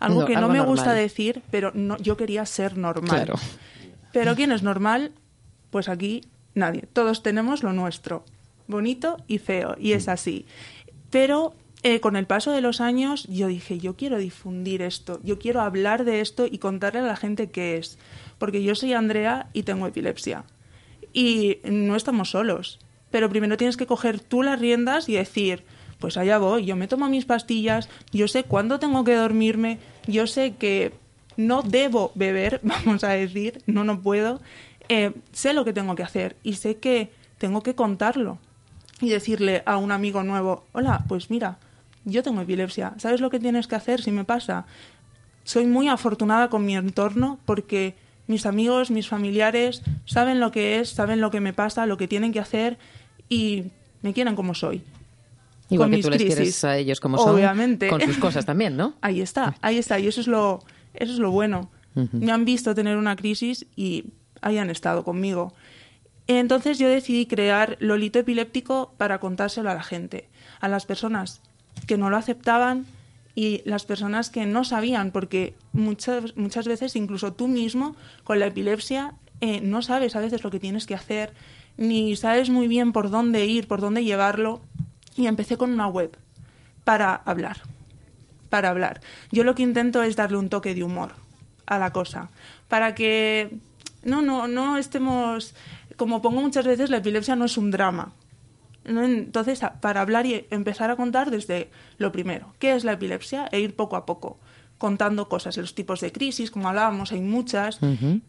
algo 0.00 0.24
que 0.24 0.34
no 0.34 0.48
me 0.48 0.60
gusta 0.60 0.92
decir, 0.92 1.42
pero 1.52 1.70
no, 1.72 1.96
yo 1.98 2.16
quería 2.16 2.44
ser 2.46 2.76
normal. 2.76 3.10
Claro. 3.10 3.34
Pero 4.12 4.34
¿quién 4.34 4.50
es 4.50 4.64
normal? 4.64 5.12
Pues 5.70 5.88
aquí 5.88 6.22
Nadie. 6.54 6.84
Todos 6.92 7.22
tenemos 7.22 7.62
lo 7.62 7.72
nuestro, 7.72 8.24
bonito 8.66 9.16
y 9.26 9.38
feo, 9.38 9.76
y 9.78 9.92
es 9.92 10.06
mm. 10.06 10.10
así. 10.10 10.46
Pero 11.10 11.54
eh, 11.82 12.00
con 12.00 12.16
el 12.16 12.26
paso 12.26 12.50
de 12.50 12.60
los 12.60 12.80
años 12.80 13.26
yo 13.28 13.46
dije, 13.46 13.78
yo 13.78 13.96
quiero 13.96 14.18
difundir 14.18 14.82
esto, 14.82 15.20
yo 15.22 15.38
quiero 15.38 15.60
hablar 15.60 16.04
de 16.04 16.20
esto 16.20 16.46
y 16.46 16.58
contarle 16.58 17.00
a 17.00 17.04
la 17.04 17.16
gente 17.16 17.50
qué 17.50 17.76
es. 17.76 17.98
Porque 18.38 18.62
yo 18.62 18.74
soy 18.74 18.92
Andrea 18.92 19.48
y 19.52 19.62
tengo 19.62 19.86
epilepsia. 19.86 20.44
Y 21.12 21.58
no 21.64 21.96
estamos 21.96 22.30
solos. 22.30 22.78
Pero 23.10 23.30
primero 23.30 23.56
tienes 23.56 23.76
que 23.76 23.86
coger 23.86 24.20
tú 24.20 24.42
las 24.42 24.60
riendas 24.60 25.08
y 25.08 25.14
decir, 25.14 25.64
pues 25.98 26.16
allá 26.16 26.38
voy, 26.38 26.64
yo 26.64 26.76
me 26.76 26.88
tomo 26.88 27.08
mis 27.08 27.24
pastillas, 27.24 27.88
yo 28.12 28.28
sé 28.28 28.44
cuándo 28.44 28.78
tengo 28.78 29.04
que 29.04 29.14
dormirme, 29.14 29.78
yo 30.06 30.26
sé 30.26 30.54
que 30.56 30.92
no 31.36 31.62
debo 31.62 32.12
beber, 32.14 32.60
vamos 32.64 33.04
a 33.04 33.10
decir, 33.10 33.62
no, 33.66 33.84
no 33.84 34.02
puedo, 34.02 34.40
eh, 34.88 35.12
sé 35.32 35.52
lo 35.52 35.64
que 35.64 35.72
tengo 35.72 35.94
que 35.94 36.02
hacer 36.02 36.36
y 36.42 36.54
sé 36.54 36.76
que 36.76 37.10
tengo 37.38 37.62
que 37.62 37.74
contarlo 37.74 38.38
y 39.00 39.10
decirle 39.10 39.62
a 39.66 39.76
un 39.76 39.92
amigo 39.92 40.22
nuevo, 40.22 40.64
hola, 40.72 41.04
pues 41.08 41.30
mira, 41.30 41.58
yo 42.04 42.22
tengo 42.22 42.40
epilepsia, 42.40 42.94
¿sabes 42.98 43.20
lo 43.20 43.30
que 43.30 43.38
tienes 43.38 43.66
que 43.66 43.76
hacer 43.76 44.02
si 44.02 44.10
me 44.10 44.24
pasa? 44.24 44.66
Soy 45.44 45.66
muy 45.66 45.88
afortunada 45.88 46.48
con 46.48 46.64
mi 46.64 46.76
entorno 46.76 47.38
porque 47.44 47.94
mis 48.26 48.44
amigos, 48.44 48.90
mis 48.90 49.08
familiares 49.08 49.82
saben 50.04 50.40
lo 50.40 50.50
que 50.50 50.80
es, 50.80 50.90
saben 50.90 51.20
lo 51.20 51.30
que 51.30 51.40
me 51.40 51.52
pasa, 51.52 51.86
lo 51.86 51.96
que 51.96 52.08
tienen 52.08 52.32
que 52.32 52.40
hacer 52.40 52.78
y 53.28 53.64
me 54.02 54.12
quieren 54.12 54.36
como 54.36 54.54
soy. 54.54 54.82
Igual 55.70 55.90
que 55.90 56.02
tú 56.02 56.10
les 56.10 56.22
quieres 56.22 56.64
a 56.64 56.78
ellos 56.78 57.00
como 57.00 57.18
son, 57.18 57.34
Obviamente. 57.34 57.88
con 57.88 58.00
sus 58.00 58.16
cosas 58.18 58.46
también, 58.46 58.76
¿no? 58.76 58.94
Ahí 59.00 59.20
está, 59.20 59.56
ahí 59.60 59.78
está, 59.78 59.98
y 59.98 60.06
eso 60.06 60.20
es 60.20 60.26
lo, 60.26 60.60
eso 60.94 61.12
es 61.12 61.18
lo 61.18 61.30
bueno. 61.30 61.70
Me 62.12 62.30
han 62.30 62.44
visto 62.44 62.76
tener 62.76 62.96
una 62.96 63.16
crisis 63.16 63.66
y 63.74 64.04
hayan 64.42 64.70
estado 64.70 65.04
conmigo. 65.04 65.52
Entonces 66.26 66.78
yo 66.78 66.88
decidí 66.88 67.26
crear 67.26 67.76
Lolito 67.80 68.18
Epiléptico 68.18 68.92
para 68.98 69.18
contárselo 69.18 69.70
a 69.70 69.74
la 69.74 69.82
gente, 69.82 70.28
a 70.60 70.68
las 70.68 70.84
personas 70.84 71.40
que 71.86 71.96
no 71.96 72.10
lo 72.10 72.16
aceptaban 72.16 72.86
y 73.34 73.62
las 73.64 73.84
personas 73.84 74.30
que 74.30 74.44
no 74.46 74.64
sabían, 74.64 75.10
porque 75.10 75.54
muchas, 75.72 76.36
muchas 76.36 76.66
veces 76.66 76.96
incluso 76.96 77.32
tú 77.32 77.48
mismo 77.48 77.96
con 78.24 78.40
la 78.40 78.46
epilepsia 78.46 79.14
eh, 79.40 79.60
no 79.60 79.82
sabes 79.82 80.16
a 80.16 80.20
veces 80.20 80.42
lo 80.42 80.50
que 80.50 80.60
tienes 80.60 80.86
que 80.86 80.94
hacer, 80.94 81.32
ni 81.76 82.16
sabes 82.16 82.50
muy 82.50 82.68
bien 82.68 82.92
por 82.92 83.10
dónde 83.10 83.46
ir, 83.46 83.68
por 83.68 83.80
dónde 83.80 84.04
llevarlo. 84.04 84.60
Y 85.16 85.26
empecé 85.26 85.56
con 85.56 85.72
una 85.72 85.86
web 85.86 86.16
para 86.84 87.14
hablar, 87.14 87.58
para 88.50 88.70
hablar. 88.70 89.00
Yo 89.30 89.44
lo 89.44 89.54
que 89.54 89.62
intento 89.62 90.02
es 90.02 90.16
darle 90.16 90.38
un 90.38 90.48
toque 90.48 90.74
de 90.74 90.84
humor 90.84 91.12
a 91.66 91.78
la 91.78 91.92
cosa, 91.92 92.30
para 92.68 92.94
que 92.94 93.58
no, 94.02 94.22
no, 94.22 94.48
no 94.48 94.78
estemos, 94.78 95.54
como 95.96 96.22
pongo 96.22 96.40
muchas 96.40 96.66
veces, 96.66 96.90
la 96.90 96.98
epilepsia 96.98 97.36
no 97.36 97.44
es 97.44 97.56
un 97.56 97.70
drama. 97.70 98.12
Entonces, 98.84 99.60
para 99.80 100.00
hablar 100.00 100.24
y 100.24 100.46
empezar 100.50 100.90
a 100.90 100.96
contar 100.96 101.30
desde 101.30 101.70
lo 101.98 102.10
primero, 102.10 102.54
¿qué 102.58 102.74
es 102.74 102.84
la 102.84 102.92
epilepsia? 102.92 103.48
E 103.52 103.60
ir 103.60 103.76
poco 103.76 103.96
a 103.96 104.06
poco 104.06 104.38
contando 104.78 105.28
cosas, 105.28 105.56
los 105.56 105.74
tipos 105.74 106.00
de 106.00 106.12
crisis, 106.12 106.50
como 106.50 106.68
hablábamos, 106.68 107.12
hay 107.12 107.20
muchas, 107.20 107.80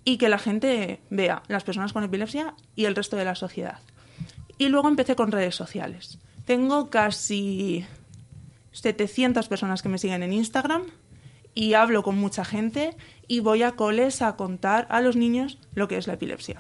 y 0.04 0.18
que 0.18 0.30
la 0.30 0.40
gente 0.40 1.00
vea, 1.12 1.44
las 1.48 1.64
personas 1.64 1.94
con 1.94 2.04
epilepsia 2.04 2.56
y 2.76 2.86
el 2.86 2.96
resto 2.96 3.16
de 3.16 3.26
la 3.26 3.36
sociedad. 3.36 3.80
Y 4.58 4.68
luego 4.68 4.90
empecé 4.90 5.16
con 5.16 5.32
redes 5.32 5.56
sociales. 5.56 6.18
Tengo 6.46 6.90
casi 6.90 7.86
700 8.72 9.48
personas 9.48 9.84
que 9.84 9.90
me 9.90 10.00
siguen 10.00 10.24
en 10.24 10.34
Instagram 10.34 10.84
y 11.60 11.74
hablo 11.74 12.04
con 12.04 12.18
mucha 12.18 12.46
gente 12.46 12.96
y 13.28 13.42
voy 13.42 13.64
a 13.64 13.74
coles 13.74 14.22
a 14.22 14.38
contar 14.38 14.88
a 14.90 15.02
los 15.02 15.18
niños 15.18 15.58
lo 15.76 15.90
que 15.90 15.98
es 15.98 16.08
la 16.08 16.14
epilepsia. 16.14 16.60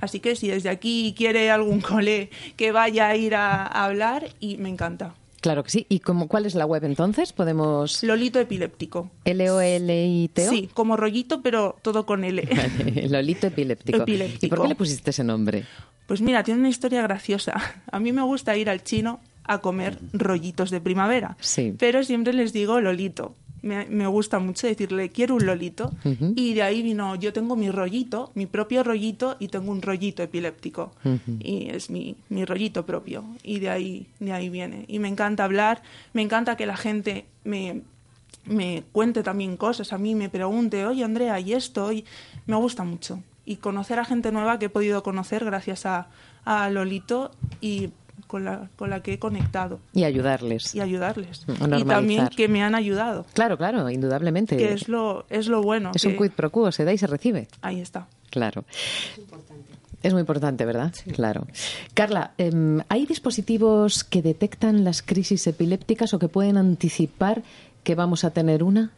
Así 0.00 0.18
que 0.18 0.34
si 0.34 0.48
desde 0.48 0.68
aquí 0.68 1.14
quiere 1.16 1.48
algún 1.48 1.80
cole 1.80 2.28
que 2.56 2.72
vaya 2.72 3.06
a 3.06 3.16
ir 3.16 3.36
a, 3.36 3.64
hablar, 3.64 4.30
y 4.40 4.56
me 4.56 4.68
encanta. 4.68 5.14
Claro 5.40 5.62
que 5.62 5.70
sí. 5.70 5.86
¿Y 5.88 6.00
cómo, 6.00 6.26
cuál 6.26 6.44
es 6.44 6.56
la 6.56 6.66
web 6.66 6.82
entonces? 6.82 7.32
Podemos... 7.32 8.02
Lolito 8.02 8.40
epiléptico. 8.40 9.12
L-O-L-I-T-O. 9.24 10.50
Sí, 10.50 10.68
como 10.74 10.96
rollito, 10.96 11.40
pero 11.40 11.76
todo 11.80 12.04
con 12.04 12.24
L. 12.24 12.42
Lolito 13.10 13.46
epiléptico. 13.46 14.02
epiléptico. 14.02 14.46
¿Y 14.46 14.48
por 14.48 14.62
qué 14.62 14.68
le 14.68 14.74
pusiste 14.74 15.10
ese 15.10 15.22
nombre? 15.22 15.66
Pues 16.08 16.20
mira, 16.20 16.42
tiene 16.42 16.58
una 16.58 16.68
historia 16.68 17.00
graciosa. 17.02 17.54
A 17.92 18.00
mí 18.00 18.10
me 18.10 18.22
gusta 18.22 18.56
ir 18.56 18.68
al 18.68 18.82
chino 18.82 19.20
a 19.44 19.60
comer 19.60 19.98
rollitos 20.12 20.70
de 20.70 20.80
primavera. 20.80 21.36
Sí. 21.40 21.74
Pero 21.78 22.02
siempre 22.02 22.32
les 22.32 22.52
digo 22.52 22.80
Lolito 22.80 23.36
me, 23.62 24.06
gusta 24.06 24.38
mucho 24.38 24.66
decirle, 24.66 25.10
quiero 25.10 25.36
un 25.36 25.46
lolito. 25.46 25.92
Y 26.36 26.54
de 26.54 26.62
ahí 26.62 26.82
vino, 26.82 27.14
yo 27.14 27.32
tengo 27.32 27.56
mi 27.56 27.70
rollito, 27.70 28.32
mi 28.34 28.46
propio 28.46 28.82
rollito, 28.82 29.36
y 29.38 29.48
tengo 29.48 29.70
un 29.70 29.82
rollito 29.82 30.22
epiléptico. 30.22 30.92
Y 31.38 31.70
es 31.70 31.90
mi, 31.90 32.16
mi 32.28 32.44
rollito 32.44 32.84
propio. 32.84 33.24
Y 33.42 33.60
de 33.60 33.70
ahí, 33.70 34.06
de 34.20 34.32
ahí 34.32 34.48
viene. 34.48 34.84
Y 34.88 34.98
me 34.98 35.08
encanta 35.08 35.44
hablar, 35.44 35.82
me 36.12 36.22
encanta 36.22 36.56
que 36.56 36.66
la 36.66 36.76
gente 36.76 37.24
me, 37.44 37.82
me 38.44 38.82
cuente 38.92 39.22
también 39.22 39.56
cosas, 39.56 39.92
a 39.92 39.98
mí 39.98 40.14
me 40.14 40.28
pregunte, 40.28 40.84
oye 40.86 41.04
Andrea, 41.04 41.38
¿y 41.40 41.52
esto? 41.52 41.92
Y 41.92 42.04
me 42.46 42.56
gusta 42.56 42.84
mucho. 42.84 43.22
Y 43.44 43.56
conocer 43.56 43.98
a 43.98 44.04
gente 44.04 44.32
nueva 44.32 44.58
que 44.58 44.66
he 44.66 44.70
podido 44.70 45.02
conocer 45.02 45.44
gracias 45.44 45.86
a, 45.86 46.08
a 46.44 46.68
Lolito 46.70 47.30
y 47.60 47.90
con 48.32 48.46
la, 48.46 48.70
con 48.76 48.88
la 48.88 49.02
que 49.02 49.12
he 49.12 49.18
conectado. 49.18 49.78
Y 49.92 50.04
ayudarles. 50.04 50.74
Y 50.74 50.80
ayudarles. 50.80 51.44
Y 51.46 51.84
también 51.84 52.28
que 52.28 52.48
me 52.48 52.62
han 52.62 52.74
ayudado. 52.74 53.26
Claro, 53.34 53.58
claro, 53.58 53.90
indudablemente. 53.90 54.56
Que 54.56 54.72
es 54.72 54.88
lo, 54.88 55.26
es 55.28 55.48
lo 55.48 55.60
bueno. 55.60 55.90
Es 55.94 56.06
un 56.06 56.16
quid 56.16 56.30
pro 56.30 56.50
quo, 56.50 56.72
se 56.72 56.86
da 56.86 56.94
y 56.94 56.96
se 56.96 57.06
recibe. 57.06 57.48
Ahí 57.60 57.82
está. 57.82 58.08
Claro. 58.30 58.64
Es 58.70 59.18
importante. 59.18 59.72
Es 60.02 60.12
muy 60.14 60.20
importante, 60.20 60.64
¿verdad? 60.64 60.94
Claro. 61.12 61.46
Carla, 61.92 62.32
em, 62.38 62.80
¿hay 62.88 63.04
dispositivos 63.04 64.02
que 64.02 64.22
detectan 64.22 64.82
las 64.82 65.02
crisis 65.02 65.46
epilépticas 65.46 66.14
o 66.14 66.18
que 66.18 66.28
pueden 66.28 66.56
anticipar 66.56 67.42
que 67.84 67.94
vamos 67.94 68.24
a 68.24 68.30
tener 68.30 68.62
una? 68.62 68.92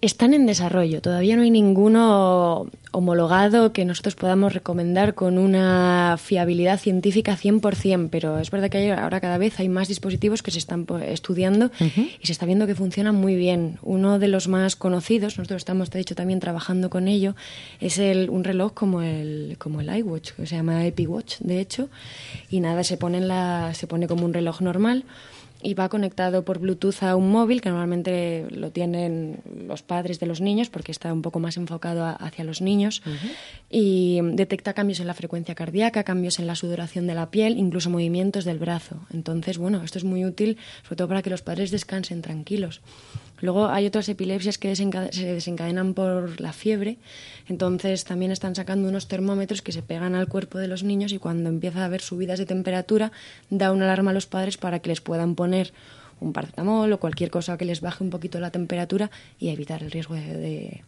Están 0.00 0.34
en 0.34 0.46
desarrollo. 0.46 1.00
Todavía 1.00 1.36
no 1.36 1.42
hay 1.42 1.50
ninguno 1.50 2.66
homologado 2.94 3.72
que 3.72 3.84
nosotros 3.84 4.14
podamos 4.14 4.54
recomendar 4.54 5.14
con 5.14 5.38
una 5.38 6.16
fiabilidad 6.18 6.78
científica 6.78 7.36
100%, 7.36 8.08
pero 8.10 8.38
es 8.38 8.50
verdad 8.50 8.70
que 8.70 8.92
ahora 8.92 9.20
cada 9.20 9.38
vez 9.38 9.58
hay 9.58 9.68
más 9.68 9.88
dispositivos 9.88 10.42
que 10.42 10.50
se 10.50 10.58
están 10.58 10.86
estudiando 11.06 11.70
y 11.80 12.26
se 12.26 12.32
está 12.32 12.46
viendo 12.46 12.66
que 12.66 12.74
funcionan 12.74 13.14
muy 13.14 13.34
bien. 13.34 13.78
Uno 13.82 14.18
de 14.18 14.28
los 14.28 14.46
más 14.46 14.76
conocidos, 14.76 15.38
nosotros 15.38 15.62
estamos, 15.62 15.90
te 15.90 15.98
he 15.98 16.00
dicho, 16.00 16.14
también 16.14 16.38
trabajando 16.38 16.90
con 16.90 17.08
ello, 17.08 17.34
es 17.80 17.98
el, 17.98 18.30
un 18.30 18.44
reloj 18.44 18.72
como 18.74 19.02
el, 19.02 19.56
como 19.58 19.80
el 19.80 19.94
iWatch, 19.96 20.32
que 20.32 20.46
se 20.46 20.56
llama 20.56 20.86
EpiWatch, 20.86 21.38
de 21.40 21.60
hecho, 21.60 21.88
y 22.48 22.60
nada, 22.60 22.84
se 22.84 22.96
pone, 22.96 23.20
la, 23.20 23.72
se 23.74 23.86
pone 23.86 24.06
como 24.06 24.24
un 24.24 24.34
reloj 24.34 24.60
normal 24.60 25.04
y 25.64 25.74
va 25.74 25.88
conectado 25.88 26.44
por 26.44 26.58
Bluetooth 26.58 27.02
a 27.02 27.16
un 27.16 27.30
móvil 27.30 27.62
que 27.62 27.70
normalmente 27.70 28.46
lo 28.50 28.70
tienen 28.70 29.40
los 29.66 29.82
padres 29.82 30.20
de 30.20 30.26
los 30.26 30.40
niños 30.40 30.68
porque 30.68 30.92
está 30.92 31.12
un 31.12 31.22
poco 31.22 31.40
más 31.40 31.56
enfocado 31.56 32.04
hacia 32.04 32.44
los 32.44 32.60
niños 32.60 33.02
y 33.70 34.20
detecta 34.22 34.74
cambios 34.74 35.00
en 35.00 35.06
la 35.06 35.14
frecuencia 35.14 35.54
cardíaca, 35.54 36.04
cambios 36.04 36.38
en 36.38 36.46
la 36.46 36.54
sudoración 36.54 37.06
de 37.06 37.14
la 37.14 37.30
piel, 37.30 37.56
incluso 37.56 37.88
movimientos 37.88 38.44
del 38.44 38.58
brazo. 38.58 39.00
Entonces, 39.12 39.56
bueno, 39.56 39.82
esto 39.82 39.98
es 39.98 40.04
muy 40.04 40.24
útil 40.24 40.58
sobre 40.82 40.96
todo 40.96 41.08
para 41.08 41.22
que 41.22 41.30
los 41.30 41.42
padres 41.42 41.70
descansen 41.70 42.20
tranquilos. 42.20 42.82
Luego 43.40 43.66
hay 43.66 43.86
otras 43.86 44.08
epilepsias 44.08 44.58
que 44.58 44.74
se 44.76 45.26
desencadenan 45.34 45.94
por 45.94 46.40
la 46.40 46.52
fiebre, 46.52 46.98
entonces 47.48 48.04
también 48.04 48.30
están 48.30 48.54
sacando 48.54 48.88
unos 48.88 49.08
termómetros 49.08 49.60
que 49.60 49.72
se 49.72 49.82
pegan 49.82 50.14
al 50.14 50.28
cuerpo 50.28 50.58
de 50.58 50.68
los 50.68 50.82
niños 50.82 51.12
y 51.12 51.18
cuando 51.18 51.48
empieza 51.48 51.82
a 51.82 51.86
haber 51.86 52.00
subidas 52.00 52.38
de 52.38 52.46
temperatura 52.46 53.12
da 53.50 53.72
una 53.72 53.84
alarma 53.84 54.12
a 54.12 54.14
los 54.14 54.26
padres 54.26 54.56
para 54.56 54.78
que 54.78 54.88
les 54.88 55.00
puedan 55.00 55.34
poner 55.34 55.72
un 56.20 56.32
paracetamol 56.32 56.92
o 56.92 57.00
cualquier 57.00 57.30
cosa 57.30 57.58
que 57.58 57.64
les 57.64 57.80
baje 57.80 58.04
un 58.04 58.10
poquito 58.10 58.38
la 58.40 58.50
temperatura 58.50 59.10
y 59.38 59.48
evitar 59.48 59.82
el 59.82 59.90
riesgo 59.90 60.14
de 60.14 60.22
de 60.22 60.82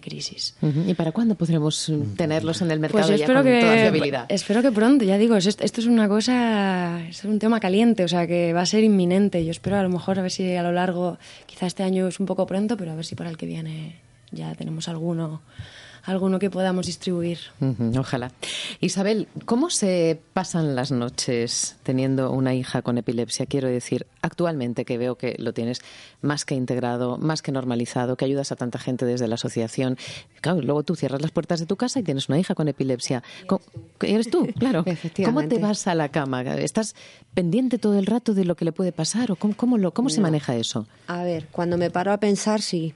crisis. 0.00 0.54
¿Y 0.86 0.94
para 0.94 1.12
cuándo 1.12 1.34
podremos 1.34 1.88
mm, 1.88 2.14
tenerlos 2.14 2.62
en 2.62 2.70
el 2.70 2.80
mercado 2.80 3.08
pues 3.08 3.20
ya 3.20 3.26
con 3.26 3.42
que, 3.42 3.60
toda 3.60 3.74
fiabilidad? 3.74 4.26
Espero 4.28 4.62
que 4.62 4.72
pronto, 4.72 5.04
ya 5.04 5.18
digo, 5.18 5.36
esto, 5.36 5.64
es 5.64 5.86
una 5.86 6.08
cosa, 6.08 7.06
es 7.08 7.24
un 7.24 7.38
tema 7.38 7.60
caliente, 7.60 8.04
o 8.04 8.08
sea 8.08 8.26
que 8.26 8.52
va 8.52 8.62
a 8.62 8.66
ser 8.66 8.84
inminente. 8.84 9.44
Yo 9.44 9.50
espero 9.50 9.76
a 9.76 9.82
lo 9.82 9.88
mejor 9.88 10.18
a 10.18 10.22
ver 10.22 10.30
si 10.30 10.54
a 10.54 10.62
lo 10.62 10.72
largo, 10.72 11.18
quizá 11.46 11.66
este 11.66 11.82
año 11.82 12.08
es 12.08 12.20
un 12.20 12.26
poco 12.26 12.46
pronto, 12.46 12.76
pero 12.76 12.92
a 12.92 12.94
ver 12.94 13.04
si 13.04 13.14
para 13.14 13.30
el 13.30 13.36
que 13.36 13.46
viene 13.46 13.96
ya 14.30 14.54
tenemos 14.54 14.88
alguno 14.88 15.42
alguno 16.04 16.38
que 16.38 16.50
podamos 16.50 16.86
distribuir. 16.86 17.38
ojalá. 17.98 18.32
Isabel, 18.80 19.28
¿cómo 19.44 19.70
se 19.70 20.20
pasan 20.32 20.74
las 20.74 20.90
noches 20.90 21.76
teniendo 21.82 22.30
una 22.32 22.54
hija 22.54 22.82
con 22.82 22.98
epilepsia? 22.98 23.46
Quiero 23.46 23.68
decir, 23.68 24.06
actualmente 24.20 24.84
que 24.84 24.98
veo 24.98 25.16
que 25.16 25.36
lo 25.38 25.52
tienes 25.52 25.80
más 26.20 26.44
que 26.44 26.54
integrado, 26.54 27.18
más 27.18 27.42
que 27.42 27.52
normalizado, 27.52 28.16
que 28.16 28.24
ayudas 28.24 28.52
a 28.52 28.56
tanta 28.56 28.78
gente 28.78 29.04
desde 29.04 29.28
la 29.28 29.36
asociación. 29.36 29.96
Claro, 30.40 30.60
luego 30.60 30.82
tú 30.82 30.96
cierras 30.96 31.22
las 31.22 31.30
puertas 31.30 31.60
de 31.60 31.66
tu 31.66 31.76
casa 31.76 32.00
y 32.00 32.02
tienes 32.02 32.28
una 32.28 32.38
hija 32.38 32.54
con 32.54 32.68
epilepsia. 32.68 33.22
¿Eres 34.00 34.30
tú? 34.30 34.48
Claro. 34.58 34.84
¿Cómo 35.24 35.46
te 35.46 35.58
vas 35.58 35.86
a 35.86 35.94
la 35.94 36.08
cama? 36.08 36.42
¿Estás 36.42 36.94
pendiente 37.34 37.78
todo 37.78 37.98
el 37.98 38.06
rato 38.06 38.34
de 38.34 38.44
lo 38.44 38.56
que 38.56 38.64
le 38.64 38.72
puede 38.72 38.92
pasar 38.92 39.30
o 39.30 39.36
cómo, 39.36 39.78
lo, 39.78 39.92
cómo 39.92 40.10
se 40.10 40.20
maneja 40.20 40.56
eso? 40.56 40.86
A 41.06 41.22
ver, 41.22 41.46
cuando 41.52 41.78
me 41.78 41.90
paro 41.90 42.12
a 42.12 42.18
pensar, 42.18 42.60
sí, 42.60 42.94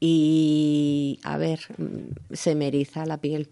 y, 0.00 1.18
a 1.22 1.38
ver, 1.38 1.60
se 2.32 2.54
me 2.54 2.68
eriza 2.68 3.06
la 3.06 3.18
piel. 3.18 3.48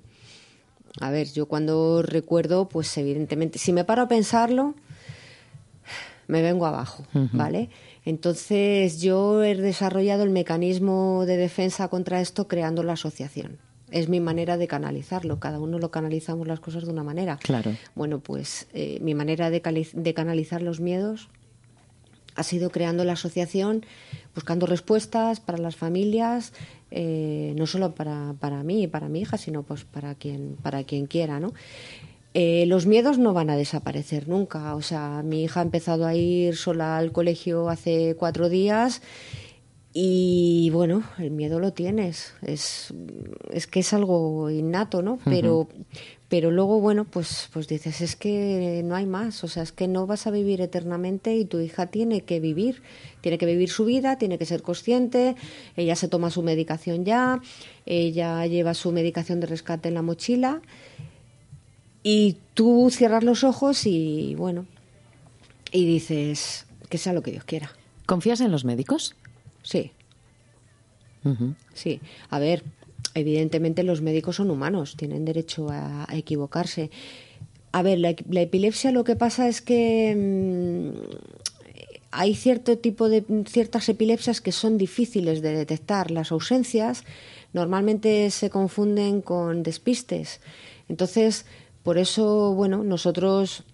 A 1.00 1.10
ver, 1.10 1.32
yo 1.32 1.46
cuando 1.46 2.02
recuerdo, 2.02 2.68
pues 2.68 2.96
evidentemente, 2.98 3.58
si 3.58 3.72
me 3.72 3.84
paro 3.84 4.02
a 4.02 4.08
pensarlo, 4.08 4.74
me 6.26 6.42
vengo 6.42 6.66
abajo, 6.66 7.04
¿vale? 7.32 7.70
Entonces 8.04 9.00
yo 9.00 9.42
he 9.42 9.54
desarrollado 9.54 10.22
el 10.22 10.30
mecanismo 10.30 11.24
de 11.26 11.36
defensa 11.36 11.88
contra 11.88 12.20
esto 12.20 12.48
creando 12.48 12.82
la 12.82 12.92
asociación. 12.92 13.58
Es 13.90 14.08
mi 14.08 14.20
manera 14.20 14.56
de 14.56 14.66
canalizarlo. 14.66 15.38
Cada 15.38 15.58
uno 15.58 15.78
lo 15.78 15.90
canalizamos 15.90 16.46
las 16.48 16.60
cosas 16.60 16.84
de 16.84 16.90
una 16.90 17.04
manera. 17.04 17.38
Claro. 17.42 17.76
Bueno, 17.94 18.18
pues 18.18 18.66
eh, 18.72 18.98
mi 19.00 19.14
manera 19.14 19.50
de, 19.50 19.88
de 19.92 20.14
canalizar 20.14 20.62
los 20.62 20.80
miedos 20.80 21.28
ha 22.34 22.42
sido 22.42 22.70
creando 22.70 23.04
la 23.04 23.14
asociación, 23.14 23.84
buscando 24.34 24.66
respuestas 24.66 25.40
para 25.40 25.58
las 25.58 25.76
familias, 25.76 26.52
eh, 26.90 27.54
no 27.56 27.66
solo 27.66 27.94
para, 27.94 28.34
para 28.40 28.62
mí 28.62 28.84
y 28.84 28.86
para 28.86 29.08
mi 29.08 29.20
hija, 29.20 29.38
sino 29.38 29.62
pues 29.62 29.84
para 29.84 30.14
quien, 30.14 30.56
para 30.62 30.84
quien 30.84 31.06
quiera, 31.06 31.40
¿no? 31.40 31.52
Eh, 32.36 32.66
los 32.66 32.86
miedos 32.86 33.16
no 33.18 33.32
van 33.32 33.48
a 33.48 33.56
desaparecer 33.56 34.28
nunca. 34.28 34.74
O 34.74 34.82
sea, 34.82 35.22
mi 35.24 35.44
hija 35.44 35.60
ha 35.60 35.62
empezado 35.62 36.04
a 36.04 36.16
ir 36.16 36.56
sola 36.56 36.96
al 36.96 37.12
colegio 37.12 37.68
hace 37.68 38.16
cuatro 38.18 38.48
días 38.48 39.02
y 39.96 40.70
bueno, 40.70 41.04
el 41.18 41.30
miedo 41.30 41.60
lo 41.60 41.72
tienes. 41.72 42.34
Es, 42.42 42.92
es 43.50 43.68
que 43.68 43.80
es 43.80 43.92
algo 43.92 44.50
innato, 44.50 45.00
¿no? 45.02 45.20
Pero, 45.24 45.68
pero 46.34 46.50
luego, 46.50 46.80
bueno, 46.80 47.04
pues, 47.04 47.48
pues 47.52 47.68
dices, 47.68 48.00
es 48.00 48.16
que 48.16 48.82
no 48.84 48.96
hay 48.96 49.06
más, 49.06 49.44
o 49.44 49.46
sea, 49.46 49.62
es 49.62 49.70
que 49.70 49.86
no 49.86 50.04
vas 50.08 50.26
a 50.26 50.32
vivir 50.32 50.60
eternamente 50.60 51.36
y 51.36 51.44
tu 51.44 51.60
hija 51.60 51.86
tiene 51.86 52.22
que 52.22 52.40
vivir, 52.40 52.82
tiene 53.20 53.38
que 53.38 53.46
vivir 53.46 53.70
su 53.70 53.84
vida, 53.84 54.18
tiene 54.18 54.36
que 54.36 54.44
ser 54.44 54.60
consciente, 54.60 55.36
ella 55.76 55.94
se 55.94 56.08
toma 56.08 56.30
su 56.30 56.42
medicación 56.42 57.04
ya, 57.04 57.40
ella 57.86 58.44
lleva 58.48 58.74
su 58.74 58.90
medicación 58.90 59.38
de 59.38 59.46
rescate 59.46 59.86
en 59.86 59.94
la 59.94 60.02
mochila 60.02 60.60
y 62.02 62.38
tú 62.54 62.88
cierras 62.90 63.22
los 63.22 63.44
ojos 63.44 63.86
y, 63.86 64.34
bueno, 64.34 64.66
y 65.70 65.86
dices, 65.86 66.66
que 66.88 66.98
sea 66.98 67.12
lo 67.12 67.22
que 67.22 67.30
Dios 67.30 67.44
quiera. 67.44 67.70
¿Confías 68.06 68.40
en 68.40 68.50
los 68.50 68.64
médicos? 68.64 69.14
Sí. 69.62 69.92
Sí. 71.74 72.00
A 72.28 72.40
ver, 72.40 72.64
evidentemente 73.14 73.82
los 73.82 74.02
médicos 74.02 74.36
son 74.36 74.50
humanos, 74.50 74.96
tienen 74.96 75.24
derecho 75.24 75.68
a, 75.70 76.06
equivocarse. 76.12 76.90
A 77.72 77.82
ver, 77.82 77.98
la, 77.98 78.10
epilepsia 78.10 78.92
lo 78.92 79.04
que 79.04 79.16
pasa 79.16 79.48
es 79.48 79.62
que 79.62 80.14
mm, 80.14 80.90
hay 82.10 82.34
cierto 82.34 82.78
tipo 82.78 83.08
de 83.08 83.24
ciertas 83.46 83.88
epilepsias 83.88 84.40
que 84.40 84.52
son 84.52 84.78
difíciles 84.78 85.42
de 85.42 85.56
detectar. 85.56 86.10
Las 86.10 86.30
ausencias 86.32 87.04
normalmente 87.52 88.30
se 88.30 88.50
confunden 88.50 89.20
con 89.20 89.62
despistes. 89.62 90.40
Entonces, 90.88 91.46
por 91.82 91.98
eso, 91.98 92.54
bueno, 92.54 92.84
nosotros 92.84 93.64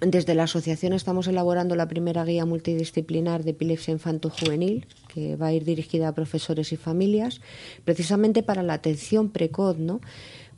desde 0.00 0.34
la 0.34 0.44
asociación 0.44 0.92
estamos 0.92 1.26
elaborando 1.26 1.74
la 1.74 1.88
primera 1.88 2.24
guía 2.24 2.44
multidisciplinar 2.44 3.44
de 3.44 3.52
epilepsia 3.52 3.92
infanto-juvenil, 3.92 4.86
que 5.08 5.36
va 5.36 5.48
a 5.48 5.52
ir 5.52 5.64
dirigida 5.64 6.08
a 6.08 6.14
profesores 6.14 6.72
y 6.72 6.76
familias, 6.76 7.40
precisamente 7.84 8.42
para 8.42 8.62
la 8.62 8.74
atención 8.74 9.30
precoz, 9.30 9.78
¿no? 9.78 10.00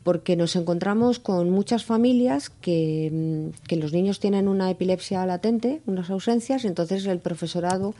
Porque 0.03 0.37
nos 0.37 0.57
encontramos 0.57 1.19
con 1.19 1.51
muchas 1.51 1.85
familias 1.85 2.51
que, 2.51 3.53
mm, 3.71 3.75
los 3.77 3.93
niños 3.93 4.19
tienen 4.19 4.49
una 4.49 4.71
epilepsia 4.71 5.25
latente, 5.27 5.83
unas 5.87 6.11
ausencias, 6.11 6.65
entonces 6.65 7.07
el 7.07 7.21
profesorado 7.21 7.95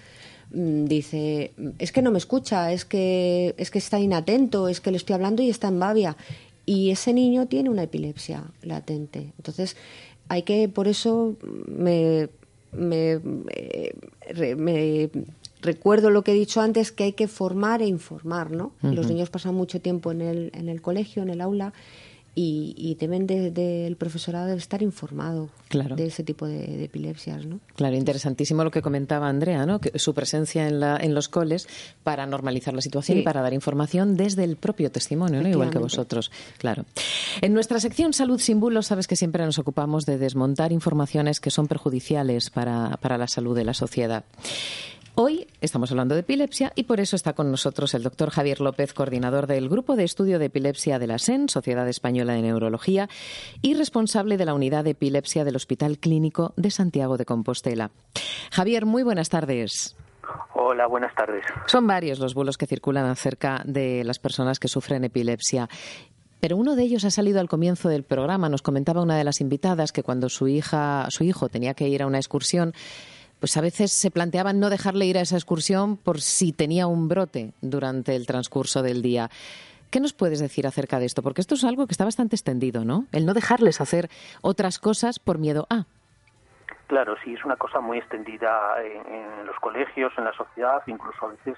mm, 0.51 0.87
dice 0.87 1.53
es 1.79 1.93
que 1.93 2.03
no 2.03 2.11
me 2.11 2.19
escucha, 2.19 2.73
es 2.73 2.85
que 2.85 3.55
es 3.59 3.71
que 3.71 3.79
está 3.79 4.01
inatento, 4.01 4.69
es 4.69 4.81
que 4.81 4.91
le 4.91 4.97
estoy 4.97 5.15
hablando 5.15 5.43
y 5.43 5.51
está 5.51 5.69
en 5.69 5.79
babia 5.79 6.17
y 6.69 6.91
ese 6.91 7.15
niño 7.15 7.47
tiene 7.47 7.71
una 7.71 7.85
epilepsia 7.85 8.45
latente. 8.61 9.33
Entonces, 9.39 9.75
hay 10.29 10.43
que, 10.43 10.69
por 10.69 10.89
eso 10.89 11.37
me, 11.67 12.29
me, 12.73 13.21
me, 14.57 15.11
recuerdo 15.61 16.11
lo 16.11 16.23
que 16.23 16.33
he 16.33 16.35
dicho 16.35 16.61
antes, 16.61 16.93
que 16.93 17.05
hay 17.05 17.13
que 17.13 17.29
formar 17.29 17.83
e 17.83 17.87
informar, 17.87 18.51
¿no? 18.51 18.73
Los 18.83 19.09
niños 19.09 19.31
pasan 19.31 19.55
mucho 19.55 19.81
tiempo 19.81 20.13
en 20.13 20.21
el, 20.21 20.51
en 20.55 20.69
el 20.69 20.81
colegio, 20.83 21.23
en 21.23 21.31
el 21.31 21.41
aula, 21.41 21.73
y, 22.41 22.97
deben 23.01 23.27
del 23.27 23.97
profesorado 23.97 24.47
debe 24.47 24.59
estar 24.59 24.81
informado 24.83 25.51
de 25.71 26.07
ese 26.07 26.23
tipo 26.23 26.47
de, 26.47 26.85
epilepsias, 26.85 27.45
¿no? 27.45 27.59
Claro, 27.75 27.97
interesantísimo 27.97 28.63
lo 28.63 28.71
que 28.71 28.81
comentaba 28.81 29.29
Andrea, 29.29 29.67
¿no? 29.67 29.81
Que 29.81 29.99
su 29.99 30.15
presencia 30.15 30.69
en, 30.69 30.79
la, 30.79 30.97
en 30.99 31.15
los 31.15 31.29
coles 31.29 31.67
para 32.05 32.27
normalizar 32.27 32.75
la 32.75 32.81
situación 32.81 33.19
y 33.19 33.23
para 33.23 33.43
dar 33.43 33.55
información 33.55 34.17
desde 34.17 34.45
el 34.45 34.57
propio 34.57 34.93
testimonio, 34.93 35.43
¿no? 35.43 35.49
Igual 35.49 35.71
que 35.71 35.79
vosotros, 35.79 36.31
claro. 36.59 36.85
En 37.41 37.55
nuestra 37.55 37.81
sección 37.81 38.13
Salud 38.13 38.39
sin 38.39 38.61
bulos, 38.61 38.87
sabes 38.87 39.07
que 39.07 39.17
siempre 39.17 39.45
nos 39.45 39.59
ocupamos 39.59 40.07
de 40.07 40.19
desmontar 40.19 40.73
informaciones 40.73 41.41
que 41.41 41.51
son 41.51 41.67
perjudiciales 41.67 42.51
para, 42.51 42.97
para 43.01 43.19
la 43.19 43.27
salud 43.27 43.57
de 43.57 43.65
la 43.65 43.75
sociedad. 43.75 44.25
Hoy 45.21 45.49
estamos 45.61 45.91
hablando 45.91 46.15
de 46.15 46.21
epilepsia 46.21 46.71
y 46.77 46.85
por 46.85 47.01
eso 47.01 47.17
está 47.17 47.33
con 47.33 47.51
nosotros 47.51 47.93
el 47.95 48.05
doctor 48.05 48.31
Javier 48.31 48.61
López, 48.61 48.95
coordinador 48.95 49.49
del 49.49 49.69
Grupo 49.69 49.97
de 49.97 50.05
Estudio 50.05 50.39
de 50.39 50.45
Epilepsia 50.45 51.01
de 51.01 51.09
la 51.09 51.19
SEN, 51.19 51.49
Sociedad 51.49 51.89
Española 51.89 52.35
de 52.35 52.43
Neurología, 52.43 53.09
y 53.61 53.75
responsable 53.75 54.37
de 54.37 54.45
la 54.45 54.55
Unidad 54.55 54.85
de 54.85 54.91
Epilepsia 54.91 55.43
del 55.43 55.57
Hospital 55.57 55.99
Clínico 55.99 56.53
de 56.57 56.71
Santiago 56.71 57.17
de 57.17 57.25
Compostela. 57.25 57.91
Javier, 58.53 58.87
muy 58.87 59.03
buenas 59.03 59.29
tardes. 59.29 59.97
Hola, 60.55 60.87
buenas 60.87 61.13
tardes. 61.17 61.45
Son 61.67 61.85
varios 61.89 62.21
los 62.21 62.35
bulos 62.35 62.57
que 62.57 62.69
circulan 62.69 63.07
acerca 63.07 63.63
de 63.65 64.05
las 64.05 64.21
personas 64.21 64.61
que 64.61 64.69
sufren 64.69 65.03
epilepsia. 65.03 65.69
Pero 66.39 66.57
uno 66.57 66.77
de 66.77 66.85
ellos 66.85 67.05
ha 67.05 67.11
salido 67.11 67.41
al 67.41 67.49
comienzo 67.49 67.89
del 67.89 68.05
programa. 68.05 68.49
Nos 68.49 68.63
comentaba 68.63 69.03
una 69.03 69.19
de 69.19 69.25
las 69.25 69.41
invitadas 69.41 69.91
que 69.91 70.05
cuando 70.05 70.29
su 70.29 70.47
hija, 70.47 71.07
su 71.09 71.25
hijo 71.25 71.49
tenía 71.49 71.75
que 71.75 71.89
ir 71.89 72.05
a 72.05 72.07
una 72.07 72.19
excursión, 72.19 72.73
pues 73.41 73.57
a 73.57 73.61
veces 73.61 73.93
se 73.93 74.11
planteaban 74.11 74.61
no 74.61 74.71
dejarle 74.71 75.07
ir 75.07 75.19
a 75.19 75.23
esa 75.23 75.37
excursión 75.37 75.97
por 75.97 76.21
si 76.21 76.53
tenía 76.53 76.87
un 76.87 77.09
brote 77.09 77.53
durante 77.61 78.17
el 78.17 78.27
transcurso 78.27 78.83
del 78.83 79.03
día. 79.03 79.31
¿Qué 79.91 80.01
nos 80.01 80.13
puedes 80.13 80.41
decir 80.41 80.67
acerca 80.67 80.99
de 80.99 81.07
esto? 81.07 81.23
Porque 81.23 81.41
esto 81.41 81.55
es 81.55 81.65
algo 81.65 81.87
que 81.87 81.93
está 81.93 82.05
bastante 82.05 82.37
extendido, 82.37 82.85
¿no? 82.85 83.07
El 83.13 83.25
no 83.25 83.33
dejarles 83.33 83.81
hacer 83.81 84.09
otras 84.43 84.79
cosas 84.79 85.19
por 85.19 85.39
miedo 85.39 85.67
a. 85.71 85.85
Claro, 86.89 87.17
sí, 87.23 87.35
es 87.35 87.45
una 87.45 87.57
cosa 87.57 87.81
muy 87.81 87.99
extendida 87.99 88.51
en, 88.83 89.47
los 89.47 89.57
colegios, 89.57 90.13
en 90.17 90.25
la 90.25 90.33
sociedad, 90.33 90.83
incluso 90.87 91.27
a 91.27 91.29
veces 91.31 91.57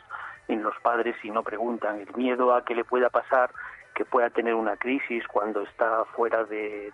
en 0.48 0.62
los 0.62 0.74
padres 0.82 1.16
si 1.22 1.30
no 1.30 1.42
preguntan. 1.42 2.00
El 2.00 2.14
miedo 2.14 2.54
a 2.54 2.64
que 2.64 2.74
le 2.74 2.84
pueda 2.84 3.10
pasar 3.10 3.50
que 3.94 4.04
pueda 4.04 4.30
tener 4.30 4.54
una 4.54 4.76
crisis 4.76 5.26
cuando 5.28 5.62
está 5.62 6.04
fuera 6.16 6.44
de, 6.44 6.92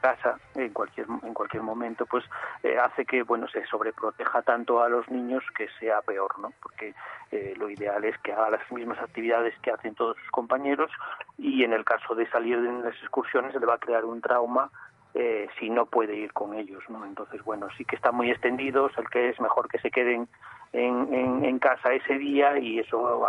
casa 0.00 0.38
en 0.54 0.72
cualquier 0.72 1.06
en 1.22 1.32
cualquier 1.34 1.62
momento 1.62 2.06
pues 2.06 2.24
eh, 2.62 2.76
hace 2.76 3.04
que 3.04 3.22
bueno 3.22 3.46
se 3.48 3.64
sobreproteja 3.66 4.42
tanto 4.42 4.82
a 4.82 4.88
los 4.88 5.08
niños 5.10 5.44
que 5.56 5.68
sea 5.78 6.02
peor 6.02 6.38
no 6.40 6.52
porque 6.60 6.94
eh, 7.30 7.54
lo 7.56 7.70
ideal 7.70 8.04
es 8.04 8.18
que 8.18 8.32
haga 8.32 8.50
las 8.50 8.72
mismas 8.72 8.98
actividades 8.98 9.54
que 9.60 9.70
hacen 9.70 9.94
todos 9.94 10.16
sus 10.16 10.30
compañeros 10.30 10.90
y 11.38 11.62
en 11.62 11.72
el 11.72 11.84
caso 11.84 12.14
de 12.14 12.28
salir 12.30 12.60
de 12.60 12.72
las 12.82 12.94
excursiones 12.96 13.52
se 13.52 13.60
le 13.60 13.66
va 13.66 13.74
a 13.74 13.78
crear 13.78 14.04
un 14.04 14.20
trauma 14.20 14.70
eh, 15.14 15.48
si 15.58 15.68
no 15.68 15.84
puede 15.86 16.16
ir 16.16 16.32
con 16.32 16.54
ellos, 16.54 16.82
¿no? 16.88 17.04
Entonces, 17.04 17.42
bueno, 17.44 17.68
sí 17.76 17.84
que 17.84 17.96
están 17.96 18.14
muy 18.14 18.30
extendidos, 18.30 18.92
el 18.96 19.10
que 19.10 19.28
es 19.28 19.38
mejor 19.40 19.68
que 19.68 19.78
se 19.78 19.90
queden 19.90 20.26
en, 20.72 21.44
en, 21.44 21.58
casa 21.58 21.92
ese 21.92 22.18
día 22.18 22.58
y 22.58 22.78
eso 22.78 23.26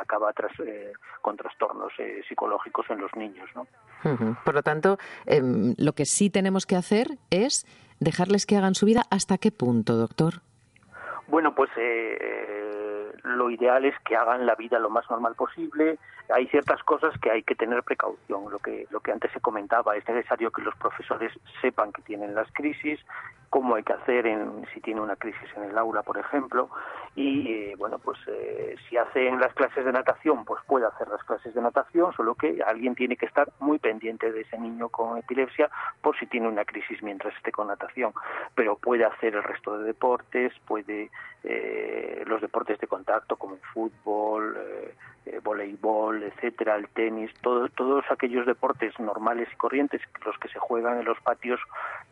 acaba 0.00 0.32
tras, 0.32 0.52
eh, 0.60 0.92
con 1.20 1.36
trastornos 1.36 1.92
eh, 1.98 2.22
psicológicos 2.28 2.88
en 2.90 3.00
los 3.00 3.14
niños, 3.14 3.48
¿no? 3.54 3.66
Por 4.44 4.54
lo 4.54 4.62
tanto, 4.62 4.96
em, 5.26 5.74
lo 5.76 5.92
que 5.92 6.06
sí 6.06 6.30
tenemos 6.30 6.64
que 6.64 6.76
hacer 6.76 7.18
es 7.30 7.66
dejarles 7.98 8.46
que 8.46 8.56
hagan 8.56 8.74
su 8.74 8.86
vida. 8.86 9.02
¿Hasta 9.10 9.36
qué 9.36 9.52
punto, 9.52 9.96
doctor? 9.96 10.40
Bueno, 11.28 11.54
pues 11.54 11.70
lo 13.24 13.50
ideal 13.50 13.84
es 13.84 13.94
que 14.04 14.16
hagan 14.16 14.46
la 14.46 14.54
vida 14.54 14.78
lo 14.78 14.90
más 14.90 15.08
normal 15.10 15.34
posible, 15.34 15.98
hay 16.32 16.46
ciertas 16.48 16.82
cosas 16.82 17.12
que 17.20 17.30
hay 17.30 17.42
que 17.42 17.54
tener 17.54 17.82
precaución. 17.82 18.50
Lo 18.50 18.58
que, 18.58 18.86
lo 18.90 19.00
que 19.00 19.12
antes 19.12 19.30
se 19.32 19.40
comentaba, 19.40 19.96
es 19.96 20.08
necesario 20.08 20.50
que 20.50 20.62
los 20.62 20.74
profesores 20.76 21.32
sepan 21.60 21.92
que 21.92 22.02
tienen 22.02 22.34
las 22.34 22.50
crisis, 22.52 23.00
cómo 23.50 23.74
hay 23.74 23.82
que 23.82 23.92
hacer 23.92 24.26
en, 24.26 24.64
si 24.72 24.80
tiene 24.80 25.00
una 25.00 25.16
crisis 25.16 25.48
en 25.56 25.64
el 25.64 25.76
aula, 25.76 26.02
por 26.02 26.16
ejemplo. 26.16 26.70
Y 27.16 27.52
eh, 27.52 27.74
bueno, 27.76 27.98
pues 27.98 28.18
eh, 28.28 28.76
si 28.88 28.96
hacen 28.96 29.40
las 29.40 29.52
clases 29.54 29.84
de 29.84 29.92
natación, 29.92 30.44
pues 30.44 30.62
puede 30.66 30.86
hacer 30.86 31.08
las 31.08 31.22
clases 31.24 31.52
de 31.52 31.60
natación, 31.60 32.12
solo 32.12 32.36
que 32.36 32.62
alguien 32.64 32.94
tiene 32.94 33.16
que 33.16 33.26
estar 33.26 33.48
muy 33.58 33.80
pendiente 33.80 34.30
de 34.30 34.42
ese 34.42 34.56
niño 34.56 34.88
con 34.88 35.18
epilepsia 35.18 35.68
por 36.00 36.16
si 36.18 36.26
tiene 36.26 36.48
una 36.48 36.64
crisis 36.64 37.02
mientras 37.02 37.34
esté 37.36 37.50
con 37.50 37.66
natación. 37.66 38.12
Pero 38.54 38.76
puede 38.76 39.04
hacer 39.04 39.34
el 39.34 39.42
resto 39.42 39.76
de 39.78 39.84
deportes, 39.84 40.52
puede 40.66 41.10
eh, 41.42 42.22
los 42.26 42.40
deportes 42.40 42.78
de 42.78 42.86
contacto 42.86 43.36
como 43.36 43.56
fútbol, 43.74 44.56
voleibol, 45.44 46.22
etcétera, 46.22 46.76
el 46.76 46.88
tenis, 46.88 47.30
todos 47.40 48.04
aquellos 48.10 48.46
deportes 48.46 48.98
normales 48.98 49.48
y 49.52 49.56
corrientes, 49.56 50.00
los 50.24 50.36
que 50.38 50.48
se 50.48 50.58
juegan 50.58 50.98
en 50.98 51.04
los 51.04 51.20
patios 51.20 51.60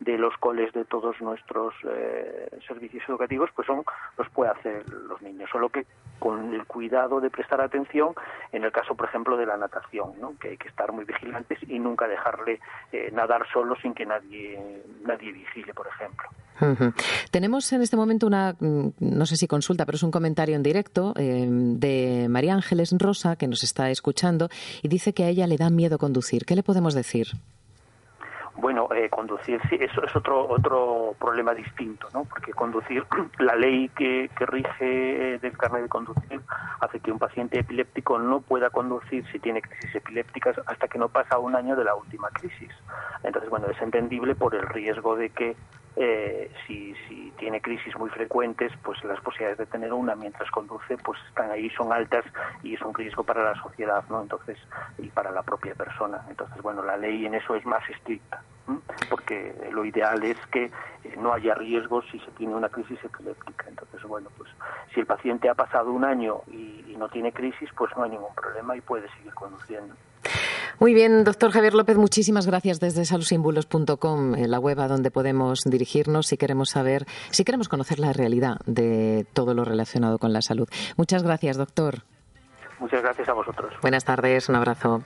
de 0.01 0.18
los 0.18 0.36
coles 0.39 0.72
de 0.72 0.84
todos 0.84 1.20
nuestros 1.29 1.74
eh, 1.85 2.49
servicios 2.66 3.03
educativos, 3.09 3.51
pues 3.55 3.66
son 3.66 3.85
los 4.16 4.29
puede 4.31 4.51
hacer 4.51 4.89
los 4.89 5.20
niños, 5.22 5.49
solo 5.51 5.68
que 5.68 5.87
con 6.18 6.53
el 6.53 6.64
cuidado 6.66 7.20
de 7.20 7.31
prestar 7.31 7.61
atención 7.61 8.14
en 8.53 8.64
el 8.64 8.72
caso, 8.72 8.95
por 8.95 9.09
ejemplo, 9.09 9.37
de 9.37 9.47
la 9.47 9.57
natación, 9.57 10.12
¿no? 10.20 10.37
que 10.39 10.51
hay 10.51 10.57
que 10.57 10.68
estar 10.68 10.93
muy 10.93 11.05
vigilantes 11.05 11.59
y 11.68 11.79
nunca 11.79 12.09
dejarle 12.09 12.61
eh, 12.93 13.11
nadar 13.12 13.47
solo 13.53 13.76
sin 13.76 13.95
que 13.95 14.07
nadie 14.07 14.83
nadie 15.05 15.33
vigile, 15.33 15.74
por 15.74 15.87
ejemplo. 15.87 16.29
Tenemos 17.31 17.72
en 17.72 17.83
este 17.83 17.97
momento 17.97 18.26
una, 18.26 18.57
mm, 18.59 18.89
no 18.99 19.26
sé 19.26 19.37
si 19.37 19.47
consulta, 19.47 19.87
pero 19.87 19.97
es 19.97 20.03
un 20.03 20.11
comentario 20.11 20.57
en 20.57 20.62
directo 20.62 21.14
eh, 21.16 21.47
de 21.49 22.26
María 22.29 22.55
Ángeles 22.55 22.93
Rosa 22.99 23.37
que 23.37 23.47
nos 23.47 23.62
está 23.62 23.91
escuchando 23.91 24.49
y 24.83 24.89
dice 24.89 25.12
que 25.12 25.24
a 25.24 25.29
ella 25.29 25.47
le 25.47 25.57
da 25.57 25.70
miedo 25.70 25.99
conducir. 25.99 26.45
¿Qué 26.45 26.57
le 26.57 26.62
podemos 26.64 26.95
decir? 26.95 27.29
Bueno, 28.61 28.88
eh, 28.92 29.09
conducir 29.09 29.61
sí, 29.68 29.76
eso 29.78 30.04
es 30.04 30.16
otro 30.16 30.48
otro 30.48 31.14
problema 31.20 31.54
distinto, 31.54 32.09
¿no? 32.12 32.24
Porque 32.24 32.52
conducir, 32.52 33.04
la 33.38 33.54
ley 33.54 33.88
que, 33.90 34.28
que 34.36 34.46
rige 34.46 35.38
del 35.38 35.56
carnet 35.56 35.82
de 35.82 35.88
conducir 35.88 36.40
hace 36.80 36.98
que 36.98 37.12
un 37.12 37.20
paciente 37.20 37.61
epiléptico 37.61 38.18
no 38.18 38.40
pueda 38.40 38.70
conducir 38.70 39.24
si 39.30 39.38
tiene 39.38 39.62
crisis 39.62 39.94
epilépticas 39.94 40.61
hasta 40.66 40.88
que 40.88 40.98
no 40.98 41.09
pasa 41.09 41.38
un 41.38 41.54
año 41.54 41.76
de 41.76 41.84
la 41.84 41.94
última 41.94 42.30
crisis. 42.30 42.70
Entonces, 43.22 43.48
bueno, 43.48 43.68
es 43.68 43.80
entendible 43.80 44.34
por 44.34 44.56
el 44.56 44.62
riesgo 44.62 45.14
de 45.14 45.30
que 45.30 45.56
eh, 46.01 46.49
si, 46.64 46.94
si 47.09 47.32
tiene 47.38 47.61
crisis 47.61 47.96
muy 47.99 48.09
frecuentes, 48.11 48.72
pues 48.84 49.03
las 49.03 49.20
posibilidades 49.20 49.59
de 49.59 49.66
tener 49.66 49.92
una 49.92 50.14
mientras 50.14 50.49
conduce, 50.53 50.96
pues 50.99 51.18
están 51.28 51.51
ahí, 51.51 51.68
son 51.70 51.92
altas 51.92 52.24
y 52.62 52.74
es 52.74 52.82
un 52.82 52.94
riesgo 52.94 53.24
para 53.24 53.42
la 53.42 53.61
sociedad, 53.61 54.05
¿no? 54.09 54.22
Entonces, 54.22 54.57
y 54.99 55.09
para 55.09 55.32
la 55.32 55.42
propia 55.42 55.74
persona. 55.74 56.24
Entonces, 56.28 56.62
bueno, 56.62 56.84
la 56.84 56.96
ley 56.96 57.26
en 57.26 57.34
eso 57.34 57.57
es 57.57 57.66
más 57.66 57.82
estricta, 57.90 58.40
porque 59.11 59.53
lo 59.72 59.84
ideal 59.84 60.22
es 60.22 60.38
que 60.53 60.66
eh, 60.66 60.70
no 61.18 61.32
haya 61.32 61.55
riesgos 61.55 62.05
si 62.12 62.20
se 62.20 62.30
tiene 62.32 62.55
una 62.55 62.68
crisis 62.68 63.03
epiléptica. 63.03 63.64
Entonces, 63.68 64.01
bueno, 64.05 64.28
pues 64.36 64.51
si 64.94 65.01
el 65.01 65.07
paciente 65.07 65.49
ha 65.49 65.55
pasado 65.55 65.90
un 65.90 66.05
año 66.05 66.42
y, 66.46 66.84
y 66.86 66.96
no 66.96 67.09
tiene 67.09 67.32
crisis, 67.32 67.70
pues 67.76 67.90
no 67.96 68.05
hay 68.05 68.11
ningún 68.11 68.34
problema 68.36 68.76
y 68.76 68.80
puede 68.82 69.09
seguir 69.16 69.34
conduciendo. 69.34 69.96
Muy 70.81 70.95
bien, 70.95 71.24
doctor 71.24 71.51
Javier 71.51 71.74
López, 71.74 71.97
muchísimas 71.97 72.47
gracias 72.47 72.79
desde 72.79 73.05
saludsimbulos.com, 73.05 74.37
eh, 74.37 74.47
la 74.47 74.61
web 74.61 74.79
a 74.79 74.87
donde 74.87 75.11
podemos 75.11 75.62
dirigirnos 75.64 76.29
si 76.29 76.37
queremos 76.37 76.70
saber, 76.70 77.05
si 77.31 77.43
queremos 77.43 77.68
conocer 77.68 77.99
la 77.99 78.12
realidad 78.12 78.59
de 78.66 79.26
todo 79.33 79.55
lo 79.55 79.64
relacionado 79.64 80.18
con 80.18 80.33
la 80.33 80.41
salud. 80.41 80.68
Muchas 80.97 81.24
gracias, 81.24 81.57
doctor. 81.57 82.05
Muchas 82.79 83.03
gracias 83.03 83.29
a 83.29 83.33
vosotros. 83.33 83.74
Buenas 83.83 84.05
tardes, 84.05 84.49
un 84.49 84.55
abrazo. 84.55 85.03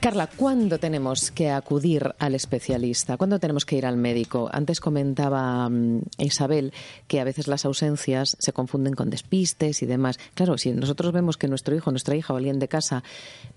Carla, 0.00 0.26
¿cuándo 0.26 0.78
tenemos 0.78 1.30
que 1.30 1.50
acudir 1.50 2.12
al 2.18 2.34
especialista? 2.34 3.16
¿Cuándo 3.16 3.38
tenemos 3.38 3.64
que 3.64 3.76
ir 3.76 3.86
al 3.86 3.96
médico? 3.96 4.50
Antes 4.52 4.80
comentaba 4.80 5.68
mm, 5.68 6.02
Isabel 6.18 6.72
que 7.06 7.20
a 7.20 7.24
veces 7.24 7.46
las 7.46 7.64
ausencias 7.64 8.36
se 8.40 8.52
confunden 8.52 8.94
con 8.94 9.10
despistes 9.10 9.82
y 9.82 9.86
demás. 9.86 10.18
Claro, 10.34 10.58
si 10.58 10.72
nosotros 10.72 11.12
vemos 11.12 11.36
que 11.36 11.46
nuestro 11.46 11.76
hijo, 11.76 11.92
nuestra 11.92 12.16
hija 12.16 12.34
o 12.34 12.36
alguien 12.36 12.58
de 12.58 12.66
casa, 12.66 13.04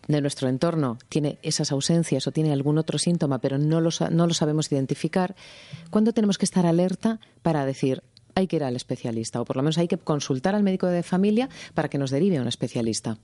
de 0.07 0.21
nuestro 0.21 0.49
entorno, 0.49 0.99
tiene 1.09 1.39
esas 1.41 1.71
ausencias 1.71 2.27
o 2.27 2.31
tiene 2.31 2.53
algún 2.53 2.77
otro 2.77 2.99
síntoma, 2.99 3.39
pero 3.39 3.57
no 3.57 3.81
lo, 3.81 3.89
no 4.11 4.27
lo 4.27 4.33
sabemos 4.35 4.71
identificar, 4.71 5.35
¿cuándo 5.89 6.13
tenemos 6.13 6.37
que 6.37 6.45
estar 6.45 6.67
alerta 6.67 7.19
para 7.41 7.65
decir, 7.65 8.03
hay 8.35 8.45
que 8.45 8.57
ir 8.57 8.63
al 8.63 8.75
especialista 8.75 9.41
o 9.41 9.45
por 9.45 9.55
lo 9.55 9.63
menos 9.63 9.79
hay 9.79 9.87
que 9.87 9.97
consultar 9.97 10.53
al 10.53 10.61
médico 10.61 10.85
de 10.85 11.01
familia 11.01 11.49
para 11.73 11.89
que 11.89 11.97
nos 11.97 12.11
derive 12.11 12.37
a 12.37 12.41
un 12.41 12.47
especialista? 12.47 13.17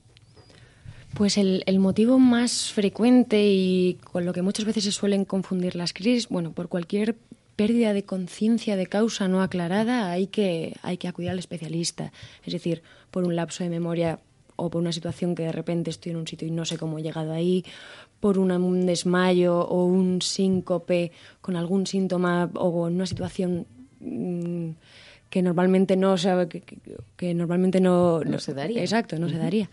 Pues 1.14 1.38
el, 1.38 1.78
motivo 1.78 2.18
más 2.18 2.72
frecuente 2.72 3.46
y 3.46 3.98
con 4.02 4.24
lo 4.24 4.32
que 4.32 4.42
muchas 4.42 4.64
veces 4.64 4.82
se 4.82 4.90
suelen 4.90 5.24
confundir 5.24 5.76
las 5.76 5.92
crisis, 5.92 6.28
bueno, 6.28 6.50
por 6.50 6.68
cualquier 6.68 7.14
pérdida 7.54 7.92
de 7.92 8.02
conciencia 8.02 8.74
de 8.74 8.88
causa 8.88 9.28
no 9.28 9.40
aclarada 9.40 10.10
hay 10.10 10.26
que, 10.26 10.74
hay 10.82 10.96
que 10.96 11.06
acudir 11.06 11.30
al 11.30 11.38
especialista. 11.38 12.12
Es 12.44 12.52
decir, 12.52 12.82
por 13.12 13.22
un 13.22 13.36
lapso 13.36 13.62
de 13.62 13.70
memoria 13.70 14.18
o 14.56 14.70
por 14.70 14.80
una 14.80 14.90
situación 14.90 15.36
que 15.36 15.44
de 15.44 15.52
repente 15.52 15.90
estoy 15.90 16.10
en 16.10 16.18
un 16.18 16.26
sitio 16.26 16.48
y 16.48 16.50
no 16.50 16.64
sé 16.64 16.78
cómo 16.78 16.98
he 16.98 17.02
llegado 17.02 17.32
ahí, 17.32 17.64
por 18.18 18.36
un 18.36 18.84
desmayo 18.84 19.60
o 19.60 19.84
un 19.84 20.20
síncope 20.20 21.12
con 21.40 21.54
algún 21.54 21.86
síntoma 21.86 22.50
o 22.54 22.88
en 22.88 22.94
una 22.96 23.06
situación 23.06 23.66
mm, 24.00 24.70
que 25.30 25.42
normalmente 25.42 25.96
no 25.96 26.16
que, 26.48 26.62
que, 27.16 27.34
normalmente 27.34 27.80
no, 27.80 28.24
no, 28.24 28.40
se 28.40 28.52
daría. 28.52 28.80
Exacto 28.82 29.16
no 29.18 29.28
se 29.28 29.38
daría 29.38 29.70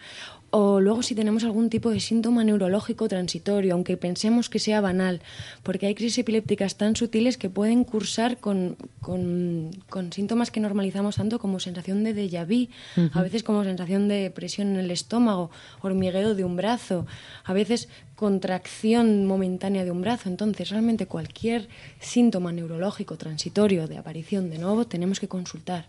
o 0.52 0.82
luego 0.82 1.02
si 1.02 1.16
tenemos 1.16 1.46
algún 1.46 1.70
tipo 1.70 1.90
de 1.90 2.02
síntoma 2.02 2.44
neurológico 2.44 3.08
transitorio, 3.08 3.74
aunque 3.74 3.96
pensemos 3.96 4.50
que 4.50 4.60
sea 4.60 4.82
banal, 4.82 5.22
porque 5.64 5.88
hay 5.88 5.96
crisis 5.96 6.20
epilépticas 6.20 6.76
tan 6.76 6.96
sutiles 6.98 7.38
que 7.38 7.50
pueden 7.50 7.86
cursar 7.86 8.38
con, 8.38 8.76
con, 9.00 9.72
síntomas 10.12 10.52
que 10.52 10.60
normalizamos 10.60 11.16
tanto 11.16 11.40
como 11.40 11.60
sensación 11.60 12.04
de 12.04 12.14
déjà 12.14 12.44
vu, 12.46 12.68
a 13.14 13.22
veces 13.22 13.44
como 13.44 13.64
sensación 13.64 14.10
de 14.10 14.30
presión 14.30 14.76
en 14.76 14.80
el 14.80 14.92
estómago, 14.92 15.52
hormigueo 15.82 16.36
de 16.36 16.44
un 16.44 16.58
brazo, 16.58 17.08
a 17.46 17.54
veces 17.54 17.88
contracción 18.16 19.26
momentánea 19.26 19.86
de 19.86 19.92
un 19.92 20.02
brazo. 20.02 20.28
Entonces, 20.28 20.70
realmente 20.70 21.08
cualquier 21.08 21.70
síntoma 22.00 22.52
neurológico 22.52 23.18
transitorio 23.18 23.88
de 23.88 23.98
aparición 23.98 24.50
de 24.50 24.60
nuevo 24.60 24.86
tenemos 24.86 25.20
que 25.22 25.30
consultar. 25.30 25.88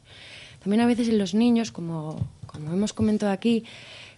También 0.63 0.81
a 0.81 0.87
veces 0.87 1.09
en 1.09 1.19
los 1.19 1.35
niños, 1.35 1.73
como, 1.73 2.29
como 2.47 2.73
hemos 2.73 2.93
comentado 2.93 3.33
aquí, 3.33 3.65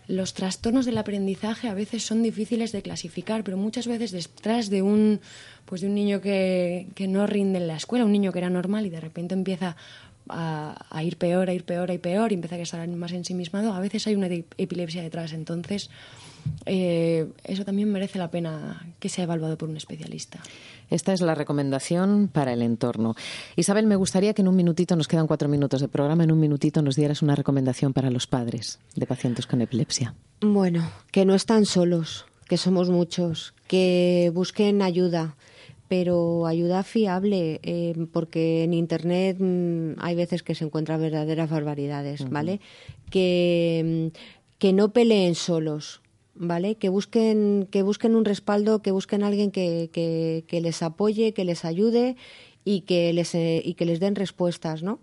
los 0.07 0.35
trastornos 0.35 0.87
del 0.87 0.99
aprendizaje 0.99 1.69
a 1.69 1.75
veces 1.75 2.05
son 2.05 2.23
difíciles 2.23 2.73
de 2.73 2.83
clasificar, 2.83 3.45
pero 3.45 3.57
muchas 3.57 3.87
veces 3.87 4.11
detrás 4.11 4.71
de 4.71 4.83
un, 4.83 5.21
pues 5.65 5.81
de 5.81 5.87
un 5.87 5.95
niño 5.95 6.21
que, 6.21 6.87
que 6.95 7.09
no 7.09 7.27
rinde 7.27 7.59
en 7.59 7.69
la 7.69 7.77
escuela, 7.77 8.05
un 8.05 8.13
niño 8.13 8.33
que 8.33 8.39
era 8.39 8.51
normal 8.51 8.87
y 8.87 8.91
de 8.91 9.01
repente 9.01 9.35
empieza 9.35 9.77
a, 10.29 10.87
a, 10.91 11.03
ir 11.03 11.17
peor, 11.17 11.49
a 11.49 11.55
ir 11.55 11.65
peor, 11.65 11.91
a 11.91 11.95
ir 11.95 12.01
peor, 12.01 12.33
y 12.33 12.35
empieza 12.35 12.57
a 12.57 12.61
estar 12.61 12.89
más 12.89 13.13
ensimismado, 13.13 13.73
a 13.73 13.81
veces 13.81 14.07
hay 14.07 14.15
una 14.15 14.27
epilepsia 14.27 15.03
detrás. 15.03 15.33
Entonces, 15.33 15.91
eh, 16.67 17.27
eso 17.45 17.65
también 17.65 17.91
merece 17.91 18.19
la 18.19 18.31
pena 18.31 18.87
que 18.99 19.09
sea 19.09 19.25
evaluado 19.25 19.59
por 19.59 19.69
un 19.69 19.77
especialista. 19.77 20.41
Esta 20.91 21.13
es 21.13 21.21
la 21.21 21.35
recomendación 21.35 22.29
para 22.29 22.53
el 22.53 22.63
entorno. 22.63 23.15
Isabel, 23.57 23.87
me 23.87 23.97
gustaría 23.97 24.35
que 24.35 24.43
en 24.43 24.49
un 24.49 24.57
minutito, 24.57 24.97
nos 24.97 25.09
quedan 25.09 25.27
cuatro 25.27 25.49
minutos 25.49 25.81
de 25.81 25.89
programa, 25.89 26.25
en 26.25 26.33
un 26.33 26.41
minutito 26.41 26.83
nos 26.83 26.97
dieras 26.97 27.23
una 27.23 27.35
recomendación 27.35 27.93
para 27.93 28.11
los 28.11 28.27
padres 28.27 28.79
de 28.95 29.07
pacientes 29.07 29.47
con 29.47 29.61
epilepsia. 29.61 30.15
Bueno, 30.41 30.91
que 31.11 31.25
no 31.25 31.35
están 31.35 31.65
solos, 31.65 32.27
que 32.49 32.57
somos 32.57 32.91
muchos, 32.91 33.55
que 33.67 34.31
busquen 34.35 34.83
ayuda 34.83 35.37
pero 35.89 36.47
ayuda 36.47 36.83
fiable, 36.83 37.61
eh, 37.63 37.95
porque 38.13 38.65
en 38.65 38.73
Internet 38.75 39.37
mm, 39.39 39.93
hay 39.99 40.15
veces 40.15 40.43
que 40.43 40.55
se 40.55 40.65
encuentran 40.65 41.01
verdaderas 41.01 41.51
barbaridades, 41.51 42.29
¿vale? 42.31 42.61
Que, 43.11 44.11
mm, 44.13 44.17
que 44.59 44.73
no 44.73 44.93
peleen 44.93 45.35
solos, 45.35 46.01
¿vale? 46.35 46.77
Que 46.77 46.89
busquen, 46.89 47.69
que 47.71 47.83
busquen 47.83 48.15
un 48.15 48.25
respaldo, 48.25 48.83
que 48.83 48.91
busquen 48.91 49.23
a 49.23 49.27
alguien 49.27 49.51
que, 49.51 49.91
que, 49.93 50.61
les 50.61 50.83
apoye, 50.83 51.33
que 51.33 51.45
les 51.45 51.65
ayude 51.65 52.17
y 52.65 52.83
que 52.83 53.13
les, 53.13 53.35
eh, 53.35 53.61
y 53.65 53.75
que 53.75 53.85
les 53.85 54.01
den 54.01 54.15
respuestas, 54.15 54.83
¿no? 54.83 55.01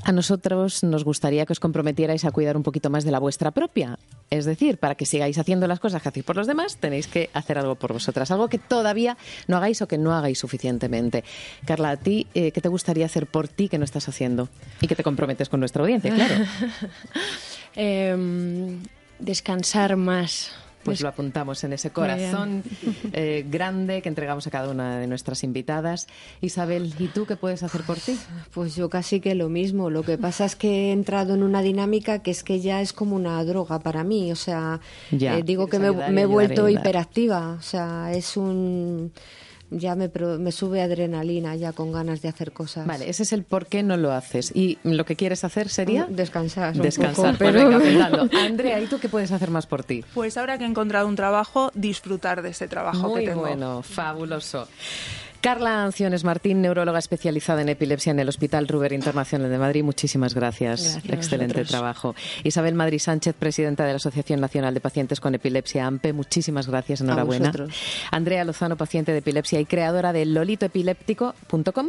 a 0.03 0.11
nosotros 0.11 0.83
nos 0.83 1.03
gustaría 1.03 1.45
que 1.45 1.53
os 1.53 1.59
comprometierais 1.59 2.25
a 2.25 2.31
cuidar 2.31 2.57
un 2.57 2.63
poquito 2.63 2.89
más 2.89 3.03
de 3.03 3.11
la 3.11 3.19
vuestra 3.19 3.51
propia. 3.51 3.99
Es 4.29 4.45
decir, 4.45 4.77
para 4.77 4.95
que 4.95 5.05
sigáis 5.05 5.37
haciendo 5.37 5.67
las 5.67 5.79
cosas 5.79 6.01
que 6.01 6.09
hacéis 6.09 6.25
por 6.25 6.35
los 6.35 6.47
demás, 6.47 6.77
tenéis 6.77 7.07
que 7.07 7.29
hacer 7.33 7.57
algo 7.57 7.75
por 7.75 7.93
vosotras, 7.93 8.31
algo 8.31 8.49
que 8.49 8.57
todavía 8.57 9.17
no 9.47 9.57
hagáis 9.57 9.81
o 9.81 9.87
que 9.87 9.97
no 9.97 10.13
hagáis 10.13 10.39
suficientemente. 10.39 11.23
Carla, 11.65 11.91
a 11.91 11.97
ti, 11.97 12.27
eh, 12.33 12.51
¿qué 12.51 12.61
te 12.61 12.69
gustaría 12.69 13.05
hacer 13.05 13.27
por 13.27 13.47
ti 13.47 13.69
que 13.69 13.77
no 13.77 13.85
estás 13.85 14.07
haciendo? 14.09 14.49
Y 14.81 14.87
que 14.87 14.95
te 14.95 15.03
comprometes 15.03 15.49
con 15.49 15.59
nuestra 15.59 15.81
audiencia, 15.81 16.13
claro. 16.13 16.35
Em, 17.79 18.81
descansar 19.19 19.97
más 19.97 20.51
pues 20.87 21.01
lo 21.01 21.09
apuntamos 21.09 21.63
en 21.63 21.73
ese 21.73 21.91
corazón 21.91 22.63
eh, 23.13 23.45
grande 23.49 24.01
que 24.01 24.09
entregamos 24.09 24.47
a 24.47 24.51
cada 24.51 24.69
una 24.69 24.99
de 24.99 25.07
nuestras 25.07 25.43
invitadas. 25.43 26.07
Isabel, 26.41 26.93
¿y 26.97 27.07
tú 27.07 27.25
qué 27.25 27.35
puedes 27.35 27.61
hacer 27.61 27.81
por 27.81 27.97
ti? 27.97 28.17
Pues 28.53 28.75
yo 28.75 28.89
casi 28.89 29.19
que 29.19 29.35
lo 29.35 29.49
mismo. 29.49 29.89
Lo 29.89 30.03
que 30.03 30.17
pasa 30.17 30.45
es 30.45 30.55
que 30.55 30.89
he 30.89 30.91
entrado 30.91 31.35
en 31.35 31.43
una 31.43 31.61
dinámica 31.61 32.19
que 32.19 32.31
es 32.31 32.43
que 32.43 32.61
ya 32.61 32.81
es 32.81 32.93
como 32.93 33.15
una 33.15 33.43
droga 33.43 33.79
para 33.79 34.03
mí. 34.03 34.31
O 34.31 34.35
sea, 34.35 34.79
eh, 35.11 35.41
digo 35.43 35.67
que 35.67 35.79
me, 35.79 35.91
me 35.91 36.21
he 36.21 36.25
vuelto 36.25 36.69
hiperactiva. 36.69 37.57
O 37.59 37.61
sea, 37.61 38.11
es 38.13 38.37
un 38.37 39.11
ya 39.69 39.95
me, 39.95 40.09
me, 40.39 40.51
sube 40.51 40.81
adrenalina 40.81 41.55
ya 41.55 41.73
con 41.73 41.91
ganas 41.91 42.21
de 42.21 42.29
hacer 42.29 42.51
cosas. 42.51 42.87
Vale, 42.87 43.09
ese 43.09 43.23
es 43.23 43.33
el 43.33 43.43
por 43.43 43.67
qué 43.67 43.83
no 43.83 43.97
lo 43.97 44.11
haces. 44.11 44.51
¿Y 44.55 44.77
lo 44.83 45.05
que 45.05 45.15
quieres 45.15 45.43
hacer 45.43 45.69
sería? 45.69 46.07
Descansar. 46.09 46.75
Descansar. 46.75 47.37
Pues 47.37 47.53
pero... 47.53 47.79
venga, 47.79 48.27
Andrea, 48.45 48.79
¿y 48.79 48.87
tú 48.87 48.99
qué 48.99 49.09
puedes 49.09 49.31
hacer 49.31 49.51
más 49.51 49.65
por 49.65 49.83
ti? 49.83 50.03
Pues 50.13 50.37
ahora 50.37 50.57
que 50.57 50.63
he 50.63 50.67
encontrado 50.67 51.07
un 51.07 51.15
trabajo, 51.15 51.71
disfrutar 51.73 52.41
de 52.41 52.49
ese 52.49 52.67
trabajo 52.67 53.13
que 53.13 53.21
tengo. 53.21 53.41
Muy 53.41 53.49
bueno, 53.49 53.83
fabuloso. 53.83 54.67
Carla 55.41 55.83
Anciones 55.83 56.23
Martín, 56.23 56.61
neuróloga 56.61 56.99
especializada 56.99 57.61
en 57.61 57.69
epilepsia 57.69 58.11
en 58.11 58.19
el 58.19 58.29
Hospital 58.29 58.67
Ruber 58.67 58.93
Internacional 58.93 59.49
de 59.49 59.57
Madrid. 59.57 59.83
Muchísimas 59.83 60.33
gracias. 60.33 60.99
Excelente 61.07 61.63
trabajo. 61.65 62.15
Isabel 62.43 62.73
Madrid 62.73 62.99
Sánchez, 62.99 63.35
presidenta 63.37 63.85
de 63.85 63.91
la 63.91 63.97
Asociación 63.97 64.41
Nacional 64.41 64.73
de 64.73 64.81
Pacientes 64.81 65.19
con 65.19 65.35
Epilepsia 65.35 65.85
AMPE. 65.85 66.13
Muchísimas 66.13 66.67
gracias. 66.67 67.01
Enhorabuena. 67.01 67.51
Andrea 68.11 68.43
Lozano, 68.43 68.77
paciente 68.77 69.11
de 69.11 69.19
epilepsia 69.19 69.59
y 69.59 69.65
creadora 69.65 70.13
de 70.13 70.25
lolitoepiléptico.com. 70.25 71.87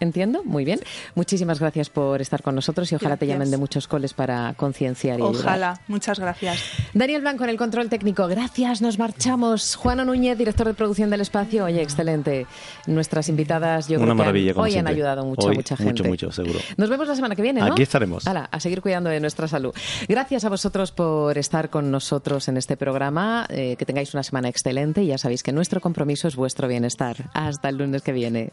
Entiendo, 0.00 0.42
muy 0.44 0.64
bien. 0.64 0.80
Muchísimas 1.14 1.58
gracias 1.60 1.90
por 1.90 2.20
estar 2.20 2.42
con 2.42 2.54
nosotros 2.54 2.90
y 2.92 2.94
ojalá 2.94 3.16
te 3.16 3.26
llamen 3.26 3.50
de 3.50 3.56
muchos 3.56 3.88
coles 3.88 4.14
para 4.14 4.54
concienciar 4.54 5.18
y 5.18 5.22
Ojalá, 5.22 5.80
muchas 5.88 6.18
gracias. 6.18 6.62
Daniel 6.94 7.22
Blanco 7.22 7.44
en 7.44 7.50
el 7.50 7.56
control 7.56 7.88
técnico, 7.88 8.26
gracias, 8.28 8.80
nos 8.80 8.98
marchamos. 8.98 9.76
Juan 9.76 10.06
Núñez, 10.06 10.38
director 10.38 10.66
de 10.66 10.74
producción 10.74 11.10
del 11.10 11.20
espacio, 11.20 11.64
oye, 11.64 11.82
excelente. 11.82 12.46
Nuestras 12.86 13.28
invitadas, 13.28 13.88
yo 13.88 14.00
creo 14.00 14.16
que 14.16 14.52
hoy 14.56 14.76
han 14.76 14.86
ayudado 14.86 15.24
mucho 15.24 15.48
a 15.48 15.52
mucha 15.52 15.76
gente. 15.76 15.92
Mucho, 15.92 16.04
mucho, 16.04 16.32
seguro. 16.32 16.58
Nos 16.76 16.88
vemos 16.88 17.08
la 17.08 17.14
semana 17.14 17.34
que 17.34 17.42
viene, 17.42 17.60
¿no? 17.60 17.72
Aquí 17.72 17.82
estaremos. 17.82 18.24
a 18.26 18.60
seguir 18.60 18.82
cuidando 18.82 19.10
de 19.10 19.20
nuestra 19.20 19.48
salud. 19.48 19.74
Gracias 20.08 20.44
a 20.44 20.48
vosotros 20.48 20.92
por 20.92 21.36
estar 21.38 21.70
con 21.70 21.90
nosotros 21.90 22.48
en 22.48 22.56
este 22.56 22.76
programa, 22.76 23.46
eh, 23.50 23.76
que 23.76 23.84
tengáis 23.84 24.14
una 24.14 24.22
semana 24.22 24.48
excelente 24.48 25.02
y 25.02 25.08
ya 25.08 25.18
sabéis 25.18 25.42
que 25.42 25.52
nuestro 25.52 25.80
compromiso 25.80 26.28
es 26.28 26.36
vuestro 26.36 26.68
bienestar. 26.68 27.30
Hasta 27.34 27.68
el 27.68 27.78
lunes 27.78 28.02
que 28.02 28.12
viene. 28.12 28.52